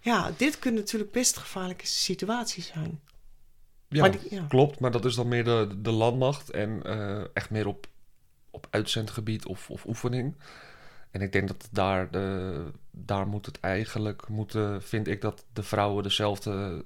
ja, 0.00 0.30
dit 0.36 0.58
kunnen 0.58 0.80
natuurlijk 0.80 1.12
best 1.12 1.36
gevaarlijke 1.36 1.86
situaties 1.86 2.66
zijn. 2.66 3.00
Ja, 3.88 4.00
Maar 4.00 4.10
die- 4.10 4.34
ja. 4.34 4.44
klopt. 4.48 4.80
Maar 4.80 4.90
dat 4.90 5.04
is 5.04 5.14
dan 5.14 5.28
meer 5.28 5.44
de, 5.44 5.68
de 5.78 5.90
landmacht. 5.90 6.50
En 6.50 6.82
eh, 6.82 7.24
echt 7.32 7.50
meer 7.50 7.66
op, 7.66 7.86
op 8.50 8.66
uitzendgebied 8.70 9.46
of, 9.46 9.70
of 9.70 9.84
oefening. 9.86 10.36
En 11.10 11.20
ik 11.20 11.32
denk 11.32 11.48
dat 11.48 11.68
daar, 11.70 12.10
de, 12.10 12.64
daar 12.90 13.26
moet 13.26 13.46
het 13.46 13.60
eigenlijk... 13.60 14.28
Moeten, 14.28 14.82
vind 14.82 15.08
ik 15.08 15.20
dat 15.20 15.44
de 15.52 15.62
vrouwen 15.62 16.02
dezelfde 16.02 16.84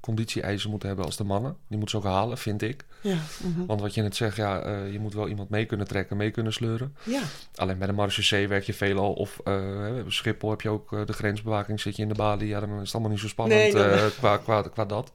conditie-eisen 0.00 0.70
moeten 0.70 0.88
hebben 0.88 1.06
als 1.06 1.16
de 1.16 1.24
mannen. 1.24 1.56
Die 1.68 1.78
moeten 1.78 2.00
ze 2.00 2.06
ook 2.06 2.12
halen, 2.12 2.38
vind 2.38 2.62
ik. 2.62 2.84
Ja, 3.00 3.16
mhm. 3.42 3.66
Want 3.66 3.80
wat 3.80 3.94
je 3.94 4.02
net 4.02 4.16
zegt, 4.16 4.36
ja, 4.36 4.60
eh, 4.60 4.92
je 4.92 4.98
moet 4.98 5.14
wel 5.14 5.28
iemand 5.28 5.48
mee 5.48 5.64
kunnen 5.64 5.86
trekken, 5.86 6.16
mee 6.16 6.30
kunnen 6.30 6.52
sleuren. 6.52 6.96
ja. 7.02 7.22
Alleen 7.54 7.78
bij 7.78 7.86
de 7.86 7.92
Marechaussee 7.92 8.48
werk 8.48 8.64
je 8.64 8.74
veelal. 8.74 9.12
Of 9.12 9.40
eh, 9.44 9.94
Schiphol 10.06 10.50
heb 10.50 10.60
je 10.60 10.68
ook 10.68 10.92
eh, 10.92 11.06
de 11.06 11.12
grensbewaking, 11.12 11.80
zit 11.80 11.96
je 11.96 12.02
in 12.02 12.08
de 12.08 12.14
balie. 12.14 12.48
Ja, 12.48 12.60
dan 12.60 12.72
is 12.74 12.80
het 12.80 12.92
allemaal 12.92 13.10
niet 13.10 13.20
zo 13.20 13.28
spannend 13.28 13.72
Nee, 13.74 14.10
qua, 14.10 14.36
qua, 14.36 14.62
qua 14.62 14.84
dat. 14.84 15.12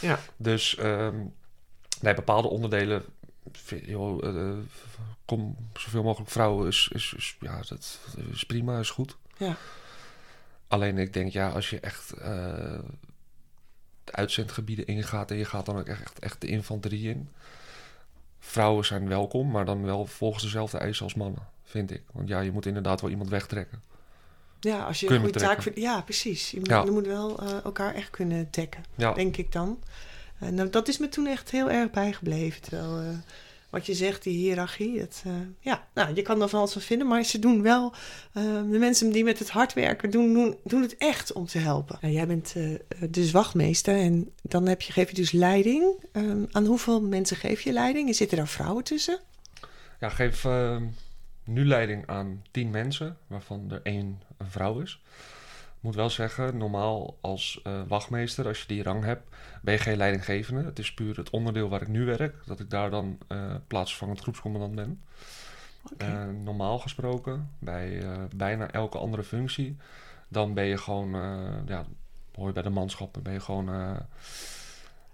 ja. 0.00 0.18
Dus 0.36 0.76
ehm 0.76 1.16
bij 2.00 2.14
bepaalde 2.14 2.48
onderdelen, 2.48 3.04
joh, 3.84 4.58
kom 5.24 5.56
zoveel 5.74 6.02
mogelijk 6.02 6.30
vrouwen, 6.30 6.66
is, 6.66 6.90
is, 6.92 7.14
is, 7.16 7.36
ja, 7.40 7.60
dat 7.68 7.98
is 8.32 8.44
prima, 8.44 8.78
is 8.78 8.90
goed. 8.90 9.16
Ja. 9.36 9.56
Alleen 10.68 10.98
ik 10.98 11.12
denk, 11.12 11.32
ja, 11.32 11.48
als 11.48 11.70
je 11.70 11.80
echt 11.80 12.14
uitzendgebieden 14.12 14.86
ingaat 14.86 15.30
en 15.30 15.36
je 15.36 15.44
gaat 15.44 15.66
dan 15.66 15.78
ook 15.78 15.86
echt, 15.86 16.18
echt, 16.18 16.40
de 16.40 16.46
infanterie 16.46 17.08
in. 17.08 17.28
Vrouwen 18.38 18.84
zijn 18.84 19.08
welkom, 19.08 19.50
maar 19.50 19.64
dan 19.64 19.84
wel 19.84 20.06
volgens 20.06 20.42
dezelfde 20.42 20.78
eisen 20.78 21.04
als 21.04 21.14
mannen, 21.14 21.46
vind 21.64 21.90
ik. 21.90 22.02
Want 22.12 22.28
ja, 22.28 22.40
je 22.40 22.52
moet 22.52 22.66
inderdaad 22.66 23.00
wel 23.00 23.10
iemand 23.10 23.28
wegtrekken. 23.30 23.82
Ja, 24.60 24.84
als 24.84 25.00
je 25.00 25.10
een 25.10 25.20
goede 25.20 25.38
taak 25.38 25.62
vindt. 25.62 25.78
Ja, 25.78 26.00
precies. 26.00 26.50
Je 26.50 26.58
moet, 26.58 26.68
Ja. 26.68 26.82
je 26.84 26.90
moet 26.90 27.06
wel 27.06 27.38
eh, 27.40 27.64
elkaar 27.64 27.94
echt 27.94 28.10
kunnen 28.10 28.48
dekken, 28.50 28.84
Ja, 28.94 29.12
denk 29.12 29.36
ik 29.36 29.52
dan. 29.52 29.78
En 30.38 30.54
nou, 30.54 30.70
dat 30.70 30.88
is 30.88 30.98
me 30.98 31.08
toen 31.08 31.26
echt 31.26 31.50
heel 31.50 31.70
erg 31.70 31.90
bijgebleven. 31.90 32.60
Terwijl, 32.62 32.98
eh, 32.98 33.18
wat 33.70 33.86
je 33.86 33.94
zegt, 33.94 34.22
die 34.22 34.36
hiërarchie, 34.36 35.00
het, 35.00 35.22
eh, 35.26 35.32
ja, 35.60 35.88
nou, 35.94 36.14
je 36.14 36.22
kan 36.22 36.42
er 36.42 36.48
van 36.48 36.58
alles 36.58 36.72
van 36.72 36.82
vinden, 36.82 37.06
maar 37.06 37.22
ze 37.22 37.38
doen 37.38 37.62
wel, 37.62 37.94
eh, 38.32 38.42
de 38.42 38.78
mensen 38.78 39.10
die 39.10 39.24
met 39.24 39.38
het 39.38 39.50
hard 39.50 39.72
werken, 39.72 40.10
doen, 40.10 40.32
doen, 40.32 40.56
doen 40.64 40.82
het 40.82 40.96
echt 40.96 41.32
om 41.32 41.46
te 41.46 41.58
helpen. 41.58 41.98
Nou, 42.00 42.14
jij 42.14 42.26
bent 42.26 42.54
eh, 42.56 43.10
dus 43.10 43.30
wachtmeester 43.30 43.96
en 43.96 44.30
dan 44.42 44.66
heb 44.66 44.80
je, 44.80 44.92
geef 44.92 45.08
je 45.08 45.14
dus 45.14 45.32
leiding. 45.32 46.04
Eh, 46.12 46.22
aan 46.50 46.66
hoeveel 46.66 47.02
mensen 47.02 47.36
geef 47.36 47.60
je 47.60 47.72
leiding? 47.72 48.08
En 48.08 48.14
zitten 48.14 48.36
daar 48.36 48.48
vrouwen 48.48 48.84
tussen? 48.84 49.18
ja 50.00 50.08
geef 50.08 50.44
ehm, 50.44 50.86
nu 51.44 51.66
leiding 51.66 52.06
aan 52.06 52.42
tien 52.50 52.70
mensen, 52.70 53.16
waarvan 53.26 53.70
er 53.70 53.80
één 53.82 54.22
een 54.38 54.50
vrouw 54.50 54.80
is. 54.80 55.00
Ik 55.80 55.86
moet 55.86 55.94
wel 55.94 56.10
zeggen, 56.10 56.56
normaal 56.56 57.18
als 57.20 57.60
eh, 57.62 57.82
wachtmeester, 57.88 58.46
als 58.46 58.60
je 58.60 58.66
die 58.66 58.82
rang 58.82 59.04
hebt, 59.04 59.28
ben 59.62 59.74
je 59.74 59.80
geen 59.80 59.96
leidinggevende. 59.96 60.64
Het 60.64 60.78
is 60.78 60.94
puur 60.94 61.16
het 61.16 61.30
onderdeel 61.30 61.68
waar 61.68 61.82
ik 61.82 61.88
nu 61.88 62.04
werk, 62.04 62.34
dat 62.46 62.60
ik 62.60 62.70
daar 62.70 62.90
dan 62.90 63.18
eh 63.28 63.54
plaatsvervangend 63.66 64.20
groepscommandant 64.20 64.74
ben. 64.74 65.02
Eh, 65.96 66.24
normaal 66.44 66.78
gesproken, 66.78 67.50
bij 67.58 68.02
bijna 68.36 68.70
elke 68.70 68.98
andere 68.98 69.22
functie, 69.22 69.76
dan 70.28 70.54
ben 70.54 70.64
je 70.64 70.78
gewoon, 70.78 71.10
ja, 71.66 71.84
hoor 72.34 72.46
je 72.46 72.52
bij 72.52 72.62
de 72.62 72.70
manschappen, 72.70 73.22
ben 73.22 73.32
je 73.32 73.40
gewoon 73.40 73.68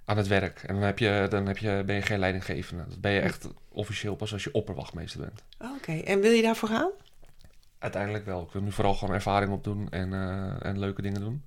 aan 0.05 0.16
het 0.16 0.26
werk. 0.26 0.62
En 0.62 0.74
dan, 0.74 0.83
heb 0.83 0.98
je, 0.98 1.26
dan 1.29 1.46
heb 1.46 1.59
je, 1.59 1.83
ben 1.87 1.94
je 1.94 2.02
geen 2.02 2.18
leidinggevende. 2.18 2.85
Dat 2.88 3.00
ben 3.00 3.12
je 3.12 3.20
echt 3.20 3.48
officieel 3.68 4.16
pas 4.16 4.33
als 4.33 4.44
je 4.44 4.52
opperwachtmeester 4.52 5.20
bent. 5.20 5.42
Oké, 5.76 5.92
en 5.92 6.20
wil 6.20 6.33
je 6.33 6.42
daarvoor 6.42 6.68
gaan? 6.68 6.90
Uiteindelijk 7.79 8.25
wel. 8.25 8.43
Ik 8.43 8.51
wil 8.53 8.62
nu 8.62 8.73
vooral 8.73 8.95
gewoon 8.95 9.15
ervaring 9.15 9.53
opdoen 9.53 9.91
en, 9.91 10.12
eh, 10.12 10.67
en 10.67 10.79
leuke 10.79 11.03
dingen 11.03 11.21
doen. 11.21 11.43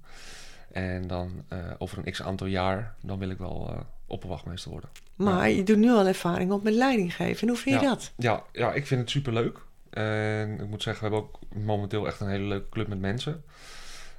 En 0.72 1.08
dan 1.08 1.44
eh, 1.48 1.58
over 1.78 1.98
een 1.98 2.12
x 2.12 2.22
aantal 2.22 2.48
jaar, 2.48 2.96
dan 3.02 3.20
wil 3.20 3.30
ik 3.30 3.38
wel 3.38 3.70
eh, 3.70 3.80
opperwachtmeester 4.08 4.72
worden. 4.72 4.90
Maar 5.16 5.50
je 5.50 5.64
doet 5.64 5.78
nu 5.78 5.90
al 5.92 6.08
ervaring 6.08 6.52
op 6.52 6.64
met 6.64 6.74
leiding 6.74 7.16
geven. 7.16 7.42
En 7.42 7.48
hoe 7.48 7.58
vind 7.58 7.80
je 7.80 7.86
Ja. 7.86 7.90
dat? 7.90 8.12
Ja, 8.18 8.44
ja, 8.52 8.74
ik 8.74 8.88
vind 8.88 9.02
het 9.02 9.10
superleuk. 9.10 9.58
En 9.90 10.60
ik 10.60 10.68
moet 10.68 10.84
zeggen, 10.84 11.10
we 11.10 11.16
hebben 11.16 11.30
ook 11.30 11.40
momenteel 11.66 12.08
echt 12.08 12.20
een 12.20 12.30
hele 12.30 12.44
leuke 12.48 12.70
club 12.70 12.88
met 12.88 13.00
mensen. 13.00 13.44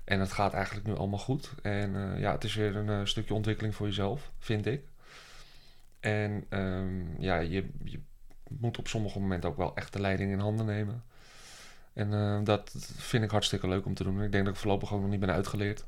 En 0.04 0.20
het 0.20 0.32
gaat 0.32 0.52
eigenlijk 0.52 0.86
nu 0.86 0.96
allemaal 0.96 1.18
goed. 1.18 1.50
En 1.62 2.14
ja, 2.18 2.32
het 2.32 2.44
is 2.44 2.54
weer 2.54 2.76
een 2.76 3.08
stukje 3.08 3.34
ontwikkeling 3.34 3.74
voor 3.74 3.86
jezelf, 3.86 4.30
vind 4.38 4.66
ik. 4.66 4.82
En 6.00 6.44
ehm, 6.48 7.22
ja, 7.22 7.38
je, 7.38 7.68
je 7.84 8.00
moet 8.48 8.78
op 8.78 8.88
sommige 8.88 9.20
momenten 9.20 9.50
ook 9.50 9.56
wel 9.56 9.76
echt 9.76 9.92
de 9.92 10.00
leiding 10.00 10.32
in 10.32 10.38
handen 10.38 10.66
nemen. 10.66 11.02
En 12.00 12.14
eh, 12.14 12.44
dat 12.44 12.74
vind 12.96 13.24
ik 13.24 13.30
hartstikke 13.30 13.68
leuk 13.68 13.86
om 13.86 13.94
te 13.94 14.04
doen. 14.04 14.22
Ik 14.22 14.32
denk 14.32 14.44
dat 14.44 14.54
ik 14.54 14.60
voorlopig 14.60 14.92
ook 14.92 15.00
nog 15.00 15.10
niet 15.10 15.20
ben 15.20 15.30
uitgeleerd. 15.32 15.84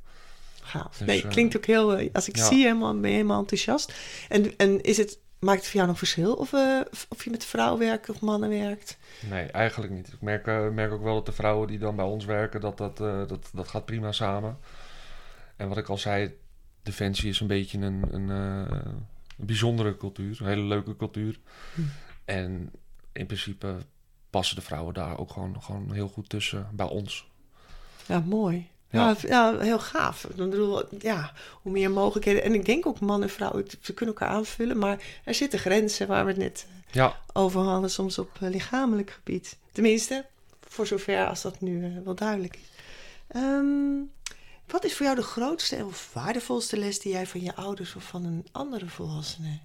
Gaaf. 0.62 0.96
Dus, 0.96 1.06
nee, 1.06 1.22
eh, 1.22 1.30
klinkt 1.30 1.56
ook 1.56 1.66
heel... 1.66 1.96
eh, 1.96 2.08
Als 2.12 2.28
ik 2.28 2.36
ja. 2.36 2.46
zie, 2.46 2.62
helemaal, 2.62 3.00
ben 3.00 3.10
je 3.10 3.16
helemaal 3.16 3.40
enthousiast. 3.40 3.92
En, 4.28 4.56
en 4.56 4.80
is 4.80 4.96
het, 4.96 5.18
maakt 5.38 5.58
het 5.58 5.66
voor 5.66 5.74
jou 5.76 5.86
nog 5.86 5.98
verschil 5.98 6.34
of, 6.34 6.52
eh, 6.52 6.80
of 7.08 7.24
je 7.24 7.30
met 7.30 7.44
vrouwen 7.44 7.78
werkt 7.78 8.10
of 8.10 8.20
mannen 8.20 8.48
werkt? 8.48 8.98
Nee, 9.30 9.46
eigenlijk 9.46 9.92
niet. 9.92 10.08
Ik 10.08 10.20
merk, 10.20 10.46
merk 10.72 10.92
ook 10.92 11.02
wel 11.02 11.14
dat 11.14 11.26
de 11.26 11.32
vrouwen 11.32 11.68
die 11.68 11.78
dan 11.78 11.96
bij 11.96 12.04
ons 12.04 12.24
werken, 12.24 12.60
dat, 12.60 12.78
dat, 12.78 12.96
dat, 12.96 13.50
dat 13.52 13.68
gaat 13.68 13.84
prima 13.84 14.12
samen. 14.12 14.58
En 15.56 15.68
wat 15.68 15.76
ik 15.76 15.88
al 15.88 15.98
zei, 15.98 16.34
Defensie 16.82 17.28
is 17.28 17.40
een 17.40 17.46
beetje 17.46 17.78
een, 17.78 18.04
een, 18.10 18.28
een 18.28 19.06
bijzondere 19.36 19.96
cultuur, 19.96 20.40
een 20.40 20.46
hele 20.46 20.62
leuke 20.62 20.96
cultuur. 20.96 21.38
Hm. 21.74 21.80
En 22.24 22.70
in 23.12 23.26
principe 23.26 23.76
passen 24.32 24.56
de 24.56 24.62
vrouwen 24.62 24.94
daar 24.94 25.18
ook 25.18 25.30
gewoon, 25.30 25.62
gewoon 25.62 25.92
heel 25.92 26.08
goed 26.08 26.28
tussen 26.28 26.68
bij 26.72 26.86
ons. 26.86 27.26
Ja, 28.06 28.20
mooi. 28.20 28.70
Ja. 28.90 29.16
Ja, 29.20 29.58
heel 29.58 29.78
gaaf. 29.78 30.24
Ik 30.24 30.36
bedoel, 30.36 30.82
ja, 30.98 31.32
hoe 31.62 31.72
meer 31.72 31.90
mogelijkheden. 31.90 32.42
En 32.42 32.54
ik 32.54 32.64
denk 32.64 32.86
ook 32.86 33.00
man 33.00 33.22
en 33.22 33.30
vrouw, 33.30 33.62
ze 33.80 33.94
kunnen 33.94 34.14
elkaar 34.14 34.36
aanvullen. 34.36 34.78
Maar 34.78 35.02
er 35.24 35.34
zitten 35.34 35.58
grenzen 35.58 36.06
waar 36.06 36.24
we 36.24 36.30
het 36.30 36.40
net 36.40 36.66
eh, 36.68 36.94
Ja, 36.94 37.16
over 37.32 37.60
hadden, 37.60 37.90
soms 37.90 38.18
op 38.18 38.30
eh, 38.40 38.48
lichamelijk 38.50 39.10
gebied. 39.10 39.58
Tenminste, 39.72 40.26
voor 40.60 40.86
zover 40.86 41.26
als 41.26 41.42
dat 41.42 41.60
nu 41.60 41.84
eh, 41.84 42.04
wel 42.04 42.14
duidelijk 42.14 42.56
is. 42.56 42.70
Ehm, 43.26 44.00
wat 44.66 44.84
is 44.84 44.96
voor 44.96 45.06
jou 45.06 45.18
de 45.18 45.22
grootste 45.22 45.84
of 45.84 46.10
waardevolste 46.12 46.76
les 46.76 46.98
die 46.98 47.12
jij 47.12 47.26
van 47.26 47.40
je 47.40 47.54
ouders 47.54 47.94
of 47.94 48.04
van 48.04 48.24
een 48.24 48.46
andere 48.52 48.88
volwassene 48.88 49.58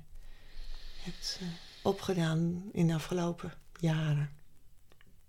hebt 1.03 1.39
opgedaan 1.81 2.69
in 2.71 2.87
de 2.87 2.93
afgelopen 2.93 3.53
jaren? 3.79 4.36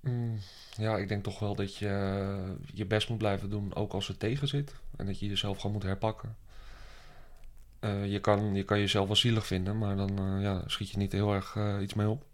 Mm, 0.01 0.38
ja, 0.76 0.96
ik 0.96 1.09
denk 1.09 1.24
toch 1.24 1.38
wel 1.38 1.55
dat 1.55 1.76
je 1.76 1.88
eh, 1.88 2.51
je 2.74 2.84
best 2.86 3.09
moet 3.09 3.18
blijven 3.18 3.51
doen, 3.51 3.74
ook 3.74 3.92
als 3.92 4.07
het 4.09 4.18
tegen 4.18 4.49
zit. 4.49 4.72
En 4.96 5.07
dat 5.07 5.18
je 5.18 5.26
jezelf 5.26 5.57
gewoon 5.57 5.72
moet 5.72 5.82
herpakken. 5.82 6.36
Eh, 7.80 8.12
je, 8.12 8.20
kan, 8.20 8.55
je 8.55 8.62
kan 8.64 8.78
jezelf 8.80 9.07
wel 9.07 9.16
zielig 9.16 9.46
vinden, 9.46 9.78
maar 9.78 9.96
dan 9.96 10.18
eh, 10.18 10.42
ja, 10.42 10.62
schiet 10.66 10.90
je 10.90 10.99
niet 10.99 11.12
heel 11.12 11.32
erg 11.34 11.57
iets 11.80 11.94
mee 11.94 12.09
op. 12.09 12.24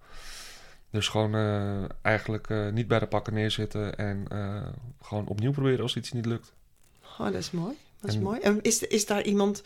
Dus 0.91 1.09
gewoon 1.09 1.35
eigenlijk 2.03 2.49
niet 2.73 2.89
bij 2.89 2.99
de 2.99 3.07
pakken 3.07 3.35
neerzitten 3.35 3.97
en 3.97 4.27
gewoon 5.03 5.27
opnieuw 5.27 5.53
proberen 5.53 5.81
als 5.81 5.97
iets 5.97 6.13
niet 6.13 6.27
lukt. 6.27 6.53
Oh, 7.03 7.19
dat 7.25 7.35
is 7.35 7.51
mooi. 7.51 7.75
Dat 8.01 8.11
is 8.11 8.17
En- 8.17 8.23
mooi. 8.23 8.41
En 8.41 8.63
is, 8.63 8.83
is 8.83 9.07
daar 9.07 9.23
iemand, 9.23 9.63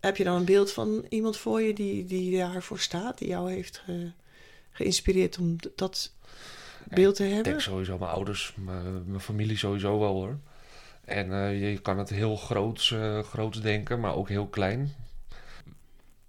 heb 0.00 0.16
je 0.16 0.24
dan 0.24 0.36
een 0.36 0.44
beeld 0.44 0.72
van 0.72 1.06
iemand 1.08 1.36
voor 1.36 1.60
je 1.62 1.74
die, 1.74 2.04
die 2.04 2.38
daarvoor 2.38 2.78
staat, 2.78 3.18
die 3.18 3.28
jou 3.28 3.52
heeft 3.52 3.78
ge- 3.84 4.10
geïnspireerd 4.70 5.38
om 5.38 5.56
dat 5.76 6.12
beeld 6.84 7.14
te 7.14 7.24
Ik 7.24 7.28
hebben? 7.28 7.50
denk 7.52 7.60
sowieso 7.60 7.98
mijn 7.98 8.10
ouders, 8.10 8.54
mijn, 8.56 9.04
mijn 9.06 9.20
familie 9.20 9.56
sowieso 9.56 9.98
wel 9.98 10.12
hoor. 10.12 10.38
En 11.08 11.32
eh, 11.32 11.70
je 11.72 11.78
kan 11.78 11.98
het 11.98 12.08
heel 12.08 12.36
groots, 12.36 12.92
eh, 12.92 13.18
groots 13.18 13.60
denken, 13.60 14.00
maar 14.00 14.14
ook 14.14 14.28
heel 14.28 14.46
klein. 14.46 14.92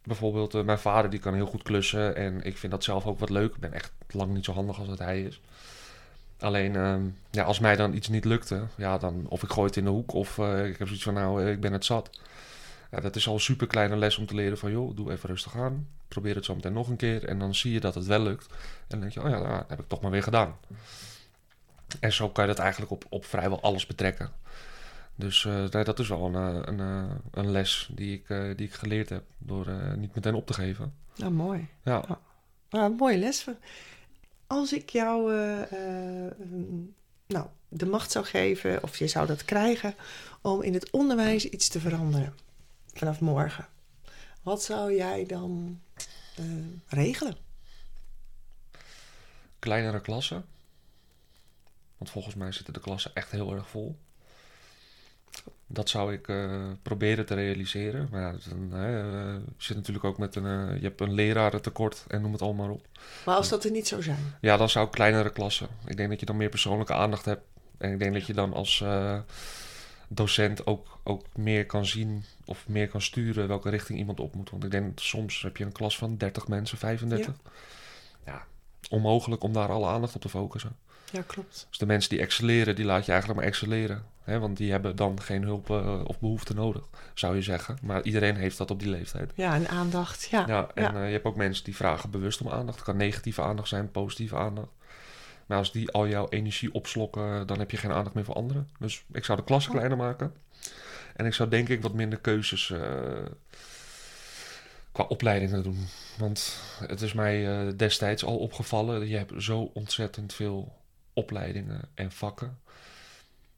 Bijvoorbeeld 0.04 0.54
eh, 0.54 0.64
mijn 0.64 0.80
vader 0.80 1.10
die 1.10 1.20
kan 1.20 1.34
heel 1.34 1.46
goed 1.46 1.64
klussen 1.64 2.16
en 2.16 2.44
ik 2.44 2.58
vind 2.58 2.72
dat 2.72 2.84
zelf 2.84 3.06
ook 3.06 3.20
wat 3.20 3.30
leuk. 3.30 3.54
Ik 3.54 3.60
ben 3.60 3.74
echt 3.74 3.92
lang 4.10 4.34
niet 4.34 4.46
zo 4.46 4.54
handig 4.54 4.80
als 4.80 4.88
dat 4.88 5.00
hij 5.00 5.22
is. 5.22 5.42
Alleen 6.40 6.76
ehm, 6.76 7.02
ja, 7.30 7.44
als 7.44 7.60
mij 7.60 7.76
dan 7.76 7.94
iets 7.94 8.08
niet 8.08 8.26
lukte, 8.26 8.64
ja, 8.76 8.98
dan, 8.98 9.26
of 9.30 9.44
ik 9.44 9.50
gooi 9.50 9.68
het 9.68 9.78
in 9.78 9.84
de 9.84 9.90
hoek 9.90 10.14
of 10.14 10.38
ik 10.38 10.78
heb 10.78 10.88
zoiets 10.88 11.04
van 11.04 11.14
nou, 11.14 11.50
ik 11.50 11.60
ben 11.60 11.74
het 11.74 11.86
zat. 11.86 12.10
Ja, 12.92 13.00
dat 13.00 13.16
is 13.16 13.28
al 13.28 13.34
een 13.34 13.40
super 13.40 13.68
kleine 13.68 13.96
les 13.96 14.18
om 14.18 14.26
te 14.26 14.36
leren 14.36 14.58
van 14.58 14.72
joh, 14.72 14.96
doe 14.96 15.12
even 15.12 15.30
rustig 15.30 15.56
aan. 15.56 15.88
Probeer 16.10 16.36
het 16.36 16.46
zo 16.46 16.56
meteen 16.56 16.74
nog 16.74 16.88
een 16.88 16.96
keer 16.96 17.26
en 17.26 17.40
dan 17.40 17.56
zie 17.56 17.72
je 17.72 17.80
dat 17.80 17.96
het 17.96 18.06
wel 18.06 18.22
lukt. 18.22 18.46
En 18.48 18.58
dan 18.88 19.00
denk 19.00 19.12
je, 19.12 19.24
oh 19.24 19.30
ja, 19.30 19.40
nou, 19.40 19.58
dat 19.58 19.70
heb 19.70 19.80
ik 19.80 19.88
toch 19.88 20.02
maar 20.02 20.12
weer 20.12 20.24
gedaan. 20.24 20.56
En 22.00 22.14
zo 22.14 22.30
kan 22.30 22.44
je 22.44 22.50
dat 22.50 22.60
eigenlijk 22.60 22.92
op, 22.92 23.06
op 23.10 23.26
vrijwel 23.26 23.62
alles 23.62 23.86
betrekken. 23.86 24.32
Dus 25.20 25.46
eh, 25.46 25.70
nee, 25.70 25.84
dat 25.84 26.00
is 26.00 26.08
wel 26.08 26.26
een, 26.26 26.36
eh, 26.36 26.62
een, 26.62 26.80
eh, 26.80 27.16
een 27.32 27.52
les 27.52 27.90
die 27.92 28.14
ik, 28.14 28.58
die 28.58 28.68
ik 28.68 28.74
geleerd 28.74 29.10
heb 29.10 29.24
door 29.38 29.68
niet 29.98 30.16
meteen 30.16 30.34
op 30.34 30.46
te 30.46 30.54
geven. 30.54 30.94
Nou, 31.16 31.32
mooi. 31.32 31.68
Ja, 31.84 32.20
Maar 32.70 32.84
een 32.84 32.96
mooie 32.96 33.18
les. 33.18 33.46
Als 34.48 34.74
ik 34.74 34.90
jou 34.90 35.32
nou, 37.28 37.48
de 37.68 37.86
macht 37.86 38.12
zou 38.12 38.26
geven, 38.26 38.84
of 38.84 38.98
je 38.98 39.08
zou 39.08 39.28
dat 39.28 39.46
krijgen, 39.46 39.96
om 40.42 40.62
in 40.62 40.74
het 40.74 40.90
onderwijs 40.90 41.46
iets 41.46 41.68
te 41.68 41.80
veranderen 41.80 42.34
vanaf 42.94 43.20
morgen. 43.20 43.68
Wat 44.44 44.64
zou 44.64 44.96
jij 44.96 45.26
dan 45.26 45.82
eh, 46.36 46.46
regelen? 46.88 47.36
kleinere 49.60 50.02
klassen. 50.02 50.46
Want 51.98 52.12
volgens 52.12 52.36
mij 52.36 52.52
zitten 52.52 52.74
de 52.74 52.80
klassen 52.80 53.12
echt 53.14 53.32
heel 53.32 53.54
erg 53.54 53.70
vol. 53.70 53.98
Dat 55.68 55.90
zou 55.90 56.14
ik 56.14 56.28
eh, 56.28 56.72
proberen 56.82 57.26
te 57.26 57.34
realiseren. 57.34 58.08
Maar 58.12 58.22
ja, 58.22 58.36
dan, 58.50 58.74
eh, 58.74 58.80
je 59.58 59.64
zit 59.64 59.76
natuurlijk 59.76 60.06
ook 60.06 60.18
met 60.18 60.36
een... 60.36 60.76
je 60.76 60.84
hebt 60.84 61.02
een 61.02 61.14
lerarentekort 61.14 62.06
en 62.08 62.22
noem 62.22 62.32
het 62.32 62.42
allemaal 62.42 62.70
op. 62.70 62.88
Maar 63.26 63.36
als 63.36 63.50
dat 63.50 63.64
er 63.64 63.72
niet 63.72 63.88
zou 63.88 64.04
zijn. 64.04 64.36
Ja, 64.42 64.58
dan 64.58 64.70
zou 64.70 64.86
ik 64.86 64.92
kleinere 64.92 65.32
klassen. 65.32 65.68
Ik 65.86 65.98
denk 65.98 66.10
dat 66.10 66.20
je 66.20 66.26
dan 66.26 66.38
meer 66.38 66.50
persoonlijke 66.50 66.94
aandacht 66.94 67.26
hebt. 67.26 67.44
En 67.78 67.92
ik 67.92 68.00
denk 68.00 68.14
dat 68.14 68.26
je 68.26 68.34
dan 68.34 68.54
als 68.54 68.84
docent 70.10 70.66
ook, 70.66 71.00
ook 71.04 71.26
meer 71.36 71.66
kan 71.66 71.86
zien 71.86 72.24
of 72.46 72.68
meer 72.68 72.88
kan 72.88 73.02
sturen 73.02 73.48
welke 73.48 73.70
richting 73.70 74.00
iemand 74.00 74.20
op 74.20 74.36
moet. 74.36 74.50
Want 74.50 74.64
ik 74.64 74.72
denk 74.72 75.00
soms 75.00 75.42
heb 75.42 75.58
je 75.58 75.66
een 75.66 75.72
klas 75.72 75.98
van 75.98 76.18
30 76.18 76.48
mensen, 76.48 76.78
35. 76.78 77.34
Ja. 78.26 78.46
onmogelijk 78.90 79.44
om 79.44 79.54
daar 79.54 79.70
alle 79.70 79.88
aandacht 79.88 80.16
op 80.16 80.22
te 80.22 80.30
focussen. 80.30 80.76
Ja, 81.12 81.22
klopt. 81.28 81.66
Dus 81.70 81.78
de 81.78 81.86
mensen 81.86 82.10
die 82.10 82.20
excelleren, 82.20 82.76
die 82.76 82.86
laat 82.86 83.06
je 83.06 83.12
eigenlijk 83.12 83.40
maar 83.40 83.50
excelleren. 83.50 84.04
Hè? 84.24 84.40
Want 84.40 84.58
die 84.58 84.72
hebben 84.72 84.96
dan 84.96 85.22
geen 85.22 85.44
hulp 85.44 85.70
eh, 85.70 86.02
of 86.04 86.20
behoefte 86.20 86.54
nodig, 86.54 86.84
zou 87.14 87.36
je 87.36 87.42
zeggen. 87.42 87.78
Maar 87.82 88.04
iedereen 88.04 88.36
heeft 88.36 88.58
dat 88.58 88.72
op 88.72 88.80
die 88.80 88.90
leeftijd. 88.90 89.32
Ja, 89.36 89.54
en 89.54 89.68
aandacht. 89.68 90.28
Ja. 90.32 90.44
Ja, 90.48 90.70
en 90.74 90.84
ja. 90.84 90.94
eh, 90.94 91.06
je 91.06 91.12
hebt 91.12 91.26
ook 91.26 91.36
mensen 91.36 91.64
die 91.64 91.76
vragen 91.76 92.10
bewust 92.10 92.42
om 92.42 92.50
aandacht. 92.50 92.78
Het 92.78 92.86
kan 92.86 92.98
negatieve 92.98 93.42
aandacht 93.42 93.68
zijn, 93.68 93.92
positieve 93.92 94.36
aandacht. 94.36 94.70
Maar 95.50 95.58
als 95.58 95.72
die 95.72 95.92
al 95.92 96.08
jouw 96.08 96.28
energie 96.30 96.74
opslokken, 96.74 97.48
dan 97.48 97.60
heb 97.60 97.72
je 97.72 97.78
geen 97.78 97.92
aandacht 97.92 98.16
meer 98.16 98.26
voor 98.26 98.36
anderen. 98.36 98.70
Dus 98.80 99.04
ik 99.12 99.26
zou 99.26 99.38
de 99.38 99.44
klasse 99.44 99.70
Oh. 99.70 99.76
kleiner 99.76 99.98
maken. 99.98 100.34
En 101.16 101.26
ik 101.26 101.34
zou 101.34 101.50
denk 101.50 101.70
ik 101.70 101.82
wat 101.82 101.94
minder 101.94 102.20
keuzes 102.20 102.72
eh, 102.72 103.26
qua 104.92 105.04
opleidingen 105.04 105.64
doen. 105.64 105.86
Want 106.18 106.60
het 106.88 107.02
is 107.02 107.14
mij 107.14 107.68
eh, 107.68 107.74
destijds 107.78 108.24
al 108.24 108.38
opgevallen. 108.38 109.08
Je 109.08 109.18
hebt 109.18 109.44
zo 109.44 109.72
ontzettend 109.74 110.34
veel 110.34 110.78
opleidingen 111.14 111.82
en 111.94 112.12
vakken. 112.12 112.60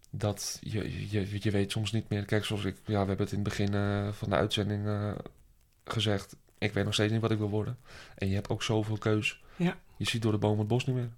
Dat 0.09 0.57
je, 0.61 1.09
je, 1.09 1.27
je 1.41 1.51
weet 1.51 1.71
soms 1.71 1.91
niet 1.91 2.09
meer. 2.09 2.25
Kijk, 2.25 2.45
zoals 2.45 2.63
ik, 2.63 2.75
ja, 2.85 3.01
we 3.01 3.07
hebben 3.07 3.17
het 3.17 3.31
in 3.31 3.39
het 3.39 3.47
begin 3.47 3.73
eh, 3.73 4.11
van 4.11 4.29
de 4.29 4.35
uitzending 4.35 5.15
gezegd. 5.85 6.35
Ik 6.57 6.73
weet 6.73 6.85
nog 6.85 6.93
steeds 6.93 7.11
niet 7.11 7.21
wat 7.21 7.31
ik 7.31 7.37
wil 7.37 7.49
worden. 7.49 7.77
En 8.15 8.27
je 8.27 8.35
hebt 8.35 8.49
ook 8.49 8.63
zoveel 8.63 8.97
keus. 8.97 9.43
Ja. 9.55 9.77
Je 9.97 10.05
ziet 10.05 10.21
door 10.21 10.31
de 10.31 10.37
boom 10.37 10.59
het 10.59 10.67
bos 10.67 10.85
niet 10.85 10.95
meer. 10.95 11.09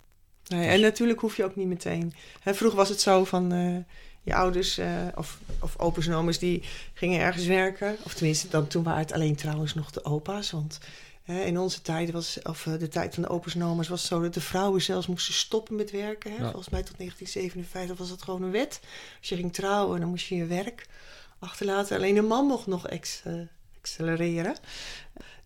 Nee, 0.48 0.68
en 0.68 0.82
natuurlijk 0.82 1.20
hoef 1.20 1.38
je 1.38 1.44
ook 1.44 1.56
niet 1.56 1.68
meteen. 1.68 2.14
Hè, 2.40 2.54
vroeger 2.54 2.78
was 2.78 2.90
het 2.90 3.02
zo 3.02 3.24
van 3.24 3.52
eh, 3.52 3.78
je 4.22 4.36
ouders 4.36 4.78
eh, 4.78 5.08
of, 5.16 5.40
of 5.60 5.80
opa's 5.80 6.08
en 6.08 6.14
oma's 6.14 6.40
die 6.40 6.64
gingen 6.94 7.20
ergens 7.20 7.46
werken. 7.46 7.98
Of 8.04 8.14
tenminste, 8.14 8.48
dan, 8.48 8.68
toen 8.68 8.84
waren 8.84 9.00
het 9.00 9.14
alleen 9.14 9.36
trouwens 9.36 9.74
nog 9.74 9.92
de 9.92 10.06
opa's. 10.06 10.52
Want 10.52 10.80
hè, 11.24 11.44
in 11.44 11.60
onze 11.60 11.82
tijd 11.82 12.12
was, 12.12 12.40
of 12.44 12.68
eh, 12.68 12.74
de 12.80 12.88
tijd 12.88 13.14
van 13.14 13.24
de 13.24 13.30
opa's 13.30 13.56
en 13.56 13.64
oma's 13.64 13.88
was 13.88 14.00
het 14.00 14.10
zo 14.10 14.22
dat 14.22 14.34
de 14.34 14.42
vrouwen 14.42 14.82
zelfs 14.82 15.08
moesten 15.08 15.34
stoppen 15.34 15.76
met 15.76 15.92
werken. 15.92 16.32
Hè. 16.32 16.38
Ja. 16.38 16.44
Volgens 16.44 16.70
mij 16.70 16.84
tot 16.84 16.98
1957 16.98 17.98
was 17.98 18.10
dat 18.10 18.22
gewoon 18.22 18.44
een 18.44 18.52
wet. 18.52 18.80
Als 19.20 19.30
je 19.30 19.36
ging 19.36 19.54
trouwen, 19.54 20.00
dan 20.00 20.10
moest 20.10 20.28
je 20.28 20.36
je 20.36 20.46
werk 20.46 20.88
achterlaten. 21.40 21.98
Alleen 21.98 22.18
een 22.18 22.28
man 22.28 22.46
mocht 22.46 22.68
nog 22.68 22.88
ex, 22.88 23.22
accelereren. 23.80 24.56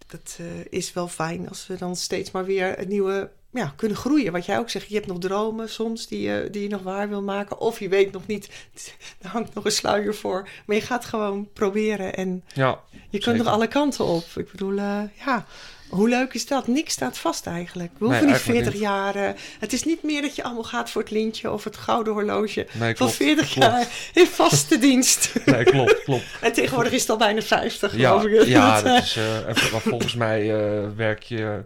Dat 0.07 0.39
is 0.69 0.93
wel 0.93 1.07
fijn 1.07 1.49
als 1.49 1.67
we 1.67 1.77
dan 1.77 1.95
steeds 1.95 2.31
maar 2.31 2.45
weer 2.45 2.85
nieuwe 2.87 3.29
ja, 3.51 3.73
kunnen 3.75 3.97
groeien. 3.97 4.31
Wat 4.31 4.45
jij 4.45 4.57
ook 4.57 4.69
zegt, 4.69 4.87
je 4.87 4.95
hebt 4.95 5.07
nog 5.07 5.19
dromen 5.19 5.69
soms 5.69 6.07
die 6.07 6.21
je, 6.21 6.47
die 6.51 6.61
je 6.61 6.69
nog 6.69 6.81
waar 6.81 7.09
wil 7.09 7.21
maken. 7.21 7.59
Of 7.59 7.79
je 7.79 7.89
weet 7.89 8.11
nog 8.11 8.27
niet, 8.27 8.49
er 9.21 9.29
hangt 9.29 9.53
nog 9.53 9.65
een 9.65 9.71
sluier 9.71 10.15
voor. 10.15 10.47
Maar 10.65 10.75
je 10.75 10.81
gaat 10.81 11.05
gewoon 11.05 11.49
proberen 11.53 12.15
en 12.15 12.43
Ja, 12.53 12.79
je 12.91 12.97
Zeker. 13.11 13.19
kunt 13.31 13.37
nog 13.43 13.53
alle 13.53 13.67
kanten 13.67 14.05
op. 14.05 14.25
Ik 14.35 14.51
bedoel, 14.51 14.77
eh, 14.77 15.01
ja, 15.25 15.45
hoe 15.89 16.09
leuk 16.09 16.33
is 16.33 16.45
dat? 16.47 16.67
Niks 16.67 16.93
staat 16.93 17.17
vast 17.17 17.45
eigenlijk. 17.45 17.91
We 17.97 17.97
Nee, 17.99 18.07
hoeven 18.07 18.25
niet 18.25 18.35
eigenlijk 18.35 18.63
40 18.65 18.73
niet. 18.73 18.89
jaar. 18.89 19.35
het 19.59 19.73
is 19.73 19.83
niet 19.83 20.03
meer 20.03 20.21
dat 20.21 20.35
je 20.35 20.43
allemaal 20.43 20.63
gaat 20.63 20.89
voor 20.89 21.01
het 21.01 21.11
lintje 21.11 21.51
of 21.51 21.63
het 21.63 21.77
gouden 21.77 22.13
horloge. 22.13 22.67
nee, 22.71 22.79
Van 22.79 22.93
klopt. 22.93 23.13
40 23.13 23.51
klopt. 23.53 23.67
jaar 23.71 23.87
in 24.13 24.25
vaste 24.25 24.77
dienst. 24.87 25.33
Nee, 25.45 25.63
klopt, 25.63 26.03
klopt. 26.03 26.23
en 26.41 26.53
tegenwoordig 26.53 26.91
is 26.93 27.01
het 27.01 27.09
al 27.09 27.17
bijna 27.17 27.41
50, 27.41 27.95
Ja, 27.97 28.19
geloof 28.19 28.23
ik. 28.41 28.47
ja 28.47 28.81
Dat, 28.81 29.03
is, 29.03 29.15
eh, 29.15 29.47
en 29.47 29.55
vol- 29.55 29.79
volgens 29.79 30.15
mij 30.15 30.55
eh, 30.55 30.87
werk 30.95 31.23
je, 31.23 31.63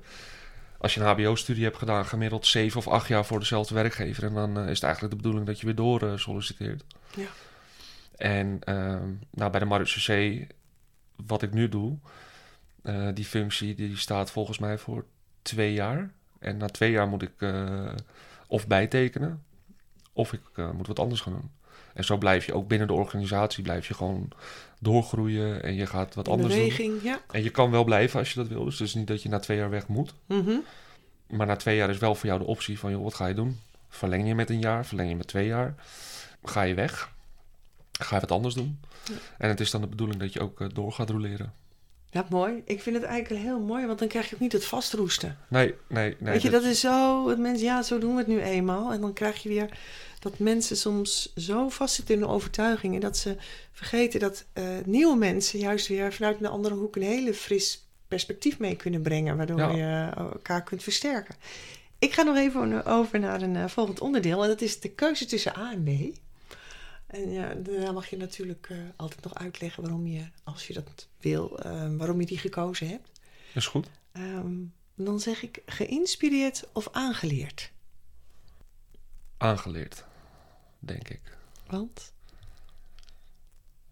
als 0.82 0.94
je 0.94 1.00
een 1.00 1.08
HBO-studie 1.08 1.64
hebt 1.64 1.78
gedaan, 1.78 2.06
gemiddeld 2.06 2.46
zeven 2.46 2.80
of 2.80 2.88
acht 2.88 3.08
jaar 3.08 3.26
voor 3.26 3.40
dezelfde 3.40 3.74
werkgever. 3.74 4.24
En 4.24 4.34
dan 4.34 4.58
eh, 4.58 4.68
is 4.68 4.76
het 4.76 4.84
eigenlijk 4.84 5.14
de 5.14 5.22
bedoeling 5.22 5.46
dat 5.46 5.60
je 5.60 5.66
weer 5.66 5.76
door 5.76 6.02
eh, 6.02 6.18
solliciteert. 6.18 6.84
Ja. 7.16 7.28
En 8.18 8.60
ehm, 8.64 9.10
nou, 9.30 9.52
bij 9.52 9.60
de 9.60 9.66
marechaussee, 9.66 10.48
wat 11.26 11.42
ik 11.42 11.54
nu 11.54 11.70
doe, 11.70 11.98
eh, 12.82 13.08
die 13.14 13.26
functie 13.26 13.76
die 13.76 13.98
staat 13.98 14.32
volgens 14.32 14.60
mij 14.60 14.78
voor 14.78 15.06
twee 15.42 15.74
jaar. 15.74 16.12
En 16.40 16.58
na 16.58 16.68
twee 16.68 16.92
jaar 16.92 17.08
moet 17.08 17.22
ik 17.22 17.54
of 18.48 18.68
bijtekenen, 18.68 19.44
of 20.14 20.34
ik 20.34 20.42
moet 20.74 20.88
wat 20.88 21.00
anders 21.00 21.22
gaan 21.22 21.34
doen. 21.34 21.52
En 22.02 22.08
zo 22.08 22.18
blijf 22.18 22.46
je 22.46 22.54
ook 22.54 22.68
binnen 22.68 22.88
de 22.88 22.94
organisatie 22.94 23.64
blijf 23.64 23.88
je 23.88 23.94
gewoon 23.94 24.30
doorgroeien 24.80 25.64
en 25.64 25.74
je 25.74 25.86
gaat 25.86 26.16
wat 26.16 26.28
anders 26.28 26.56
doen. 26.76 27.00
ja. 27.04 27.22
En 27.32 27.44
je 27.44 27.50
kan 27.50 27.72
wel 27.72 27.84
blijven 27.84 28.20
als 28.20 28.30
je 28.30 28.40
dat 28.40 28.48
wil. 28.48 28.64
Dus 28.64 28.80
het 28.80 28.88
is 28.88 28.94
niet 28.94 29.08
dat 29.08 29.24
je 29.24 29.30
na 29.30 29.40
twee 29.40 29.58
jaar 29.58 29.70
weg 29.70 29.88
moet. 29.88 30.14
Mhm. 30.26 30.56
Maar 31.28 31.48
na 31.48 31.56
twee 31.56 31.76
jaar 31.76 31.90
is 31.90 31.98
wel 31.98 32.16
voor 32.16 32.26
jou 32.26 32.40
de 32.40 32.46
optie 32.46 32.80
van, 32.80 32.92
joh, 32.92 33.04
wat 33.04 33.14
ga 33.14 33.28
je 33.28 33.34
doen? 33.34 33.60
Verleng 33.90 34.28
je 34.28 34.36
met 34.36 34.50
een 34.50 34.60
jaar? 34.60 34.86
Verleng 34.86 35.10
je 35.10 35.16
met 35.16 35.28
twee 35.28 35.48
jaar? 35.48 35.76
Ga 36.44 36.62
je 36.62 36.74
weg? 36.74 37.12
Ga 37.92 38.16
je 38.16 38.22
wat 38.22 38.32
anders 38.32 38.56
doen? 38.56 38.80
Ja. 39.04 39.14
En 39.38 39.50
het 39.50 39.60
is 39.60 39.72
dan 39.72 39.82
de 39.82 39.88
bedoeling 39.88 40.20
dat 40.20 40.34
je 40.34 40.40
ook 40.40 40.62
eh, 40.62 40.68
door 40.74 40.92
gaat 40.92 41.10
roleren. 41.10 41.54
Ja, 42.12 42.26
mooi. 42.30 42.62
Ik 42.66 42.82
vind 42.82 42.96
het 42.96 43.06
eigenlijk 43.06 43.44
heel 43.44 43.60
mooi, 43.60 43.86
want 43.86 44.00
dan 44.00 44.08
krijg 44.08 44.30
je 44.30 44.36
ook 44.36 44.42
niet 44.42 44.52
het 44.52 44.66
vastroesten. 44.66 45.38
Nee, 45.48 45.74
nee, 45.88 46.16
nee. 46.20 46.34
Weet 46.34 46.42
je, 46.42 46.50
dat 46.50 46.64
is 46.64 46.80
zo, 46.80 47.28
dat 47.28 47.38
mensen, 47.38 47.66
ja, 47.66 47.82
zo 47.84 48.00
doen 48.00 48.12
we 48.12 48.18
het 48.18 48.28
nu 48.28 48.42
eenmaal. 48.42 48.92
En 48.92 49.02
dan 49.02 49.14
krijg 49.14 49.44
je 49.44 49.50
weer 49.50 49.78
dat 50.20 50.40
mensen 50.40 50.78
soms 50.78 51.34
zo 51.36 51.70
vastzitten 51.70 52.16
in 52.16 52.22
hun 52.22 52.30
overtuigingen 52.30 53.02
dat 53.02 53.18
ze 53.18 53.36
vergeten 53.72 54.20
dat 54.20 54.46
eh, 54.54 54.64
nieuwe 54.86 55.16
mensen 55.18 55.60
juist 55.60 55.88
weer 55.88 56.14
vanuit 56.14 56.38
een 56.40 56.46
andere 56.46 56.76
hoek 56.76 56.96
een 56.96 57.02
hele 57.02 57.34
fris 57.34 57.86
perspectief 58.08 58.60
mee 58.60 58.76
kunnen 58.76 59.02
brengen, 59.02 59.38
waardoor 59.38 59.60
Ja. 59.60 59.72
je 59.72 60.10
elkaar 60.16 60.64
kunt 60.64 60.84
versterken. 60.84 61.36
Ik 62.00 62.14
ga 62.14 62.24
nog 62.24 62.36
even 62.38 62.86
over 62.86 63.20
naar 63.20 63.42
een 63.42 63.56
eh, 63.56 63.68
volgend 63.68 64.00
onderdeel 64.00 64.42
en 64.42 64.48
dat 64.48 64.62
is 64.62 64.80
de 64.80 64.90
keuze 64.90 65.26
tussen 65.26 65.58
A 65.58 65.72
en 65.72 65.84
B. 65.84 66.18
En 67.12 67.32
ja, 67.32 67.54
daarna 67.54 67.92
mag 67.92 68.08
je 68.10 68.18
natuurlijk 68.18 68.68
eh, 68.70 68.78
altijd 68.96 69.24
nog 69.24 69.36
uitleggen 69.36 69.84
waarom 69.84 70.08
je, 70.08 70.28
als 70.44 70.68
je 70.68 70.74
dat 70.74 71.08
wil, 71.20 71.60
eh, 71.60 71.96
waarom 71.96 72.20
je 72.20 72.26
die 72.26 72.38
gekozen 72.38 72.88
hebt. 72.88 73.12
Is 73.54 73.68
goed. 73.68 73.88
Ehm, 74.12 74.54
Dan 74.96 75.20
zeg 75.20 75.44
ik 75.44 75.62
geïnspireerd 75.66 76.68
of 76.74 76.88
aangeleerd. 76.92 77.72
Aangeleerd, 79.38 80.06
denk 80.80 81.10
ik. 81.10 81.38
Want? 81.68 82.14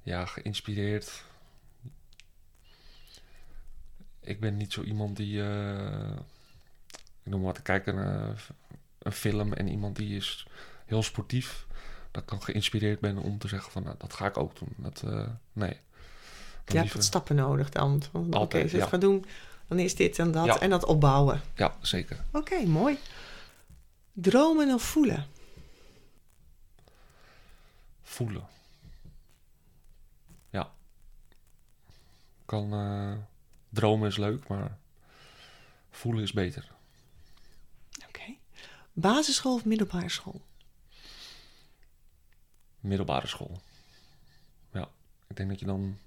Ja, 0.03 0.26
geïnspireerd. 0.26 1.24
Ik 4.20 4.39
ben 4.39 4.57
niet 4.57 4.74
zo 4.74 4.82
iemand 4.84 5.17
die. 5.17 5.41
eh, 5.41 6.11
ik 7.24 7.32
noem 7.32 7.39
maar 7.41 7.49
wat, 7.49 7.57
ik 7.57 7.63
kijk 7.63 7.86
een, 7.88 7.97
eh, 7.99 8.39
een 8.99 9.11
film 9.11 9.53
en 9.53 9.67
iemand 9.67 9.95
die 9.95 10.15
is 10.15 10.47
heel 10.86 11.03
sportief. 11.03 11.67
Dat 12.12 12.24
ik 12.24 12.30
dan 12.30 12.43
geïnspireerd 12.43 12.99
ben 12.99 13.18
om 13.18 13.38
te 13.38 13.47
zeggen 13.47 13.72
van 13.72 13.84
nou, 13.84 13.95
dat 13.97 14.14
ga 14.14 14.26
ik 14.26 14.38
ook 14.38 14.60
doen. 14.60 14.74
Dat, 14.78 15.01
eh, 15.05 15.28
nee. 15.53 15.78
Je 16.66 16.78
hebt 16.78 16.93
wat 16.93 17.03
stappen 17.03 17.36
nodig 17.36 17.70
dan. 17.70 18.01
Oké, 18.12 18.38
Altijd, 18.38 18.64
als 18.64 18.72
je 18.72 18.78
het 18.78 18.86
ja. 18.86 18.91
gaat 18.91 19.01
doen, 19.01 19.26
dan 19.68 19.80
is 19.80 19.95
dit 19.95 20.20
en 20.20 20.32
dat. 20.32 20.45
Ja. 20.45 20.60
En 20.60 20.70
dat 20.70 20.86
opbouwen. 20.86 21.41
Ja, 21.55 21.76
zeker. 21.82 22.24
Oké, 22.32 22.66
mooi. 22.66 22.97
Dromen 24.14 24.74
of 24.74 24.84
voelen? 24.84 25.26
Voelen. 28.01 28.47
Ja. 30.49 30.72
Kan. 32.45 32.74
eh, 32.74 33.12
dromen 33.70 34.07
is 34.07 34.18
leuk, 34.18 34.47
maar 34.47 34.78
voelen 35.89 36.24
is 36.24 36.32
beter. 36.34 36.72
Oké. 38.07 38.36
Basisschool 38.93 39.53
of 39.53 39.66
middelbare 39.66 40.10
school? 40.10 40.41
Middelbare 42.80 43.27
school. 43.27 43.61
Ja, 44.73 44.89
ik 45.27 45.36
denk 45.36 45.49
dat 45.49 45.59
je 45.59 45.65
dan 45.65 45.97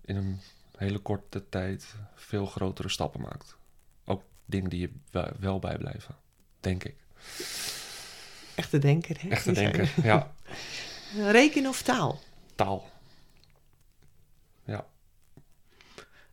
in 0.00 0.16
een 0.16 0.40
hele 0.76 0.98
korte 0.98 1.48
tijd 1.48 1.94
veel 2.14 2.46
grotere 2.46 2.88
stappen 2.88 3.20
maakt. 3.20 3.56
Ook 4.04 4.22
dingen 4.44 4.70
die 4.70 4.80
je 4.80 4.90
wel- 5.40 5.58
bijblijven, 5.58 6.16
denk 6.60 6.84
ik. 6.84 6.94
Echte 8.54 8.78
denker, 8.78 9.22
hè? 9.22 9.28
Echt 9.28 9.42
te 9.44 9.52
Die 9.52 9.58
zijn- 9.62 9.72
denken, 9.76 10.02
ja. 10.02 10.34
Rekenen 11.30 11.70
of 11.70 11.82
taal? 11.82 12.20
Taal. 12.54 12.90
Ja, 14.64 14.86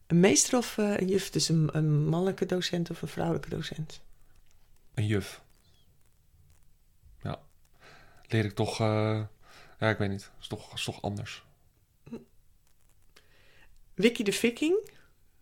Een 0.07 0.19
meester 0.19 0.57
of 0.57 0.77
eh, 0.77 0.97
een 0.97 1.07
juf? 1.07 1.29
Dus 1.29 1.49
een, 1.49 1.69
een 1.77 2.05
mannelijke 2.07 2.45
docent 2.45 2.89
of 2.89 3.01
een 3.01 3.07
vrouwelijke 3.07 3.49
docent? 3.49 4.01
een 4.93 5.05
juf. 5.05 5.41
Leer 8.29 8.45
ik 8.45 8.55
toch... 8.55 8.79
eh, 8.79 9.21
ja, 9.79 9.89
ik 9.89 9.97
weet 9.97 10.09
niet. 10.09 10.31
Is 10.41 10.47
toch, 10.47 10.73
is 10.73 10.83
toch 10.83 11.01
anders. 11.01 11.43
Wikkie 13.93 14.25
de 14.25 14.31
Viking? 14.33 14.89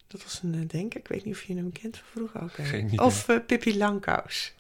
Dat 0.08 0.24
was 0.24 0.40
een 0.44 0.54
eh, 0.54 0.68
denker. 0.68 1.00
Ik 1.00 1.08
weet 1.08 1.26
niet 1.26 1.34
of 1.34 1.44
je 1.44 1.56
hem 1.56 1.72
kent 1.72 1.98
van 1.98 2.06
vroeger 2.12 2.42
ook. 2.42 2.52
Geen. 2.54 3.00
Of 3.00 3.30
eh, 3.30 3.38
Pippi 3.48 3.78
Langkous. 3.78 4.54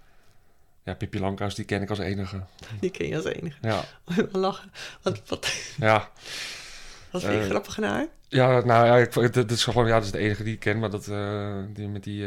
Ja, 0.84 0.94
Pippi 0.94 1.20
Langkous, 1.20 1.56
die 1.56 1.66
ken 1.66 1.82
ik 1.82 1.90
als 1.90 2.00
enige. 2.00 2.44
Die 2.80 2.90
ken 2.90 3.08
je 3.08 3.16
als 3.16 3.26
enige. 3.26 3.58
Ja, 3.62 3.84
Lachen. 4.32 4.72
Wat, 5.02 5.22
wat, 5.28 5.54
ja. 5.78 5.98
wat 7.12 7.22
vind 7.22 7.34
je 7.34 7.40
Eh, 7.40 7.46
grappig 7.46 7.78
naar? 7.78 8.08
Ja, 8.28 8.66
nou 8.66 8.86
ja, 8.86 8.98
ik, 8.98 9.34
dit, 9.34 9.52
is 9.52 9.64
gewoon, 9.64 9.88
ja, 9.88 9.94
dat 9.94 10.04
is 10.04 10.12
de 10.12 10.18
enige 10.18 10.44
die 10.44 10.54
ik 10.54 10.60
ken, 10.60 10.80
maar 10.80 10.90
dat, 10.90 11.06
die, 11.76 11.88
met, 11.88 12.04
die, 12.04 12.26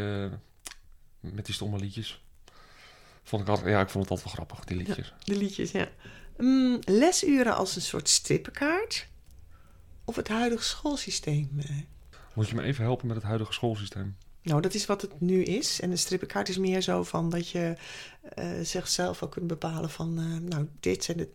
met 1.20 1.46
die 1.46 1.54
stomme 1.54 1.78
liedjes. 1.78 2.22
Vond 3.22 3.42
ik 3.42 3.48
altijd, 3.48 3.68
ja, 3.68 3.80
ik 3.80 3.88
vond 3.88 4.02
het 4.04 4.10
altijd 4.12 4.34
wel 4.36 4.44
grappig, 4.44 4.64
die 4.64 4.76
liedjes. 4.76 5.14
De 5.24 5.36
liedjes, 5.36 5.70
ja. 5.70 5.88
Mm, 6.36 6.78
lesuren 6.84 7.56
als 7.56 7.76
een 7.76 7.82
soort 7.82 8.08
strippenkaart? 8.08 9.06
Of 10.04 10.16
het 10.16 10.28
huidige 10.28 10.64
schoolsysteem? 10.64 11.50
eh? 11.58 11.76
Moet 12.34 12.48
je 12.48 12.54
me 12.54 12.62
even 12.62 12.84
helpen 12.84 13.06
met 13.06 13.16
het 13.16 13.24
huidige 13.24 13.52
schoolsysteem? 13.52 14.16
Nou, 14.42 14.60
dat 14.60 14.74
is 14.74 14.86
wat 14.86 15.02
het 15.02 15.20
nu 15.20 15.42
is. 15.42 15.80
En 15.80 15.90
de 15.90 15.96
strippenkaart 15.96 16.48
is 16.48 16.58
meer 16.58 16.80
zo 16.80 17.02
van 17.02 17.30
dat 17.30 17.48
je 17.48 17.74
eh 18.34 18.46
zichzelf 18.62 19.22
ook 19.22 19.30
kunt 19.30 19.46
bepalen 19.46 19.90
van... 19.90 20.18
eh, 20.18 20.48
nou, 20.48 20.68
dit 20.80 21.04
zijn 21.04 21.16
de 21.16 21.28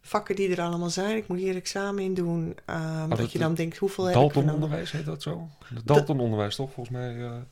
vakken 0.00 0.36
die 0.36 0.56
er 0.56 0.60
allemaal 0.60 0.90
zijn. 0.90 1.16
Ik 1.16 1.28
moet 1.28 1.38
hier 1.38 1.54
examen 1.56 2.02
in 2.02 2.14
doen. 2.14 2.56
Ehm, 2.64 3.08
dat, 3.08 3.18
dat- 3.18 3.32
je 3.32 3.38
dan 3.38 3.54
denkt, 3.54 3.76
hoeveel 3.76 4.04
heb 4.04 4.14
ik? 4.14 4.20
Dalton-onderwijs 4.20 4.90
heet 4.92 5.04
dat 5.04 5.22
zo? 5.22 5.48
Dalton-onderwijs, 5.84 6.56
toch? 6.56 6.72
Volgens 6.72 6.96
mij. 6.96 7.44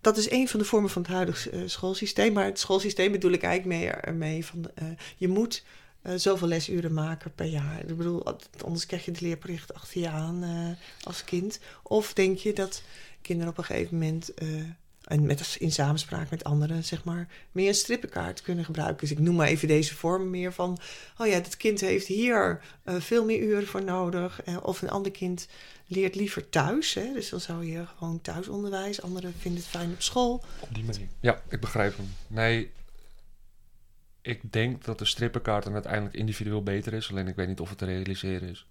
Dat 0.00 0.16
is 0.16 0.30
een 0.30 0.48
van 0.48 0.60
de 0.60 0.66
vormen 0.66 0.90
van 0.90 1.02
het 1.02 1.10
huidige 1.10 1.50
eh, 1.50 1.62
schoolsysteem. 1.66 2.32
Maar 2.32 2.44
het 2.44 2.58
schoolsysteem 2.58 3.12
bedoel 3.12 3.32
ik 3.32 3.42
eigenlijk 3.42 3.80
mee, 3.80 3.90
ermee 3.90 4.44
van... 4.44 4.70
eh, 4.74 4.86
je 5.16 5.28
moet 5.28 5.64
eh, 6.02 6.14
zoveel 6.16 6.48
lesuren 6.48 6.92
maken 6.92 7.32
per 7.34 7.46
jaar. 7.46 7.80
Ik 7.80 7.96
bedoel, 7.96 8.24
anders 8.64 8.86
krijg 8.86 9.04
je 9.04 9.10
de 9.10 9.20
leerplicht 9.20 9.74
achter 9.74 10.00
je 10.00 10.08
aan 10.08 10.76
als 11.02 11.24
kind. 11.24 11.60
Of 11.82 12.12
denk 12.12 12.38
je 12.38 12.52
dat 12.52 12.82
kinderen 13.22 13.52
op 13.52 13.58
een 13.58 13.64
gegeven 13.64 13.98
moment... 13.98 14.32
en 15.10 15.26
met, 15.26 15.56
in 15.58 15.72
samenspraak 15.72 16.30
met 16.30 16.44
anderen, 16.44 16.84
zeg 16.84 17.04
maar, 17.04 17.28
meer 17.52 17.68
een 17.68 17.74
strippenkaart 17.74 18.42
kunnen 18.42 18.64
gebruiken. 18.64 18.98
Dus 18.98 19.10
ik 19.10 19.18
noem 19.18 19.34
maar 19.34 19.46
even 19.46 19.68
deze 19.68 19.94
vorm 19.94 20.30
meer 20.30 20.52
van... 20.52 20.78
oh 21.18 21.26
ja, 21.26 21.40
dat 21.40 21.56
kind 21.56 21.80
heeft 21.80 22.06
hier 22.06 22.60
eh, 22.84 22.94
veel 23.00 23.24
meer 23.24 23.38
uren 23.38 23.66
voor 23.66 23.84
nodig. 23.84 24.42
eh, 24.42 24.56
of 24.62 24.82
een 24.82 24.90
ander 24.90 25.12
kind 25.12 25.48
leert 25.86 26.14
liever 26.14 26.48
thuis. 26.48 26.94
Hè? 26.94 27.12
Dus 27.12 27.28
dan 27.28 27.40
zou 27.40 27.64
je 27.64 27.86
gewoon 27.98 28.20
thuisonderwijs. 28.20 29.02
Anderen 29.02 29.34
vinden 29.38 29.60
het 29.60 29.70
fijn 29.70 29.92
op 29.92 30.02
school. 30.02 30.44
op 30.60 30.74
die 30.74 30.84
manier. 30.84 31.08
Ja, 31.20 31.42
ik 31.48 31.60
begrijp 31.60 31.96
hem. 31.96 32.12
Nee, 32.26 32.70
ik 34.22 34.52
denk 34.52 34.84
dat 34.84 34.98
de 34.98 35.04
strippenkaart 35.04 35.64
dan 35.64 35.72
uiteindelijk 35.72 36.14
individueel 36.14 36.62
beter 36.62 36.92
is. 36.92 37.10
Alleen 37.10 37.28
ik 37.28 37.36
weet 37.36 37.48
niet 37.48 37.60
of 37.60 37.68
het 37.68 37.78
te 37.78 37.84
realiseren 37.84 38.48
is. 38.48 38.66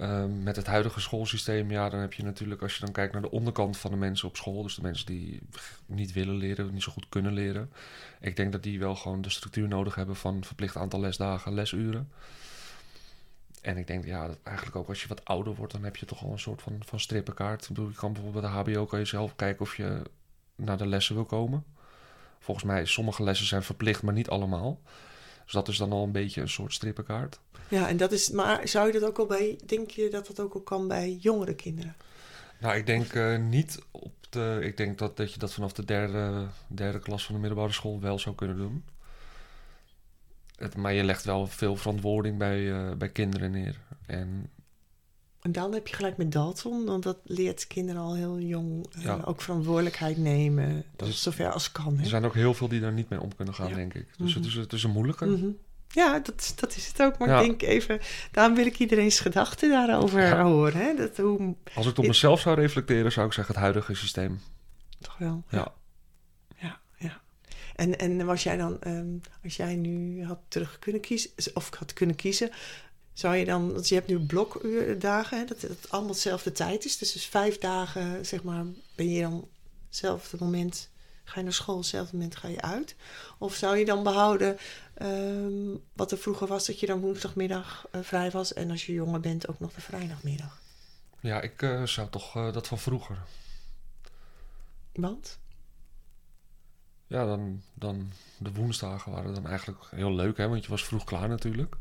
Ehm, 0.00 0.42
met 0.42 0.56
het 0.56 0.66
huidige 0.66 1.00
schoolsysteem, 1.00 1.70
ja, 1.70 1.88
dan 1.88 2.00
heb 2.00 2.12
je 2.12 2.22
natuurlijk, 2.22 2.62
als 2.62 2.74
je 2.74 2.80
dan 2.84 2.92
kijkt 2.92 3.12
naar 3.12 3.22
de 3.22 3.30
onderkant 3.30 3.76
van 3.76 3.90
de 3.90 3.96
mensen 3.96 4.28
op 4.28 4.36
school, 4.36 4.62
dus 4.62 4.74
de 4.74 4.82
mensen 4.82 5.06
die 5.06 5.40
niet 5.86 6.12
willen 6.12 6.36
leren, 6.36 6.72
niet 6.72 6.82
zo 6.82 6.92
goed 6.92 7.08
kunnen 7.08 7.32
leren. 7.32 7.72
Ik 8.20 8.36
denk 8.36 8.52
dat 8.52 8.62
die 8.62 8.78
wel 8.78 8.94
gewoon 8.94 9.22
de 9.22 9.30
structuur 9.30 9.68
nodig 9.68 9.94
hebben 9.94 10.16
van 10.16 10.44
verplicht 10.44 10.76
aantal 10.76 11.00
lesdagen, 11.00 11.54
lesuren. 11.54 12.10
En 13.62 13.76
ik 13.76 13.86
denk, 13.86 14.04
ja, 14.04 14.26
dat 14.26 14.38
eigenlijk 14.42 14.76
ook 14.76 14.88
als 14.88 15.02
je 15.02 15.08
wat 15.08 15.24
ouder 15.24 15.54
wordt, 15.54 15.72
dan 15.72 15.84
heb 15.84 15.96
je 15.96 16.06
toch 16.06 16.24
al 16.24 16.32
een 16.32 16.38
soort 16.38 16.62
van, 16.62 16.82
van 16.86 17.00
strippenkaart. 17.00 17.62
Ik 17.62 17.68
bedoel, 17.68 17.88
je 17.88 17.94
kan 17.94 18.12
bijvoorbeeld 18.12 18.44
bij 18.44 18.52
de 18.52 18.70
HBO 18.70 18.86
kan 18.86 18.98
je 18.98 19.04
zelf 19.04 19.36
kijken 19.36 19.62
of 19.62 19.76
je 19.76 20.02
naar 20.56 20.78
de 20.78 20.86
lessen 20.86 21.14
wil 21.14 21.24
komen. 21.24 21.64
Volgens 22.38 22.66
mij, 22.66 22.84
sommige 22.84 23.22
lessen 23.22 23.46
zijn 23.46 23.62
verplicht, 23.62 24.02
maar 24.02 24.14
niet 24.14 24.28
allemaal. 24.28 24.80
Dus 25.50 25.58
dat 25.58 25.68
is 25.68 25.78
dan 25.78 25.92
al 25.92 26.04
een 26.04 26.12
beetje 26.12 26.40
een 26.40 26.48
soort 26.48 26.72
strippenkaart. 26.72 27.40
Ja, 27.68 27.88
en 27.88 27.96
dat 27.96 28.12
is. 28.12 28.30
Maar 28.30 28.68
zou 28.68 28.86
je 28.86 28.92
dat 28.92 29.08
ook 29.08 29.18
al 29.18 29.26
bij. 29.26 29.58
Denk 29.66 29.90
je 29.90 30.08
dat 30.10 30.26
dat 30.26 30.40
ook 30.40 30.54
al 30.54 30.60
kan 30.60 30.88
bij 30.88 31.12
jongere 31.12 31.54
kinderen? 31.54 31.96
Nou, 32.60 32.76
ik 32.76 32.86
denk 32.86 33.12
eh, 33.12 33.38
niet 33.38 33.78
op 33.90 34.12
de. 34.30 34.58
Ik 34.62 34.76
denk 34.76 34.98
dat, 34.98 35.16
dat 35.16 35.32
je 35.32 35.38
dat 35.38 35.52
vanaf 35.52 35.72
de 35.72 35.84
derde, 35.84 36.46
derde 36.68 36.98
klas 36.98 37.24
van 37.24 37.34
de 37.34 37.40
middelbare 37.40 37.72
school 37.72 38.00
wel 38.00 38.18
zou 38.18 38.34
kunnen 38.34 38.56
doen. 38.56 38.84
Het, 40.56 40.76
maar 40.76 40.92
je 40.92 41.04
legt 41.04 41.24
wel 41.24 41.46
veel 41.46 41.76
verantwoording 41.76 42.38
bij, 42.38 42.72
eh, 42.72 42.96
bij 42.96 43.08
kinderen 43.08 43.50
neer. 43.50 43.80
En 44.06 44.50
En 45.40 45.52
dan 45.52 45.72
heb 45.72 45.88
je 45.88 45.94
gelijk 45.94 46.16
met 46.16 46.32
Dalton, 46.32 46.84
want 46.84 47.02
dat 47.02 47.16
leert 47.24 47.66
kinderen 47.66 48.00
al 48.00 48.14
heel 48.14 48.38
jong 48.38 48.86
eh, 48.94 49.02
Ja. 49.02 49.20
ook 49.24 49.40
verantwoordelijkheid 49.42 50.16
nemen. 50.18 50.84
Dat 50.96 51.06
Dus- 51.06 51.16
is 51.16 51.22
zover 51.22 51.50
als 51.52 51.72
kan. 51.72 51.96
Hè? 51.96 52.02
er 52.02 52.08
zijn 52.08 52.24
ook 52.24 52.34
heel 52.34 52.54
veel 52.54 52.68
die 52.68 52.80
daar 52.80 52.92
niet 52.92 53.08
mee 53.08 53.20
om 53.20 53.34
kunnen 53.36 53.54
gaan, 53.54 53.68
Ja. 53.68 53.74
denk 53.74 53.94
ik. 53.94 54.06
Dus 54.16 54.28
Mhm. 54.34 54.38
het, 54.38 54.46
is, 54.46 54.54
het 54.54 54.72
is 54.72 54.82
een 54.82 54.90
moeilijke. 54.90 55.26
Mhm. 55.26 55.48
Ja, 55.88 56.18
dat, 56.18 56.52
dat 56.56 56.76
is 56.76 56.86
het 56.86 57.02
ook. 57.02 57.18
Maar 57.18 57.28
Ja. 57.28 57.40
ik 57.40 57.46
denk 57.46 57.62
even, 57.62 58.00
daarom 58.32 58.54
wil 58.54 58.66
ik 58.66 58.78
iedereen's 58.78 59.20
gedachten 59.20 59.70
daarover 59.70 60.20
Ja. 60.22 60.42
horen. 60.42 60.80
Hè? 60.80 60.94
Dat 60.94 61.16
hoe 61.16 61.54
Als 61.64 61.84
ik 61.84 61.90
het 61.90 61.98
op 61.98 62.04
Ik- 62.04 62.10
mezelf 62.10 62.40
zou 62.40 62.56
reflecteren, 62.60 63.12
zou 63.12 63.26
ik 63.26 63.32
zeggen 63.32 63.54
het 63.54 63.62
huidige 63.62 63.94
systeem. 63.94 64.40
toch 65.00 65.18
wel. 65.18 65.42
Ja. 65.48 65.72
Ja, 66.58 66.80
ja. 66.98 67.20
En, 67.76 67.98
en 67.98 68.26
was 68.26 68.42
jij 68.42 68.56
dan, 68.56 68.80
ehm, 68.80 69.06
als 69.44 69.56
jij 69.56 69.76
nu 69.76 70.24
had 70.24 70.38
terug 70.48 70.78
kunnen 70.78 71.00
kiezen, 71.00 71.30
of 71.54 71.74
had 71.78 71.92
kunnen 71.92 72.16
kiezen, 72.16 72.50
zou 73.12 73.36
je 73.36 73.44
dan, 73.44 73.72
want 73.72 73.88
je 73.88 73.94
hebt 73.94 74.06
nu 74.06 74.18
blokuurdagen, 74.18 75.38
hè, 75.38 75.44
dat 75.44 75.60
het 75.60 75.86
allemaal 75.88 76.12
dezelfde 76.12 76.52
tijd 76.52 76.84
is. 76.84 76.98
Dus, 76.98 77.12
dus 77.12 77.26
vijf 77.26 77.58
dagen, 77.58 78.26
zeg 78.26 78.42
maar, 78.42 78.64
ben 78.94 79.10
je 79.10 79.20
dan 79.20 79.48
hetzelfde 79.86 80.36
moment, 80.40 80.88
ga 81.24 81.38
je 81.38 81.42
naar 81.42 81.52
school, 81.52 81.76
hetzelfde 81.76 82.16
moment 82.16 82.36
ga 82.36 82.48
je 82.48 82.60
uit. 82.60 82.94
Of 83.38 83.54
zou 83.54 83.76
je 83.76 83.84
dan 83.84 84.02
behouden 84.02 84.58
ehm, 84.94 85.76
wat 85.92 86.12
er 86.12 86.18
vroeger 86.18 86.46
was, 86.46 86.66
dat 86.66 86.80
je 86.80 86.86
dan 86.86 87.00
woensdagmiddag 87.00 87.86
eh, 87.90 88.00
vrij 88.02 88.30
was 88.30 88.52
en 88.52 88.70
als 88.70 88.86
je 88.86 88.92
jonger 88.92 89.20
bent 89.20 89.48
ook 89.48 89.60
nog 89.60 89.72
de 89.72 89.80
vrijdagmiddag? 89.80 90.60
Ja, 91.20 91.40
ik 91.40 91.62
eh, 91.62 91.82
zou 91.82 92.08
toch 92.08 92.36
eh, 92.36 92.52
dat 92.52 92.66
van 92.66 92.78
vroeger. 92.78 93.18
Want? 94.92 95.38
Ja, 97.10 97.24
dan, 97.24 97.62
dan 97.74 98.12
de 98.38 98.52
woensdagen 98.52 99.12
waren 99.12 99.34
dan 99.34 99.46
eigenlijk 99.46 99.84
heel 99.90 100.14
leuk, 100.14 100.36
hè? 100.36 100.48
Want 100.48 100.64
je 100.64 100.70
was 100.70 100.84
vroeg 100.84 101.04
klaar 101.04 101.28
natuurlijk. 101.28 101.76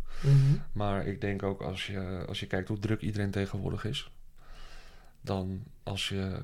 Maar 0.72 1.06
ik 1.06 1.22
denk 1.22 1.44
ook 1.44 1.62
als 1.62 1.88
je, 1.88 2.26
als 2.28 2.40
je 2.40 2.48
kijkt 2.48 2.68
hoe 2.68 2.80
druk 2.80 3.02
iedereen 3.02 3.32
tegenwoordig 3.32 3.86
is, 3.86 4.12
dan 5.22 5.64
als 5.84 6.10
je 6.10 6.44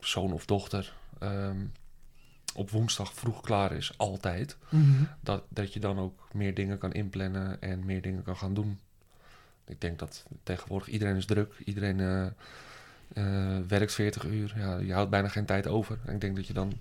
zoon 0.00 0.32
of 0.32 0.46
dochter 0.46 0.94
ehm, 1.18 1.66
op 2.54 2.70
woensdag 2.70 3.14
vroeg 3.14 3.40
klaar 3.40 3.72
is, 3.72 3.98
altijd, 3.98 4.56
dat, 5.20 5.42
dat 5.48 5.72
je 5.72 5.80
dan 5.80 5.98
ook 5.98 6.28
meer 6.32 6.54
dingen 6.54 6.78
kan 6.78 6.92
inplannen 6.92 7.60
en 7.60 7.84
meer 7.84 8.02
dingen 8.02 8.22
kan 8.22 8.36
gaan 8.36 8.54
doen. 8.54 8.78
Ik 9.64 9.80
denk 9.80 9.98
dat 9.98 10.24
tegenwoordig 10.42 10.88
iedereen 10.88 11.16
is 11.16 11.26
druk, 11.26 11.54
iedereen 11.64 12.00
eh, 12.00 12.26
Eh, 13.12 13.58
werkt 13.68 13.92
40 13.92 14.24
uur. 14.24 14.52
Ja, 14.56 14.78
je 14.78 14.92
houdt 14.92 15.10
bijna 15.10 15.28
geen 15.28 15.44
tijd 15.44 15.66
over. 15.66 15.98
En 16.04 16.14
ik 16.14 16.20
denk 16.20 16.36
dat 16.36 16.46
je 16.46 16.52
dan, 16.52 16.72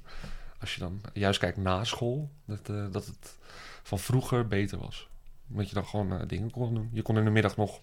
als 0.66 0.74
je 0.74 0.80
dan 0.80 1.02
juist 1.14 1.40
kijkt 1.40 1.58
na 1.58 1.84
school, 1.84 2.30
dat, 2.46 2.70
eh, 2.70 2.86
dat 2.92 3.06
het 3.06 3.38
van 3.84 4.00
vroeger 4.00 4.48
beter 4.48 4.78
was. 4.78 5.08
Omdat 5.50 5.70
je 5.70 5.76
dan 5.76 5.86
gewoon 5.86 6.20
eh, 6.20 6.28
dingen 6.28 6.52
kon 6.52 6.74
doen. 6.74 6.90
Je 6.94 7.02
kon 7.02 7.18
in 7.18 7.24
de 7.24 7.30
middag 7.30 7.58
nog 7.58 7.80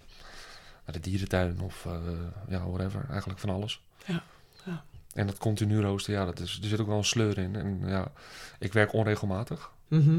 naar 0.84 0.94
de 0.94 1.00
dierentuin 1.00 1.60
of 1.60 1.86
eh, 1.86 1.92
ja, 2.48 2.66
whatever. 2.66 3.06
Eigenlijk 3.08 3.40
van 3.40 3.50
alles. 3.50 3.82
Ja, 4.06 4.22
ja. 4.64 4.84
En 5.14 5.26
dat 5.26 5.38
continu 5.38 5.80
roosten, 5.80 6.12
ja, 6.12 6.24
dat 6.24 6.40
is, 6.40 6.58
er 6.62 6.68
zit 6.68 6.80
ook 6.80 6.86
wel 6.86 6.96
een 6.96 7.04
sleur 7.04 7.38
in. 7.38 7.56
En 7.56 7.80
ja, 7.86 8.12
ik 8.58 8.72
werk 8.72 8.92
onregelmatig. 8.92 9.70
Mhm. 9.88 10.18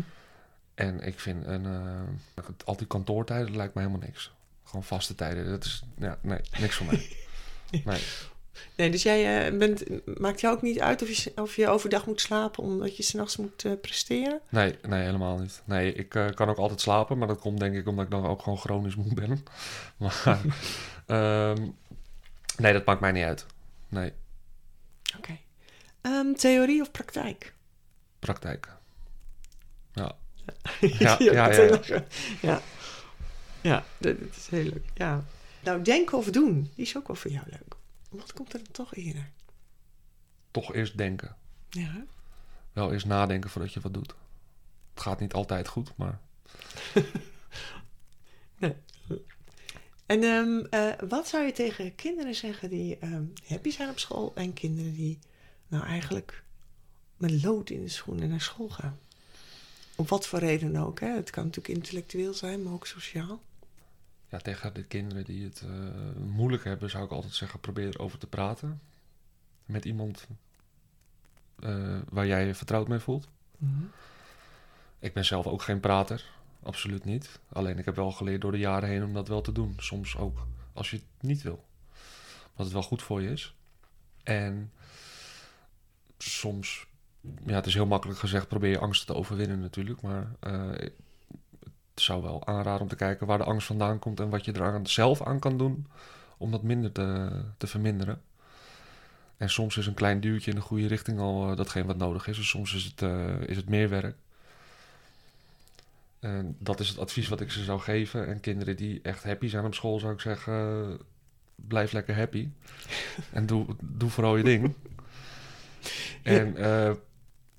En 0.75 0.99
ik 0.99 1.19
vind 1.19 1.45
een, 1.45 1.65
eh, 1.65 2.43
al 2.65 2.77
die 2.77 2.87
kantoortijden 2.87 3.47
dat 3.47 3.55
lijkt 3.55 3.73
me 3.73 3.81
helemaal 3.81 4.05
niks. 4.05 4.31
Gewoon 4.63 4.83
vaste 4.83 5.15
tijden. 5.15 5.49
Dat 5.49 5.63
is, 5.63 5.83
ja, 5.97 6.17
nee, 6.21 6.39
niks 6.59 6.75
voor 6.75 6.85
mij. 6.85 7.07
Nee. 7.85 8.01
Nee, 8.75 8.89
dus 8.89 9.03
jij 9.03 9.47
eh, 9.47 9.57
bent, 9.57 9.83
maakt 10.19 10.41
jou 10.41 10.55
ook 10.55 10.61
niet 10.61 10.79
uit 10.79 11.01
of 11.01 11.09
je, 11.09 11.31
of 11.35 11.55
je 11.55 11.67
overdag 11.67 12.05
moet 12.05 12.21
slapen 12.21 12.63
omdat 12.63 12.97
je 12.97 13.03
s'nachts 13.03 13.37
moet 13.37 13.65
eh, 13.65 13.71
presteren? 13.81 14.41
Nee, 14.49 14.75
nee, 14.87 15.03
helemaal 15.03 15.37
niet. 15.37 15.61
Nee, 15.65 15.93
ik 15.93 16.15
eh, 16.15 16.29
kan 16.29 16.49
ook 16.49 16.57
altijd 16.57 16.81
slapen, 16.81 17.17
maar 17.17 17.27
dat 17.27 17.39
komt 17.39 17.59
denk 17.59 17.75
ik 17.75 17.87
omdat 17.87 18.05
ik 18.05 18.11
dan 18.11 18.25
ook 18.25 18.41
gewoon 18.41 18.57
chronisch 18.57 18.95
moe 18.95 19.13
ben. 19.13 19.43
Maar 19.97 20.23
ehm, 21.05 21.67
nee, 22.57 22.73
dat 22.73 22.85
maakt 22.85 23.01
mij 23.01 23.11
niet 23.11 23.23
uit. 23.23 23.45
Nee, 23.89 24.13
Oké. 25.17 25.37
Ehm, 26.01 26.33
theorie 26.33 26.81
of 26.81 26.91
praktijk? 26.91 27.53
praktijk. 28.19 28.67
Ja, 29.93 30.15
ja, 30.99 31.15
ja, 31.19 31.51
ja. 31.51 32.03
ja. 32.41 32.61
Ja, 33.61 33.83
dat, 33.97 34.19
dat 34.19 34.35
is 34.35 34.47
heel 34.47 34.63
leuk. 34.63 34.85
Ja. 34.93 35.23
Nou, 35.63 35.81
denken 35.81 36.17
of 36.17 36.25
doen, 36.25 36.71
die 36.75 36.85
is 36.85 36.97
ook 36.97 37.07
wel 37.07 37.15
voor 37.15 37.31
jou 37.31 37.45
leuk. 37.49 37.72
Wat 38.13 38.33
komt 38.33 38.53
er 38.53 38.63
dan 38.63 38.71
toch 38.71 38.95
eerder? 38.95 39.31
toch 40.53 40.73
eerst 40.73 40.97
denken. 40.97 41.35
Ja. 41.69 42.05
Wel 42.73 42.91
eerst 42.91 43.05
nadenken 43.05 43.49
voordat 43.49 43.73
je 43.73 43.79
wat 43.79 43.93
doet. 43.93 44.15
Het 44.93 45.03
gaat 45.03 45.19
niet 45.19 45.33
altijd 45.33 45.67
goed, 45.67 45.97
maar 45.97 46.19
En 50.05 50.23
ehm, 50.23 50.65
eh, 50.69 50.93
wat 51.09 51.27
zou 51.27 51.43
je 51.43 51.51
tegen 51.51 51.95
kinderen 51.95 52.35
zeggen 52.35 52.69
die 52.69 52.97
ehm, 52.97 53.23
happy 53.45 53.69
zijn 53.69 53.89
op 53.89 53.99
school 53.99 54.31
en 54.35 54.53
kinderen 54.53 54.93
die 54.93 55.19
nou 55.67 55.85
eigenlijk 55.85 56.43
met 57.17 57.43
lood 57.43 57.69
in 57.69 57.81
de 57.81 57.89
schoenen 57.89 58.29
naar 58.29 58.41
school 58.41 58.69
gaan? 58.69 58.99
Op 59.95 60.09
wat 60.09 60.27
voor 60.27 60.39
reden 60.39 60.75
ook. 60.75 60.99
Hè? 60.99 61.07
Het 61.07 61.29
kan 61.29 61.43
natuurlijk 61.43 61.75
intellectueel 61.75 62.33
zijn, 62.33 62.63
maar 62.63 62.73
ook 62.73 62.87
sociaal. 62.87 63.41
Ja, 64.33 64.39
tegen 64.39 64.73
de 64.73 64.83
kinderen 64.83 65.23
die 65.23 65.43
het 65.43 65.61
eh, 65.61 66.21
moeilijk 66.25 66.63
hebben, 66.63 66.89
zou 66.89 67.03
ik 67.03 67.11
altijd 67.11 67.33
zeggen: 67.33 67.59
probeer 67.59 67.87
erover 67.87 68.19
te 68.19 68.27
praten. 68.27 68.81
Met 69.65 69.85
iemand 69.85 70.27
eh, 71.59 71.99
waar 72.09 72.27
jij 72.27 72.45
je 72.45 72.55
vertrouwd 72.55 72.87
mee 72.87 72.99
voelt. 72.99 73.27
Mhm. 73.57 73.83
Ik 74.99 75.13
ben 75.13 75.25
zelf 75.25 75.47
ook 75.47 75.61
geen 75.61 75.79
prater, 75.79 76.25
absoluut 76.63 77.05
niet. 77.05 77.39
Alleen 77.49 77.77
ik 77.77 77.85
heb 77.85 77.95
wel 77.95 78.11
geleerd 78.11 78.41
door 78.41 78.51
de 78.51 78.57
jaren 78.57 78.89
heen 78.89 79.03
om 79.03 79.13
dat 79.13 79.27
wel 79.27 79.41
te 79.41 79.51
doen. 79.51 79.73
Soms 79.77 80.17
ook 80.17 80.47
als 80.73 80.89
je 80.89 80.95
het 80.95 81.05
niet 81.19 81.41
wil. 81.41 81.65
Dat 82.55 82.65
het 82.65 82.73
wel 82.73 82.83
goed 82.83 83.01
voor 83.01 83.21
je 83.21 83.29
is. 83.29 83.55
En 84.23 84.71
soms, 86.17 86.87
ja, 87.45 87.55
het 87.55 87.65
is 87.65 87.73
heel 87.73 87.85
makkelijk 87.85 88.19
gezegd, 88.19 88.47
probeer 88.47 88.69
je 88.69 88.79
angsten 88.79 89.07
te 89.07 89.15
overwinnen 89.15 89.59
natuurlijk. 89.59 90.01
Maar 90.01 90.35
eh, 90.39 90.89
zou 91.95 92.21
wel 92.21 92.45
aanraden 92.45 92.81
om 92.81 92.87
te 92.87 92.95
kijken 92.95 93.27
waar 93.27 93.37
de 93.37 93.43
angst 93.43 93.67
vandaan 93.67 93.99
komt 93.99 94.19
en 94.19 94.29
wat 94.29 94.45
je 94.45 94.51
er 94.51 94.63
aan, 94.63 94.87
zelf 94.87 95.21
aan 95.21 95.39
kan 95.39 95.57
doen 95.57 95.87
om 96.37 96.51
dat 96.51 96.63
minder 96.63 96.91
te, 96.91 97.29
te 97.57 97.67
verminderen. 97.67 98.21
En 99.37 99.49
soms 99.49 99.77
is 99.77 99.87
een 99.87 99.93
klein 99.93 100.19
duwtje 100.19 100.51
in 100.51 100.57
de 100.57 100.63
goede 100.63 100.87
richting 100.87 101.19
al 101.19 101.49
eh, 101.49 101.57
datgene 101.57 101.85
wat 101.85 101.97
nodig 101.97 102.27
is. 102.27 102.37
En 102.37 102.43
soms 102.43 102.73
is 102.73 102.83
het, 102.83 103.01
eh, 103.01 103.41
is 103.45 103.57
het 103.57 103.69
meer 103.69 103.89
werk. 103.89 104.15
En 106.19 106.55
dat 106.59 106.79
is 106.79 106.89
het 106.89 106.99
advies 106.99 107.27
wat 107.27 107.41
ik 107.41 107.51
ze 107.51 107.63
zou 107.63 107.79
geven. 107.79 108.27
En 108.27 108.39
kinderen 108.39 108.75
die 108.75 108.99
echt 109.01 109.23
happy 109.23 109.47
zijn 109.47 109.65
op 109.65 109.73
school, 109.73 109.99
zou 109.99 110.13
ik 110.13 110.19
zeggen: 110.19 110.53
eh, 110.53 110.99
blijf 111.55 111.91
lekker 111.91 112.15
happy. 112.15 112.49
en 113.31 113.45
doe, 113.45 113.65
doe 113.81 114.09
vooral 114.09 114.37
je 114.37 114.43
ding. 114.43 114.73
En 116.23 116.55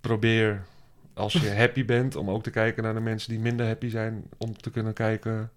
probeer, 0.00 0.64
als 1.14 1.32
je 1.32 1.54
happy 1.54 1.84
bent, 1.84 2.16
om 2.16 2.30
ook 2.30 2.42
te 2.42 2.50
kijken 2.50 2.82
naar 2.82 2.94
de 2.94 3.00
mensen 3.00 3.30
die 3.30 3.38
minder 3.38 3.66
happy 3.66 3.88
zijn. 3.88 4.24
Om 4.38 4.56
te 4.56 4.70
kunnen 4.70 4.92
kijken: 4.92 5.50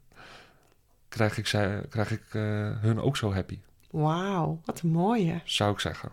krijg 1.09 1.37
ik, 1.37 1.47
zij, 1.47 1.81
krijg 1.89 2.11
ik 2.11 2.23
eh, 2.31 2.41
hun 2.81 2.99
ook 3.01 3.17
zo 3.17 3.33
happy? 3.33 3.59
Wauw, 3.91 4.61
wat 4.65 4.81
een 4.81 4.89
mooie. 4.89 5.41
Zou 5.43 5.71
ik 5.73 5.79
zeggen. 5.79 6.11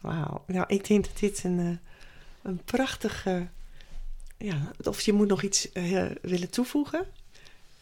Wauw. 0.00 0.44
Nou, 0.46 0.64
ik 0.68 0.86
denk 0.86 1.04
dat 1.04 1.18
dit 1.18 1.44
een, 1.44 1.58
eh, 1.58 1.76
een 2.42 2.60
prachtige... 2.64 3.46
Ja, 4.36 4.70
of 4.82 5.00
je 5.00 5.12
moet 5.12 5.28
nog 5.28 5.42
iets 5.42 5.72
eh, 5.72 6.10
willen 6.22 6.50
toevoegen. 6.50 7.04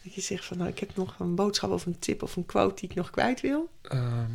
Dat 0.03 0.13
je 0.13 0.21
zegt 0.21 0.45
van, 0.45 0.57
nou, 0.57 0.69
ik 0.69 0.79
heb 0.79 0.95
nog 0.95 1.19
een 1.19 1.35
boodschap 1.35 1.71
of 1.71 1.85
een 1.85 1.99
tip 1.99 2.23
of 2.23 2.35
een 2.35 2.45
quote 2.45 2.75
die 2.79 2.89
ik 2.89 2.95
nog 2.95 3.09
kwijt 3.09 3.41
wil. 3.41 3.69
Ehm, 3.81 4.29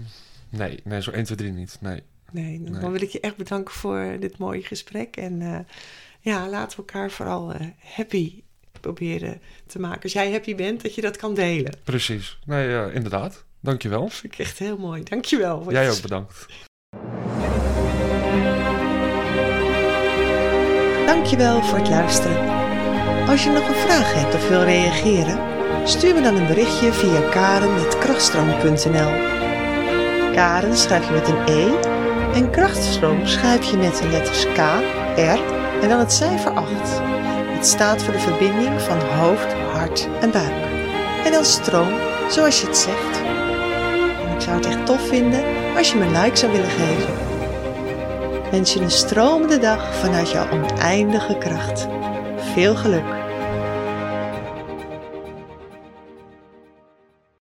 nee, 0.48 0.80
nee, 0.84 1.02
zo 1.02 1.10
1, 1.10 1.24
2, 1.24 1.36
3 1.36 1.52
niet. 1.52 1.76
Nee. 1.80 2.02
Nee, 2.30 2.62
dan 2.62 2.72
Nee. 2.80 2.90
wil 2.90 3.02
ik 3.02 3.10
je 3.10 3.20
echt 3.20 3.36
bedanken 3.36 3.74
voor 3.74 4.16
dit 4.20 4.38
mooie 4.38 4.62
gesprek. 4.62 5.16
En 5.16 5.66
ja, 6.26 6.48
laten 6.48 6.78
we 6.78 6.84
elkaar 6.84 7.10
vooral 7.10 7.52
eh, 7.52 7.66
happy 7.94 8.42
proberen 8.80 9.40
te 9.66 9.78
maken. 9.78 10.02
Als 10.02 10.12
jij 10.12 10.32
happy 10.32 10.54
bent, 10.54 10.82
dat 10.82 10.94
je 10.94 11.00
dat 11.00 11.16
kan 11.16 11.34
delen. 11.34 11.74
Precies. 11.84 12.38
Nee, 12.44 12.68
ja, 12.68 12.86
inderdaad. 12.86 13.44
Dankjewel. 13.60 14.00
Dat 14.00 14.12
vind 14.12 14.32
ik 14.32 14.38
echt 14.38 14.58
heel 14.58 14.78
mooi. 14.78 15.02
Dankjewel. 15.02 15.62
voor 15.62 15.72
Jij 15.72 15.90
ook 15.90 16.00
bedankt. 16.00 16.46
Dankjewel 21.06 21.62
voor 21.62 21.78
het 21.78 21.88
luisteren. 21.88 22.48
Als 23.28 23.44
je 23.44 23.50
nog 23.50 23.68
een 23.68 23.74
vraag 23.74 24.14
hebt 24.14 24.34
of 24.34 24.48
wil 24.48 24.62
reageren, 24.62 25.38
stuur 25.88 26.14
me 26.14 26.20
dan 26.20 26.36
een 26.36 26.46
berichtje 26.46 26.92
via 26.92 27.30
karen.krachtstroom.nl. 27.30 29.34
Karen 30.32 30.76
schrijf 30.76 31.06
je 31.06 31.12
met 31.12 31.28
een 31.28 31.48
E 31.48 31.74
en 32.34 32.50
krachtstroom 32.50 33.26
schrijf 33.26 33.70
je 33.70 33.76
met 33.76 33.98
de 33.98 34.08
letters 34.08 34.44
K, 34.44 34.58
R 35.16 35.55
en 35.82 35.88
dan 35.88 35.98
het 35.98 36.12
cijfer 36.12 36.50
8. 36.50 36.70
Het 37.56 37.66
staat 37.66 38.02
voor 38.02 38.12
de 38.12 38.18
verbinding 38.18 38.80
van 38.80 39.00
hoofd, 39.00 39.52
hart 39.52 40.08
en 40.20 40.30
buik. 40.30 40.52
En 41.24 41.32
dan 41.32 41.44
stroom, 41.44 41.92
zoals 42.30 42.60
je 42.60 42.66
het 42.66 42.76
zegt. 42.76 43.20
En 44.26 44.34
ik 44.34 44.40
zou 44.40 44.56
het 44.56 44.66
echt 44.66 44.86
tof 44.86 45.08
vinden 45.08 45.44
als 45.76 45.92
je 45.92 45.98
me 45.98 46.04
een 46.04 46.22
like 46.22 46.36
zou 46.36 46.52
willen 46.52 46.70
geven. 46.70 47.14
Wens 48.50 48.72
je 48.72 48.80
een 48.80 48.90
stromende 48.90 49.58
dag 49.58 49.94
vanuit 49.94 50.30
jouw 50.30 50.50
oneindige 50.50 51.38
kracht. 51.38 51.88
Veel 52.54 52.76
geluk! 52.76 53.25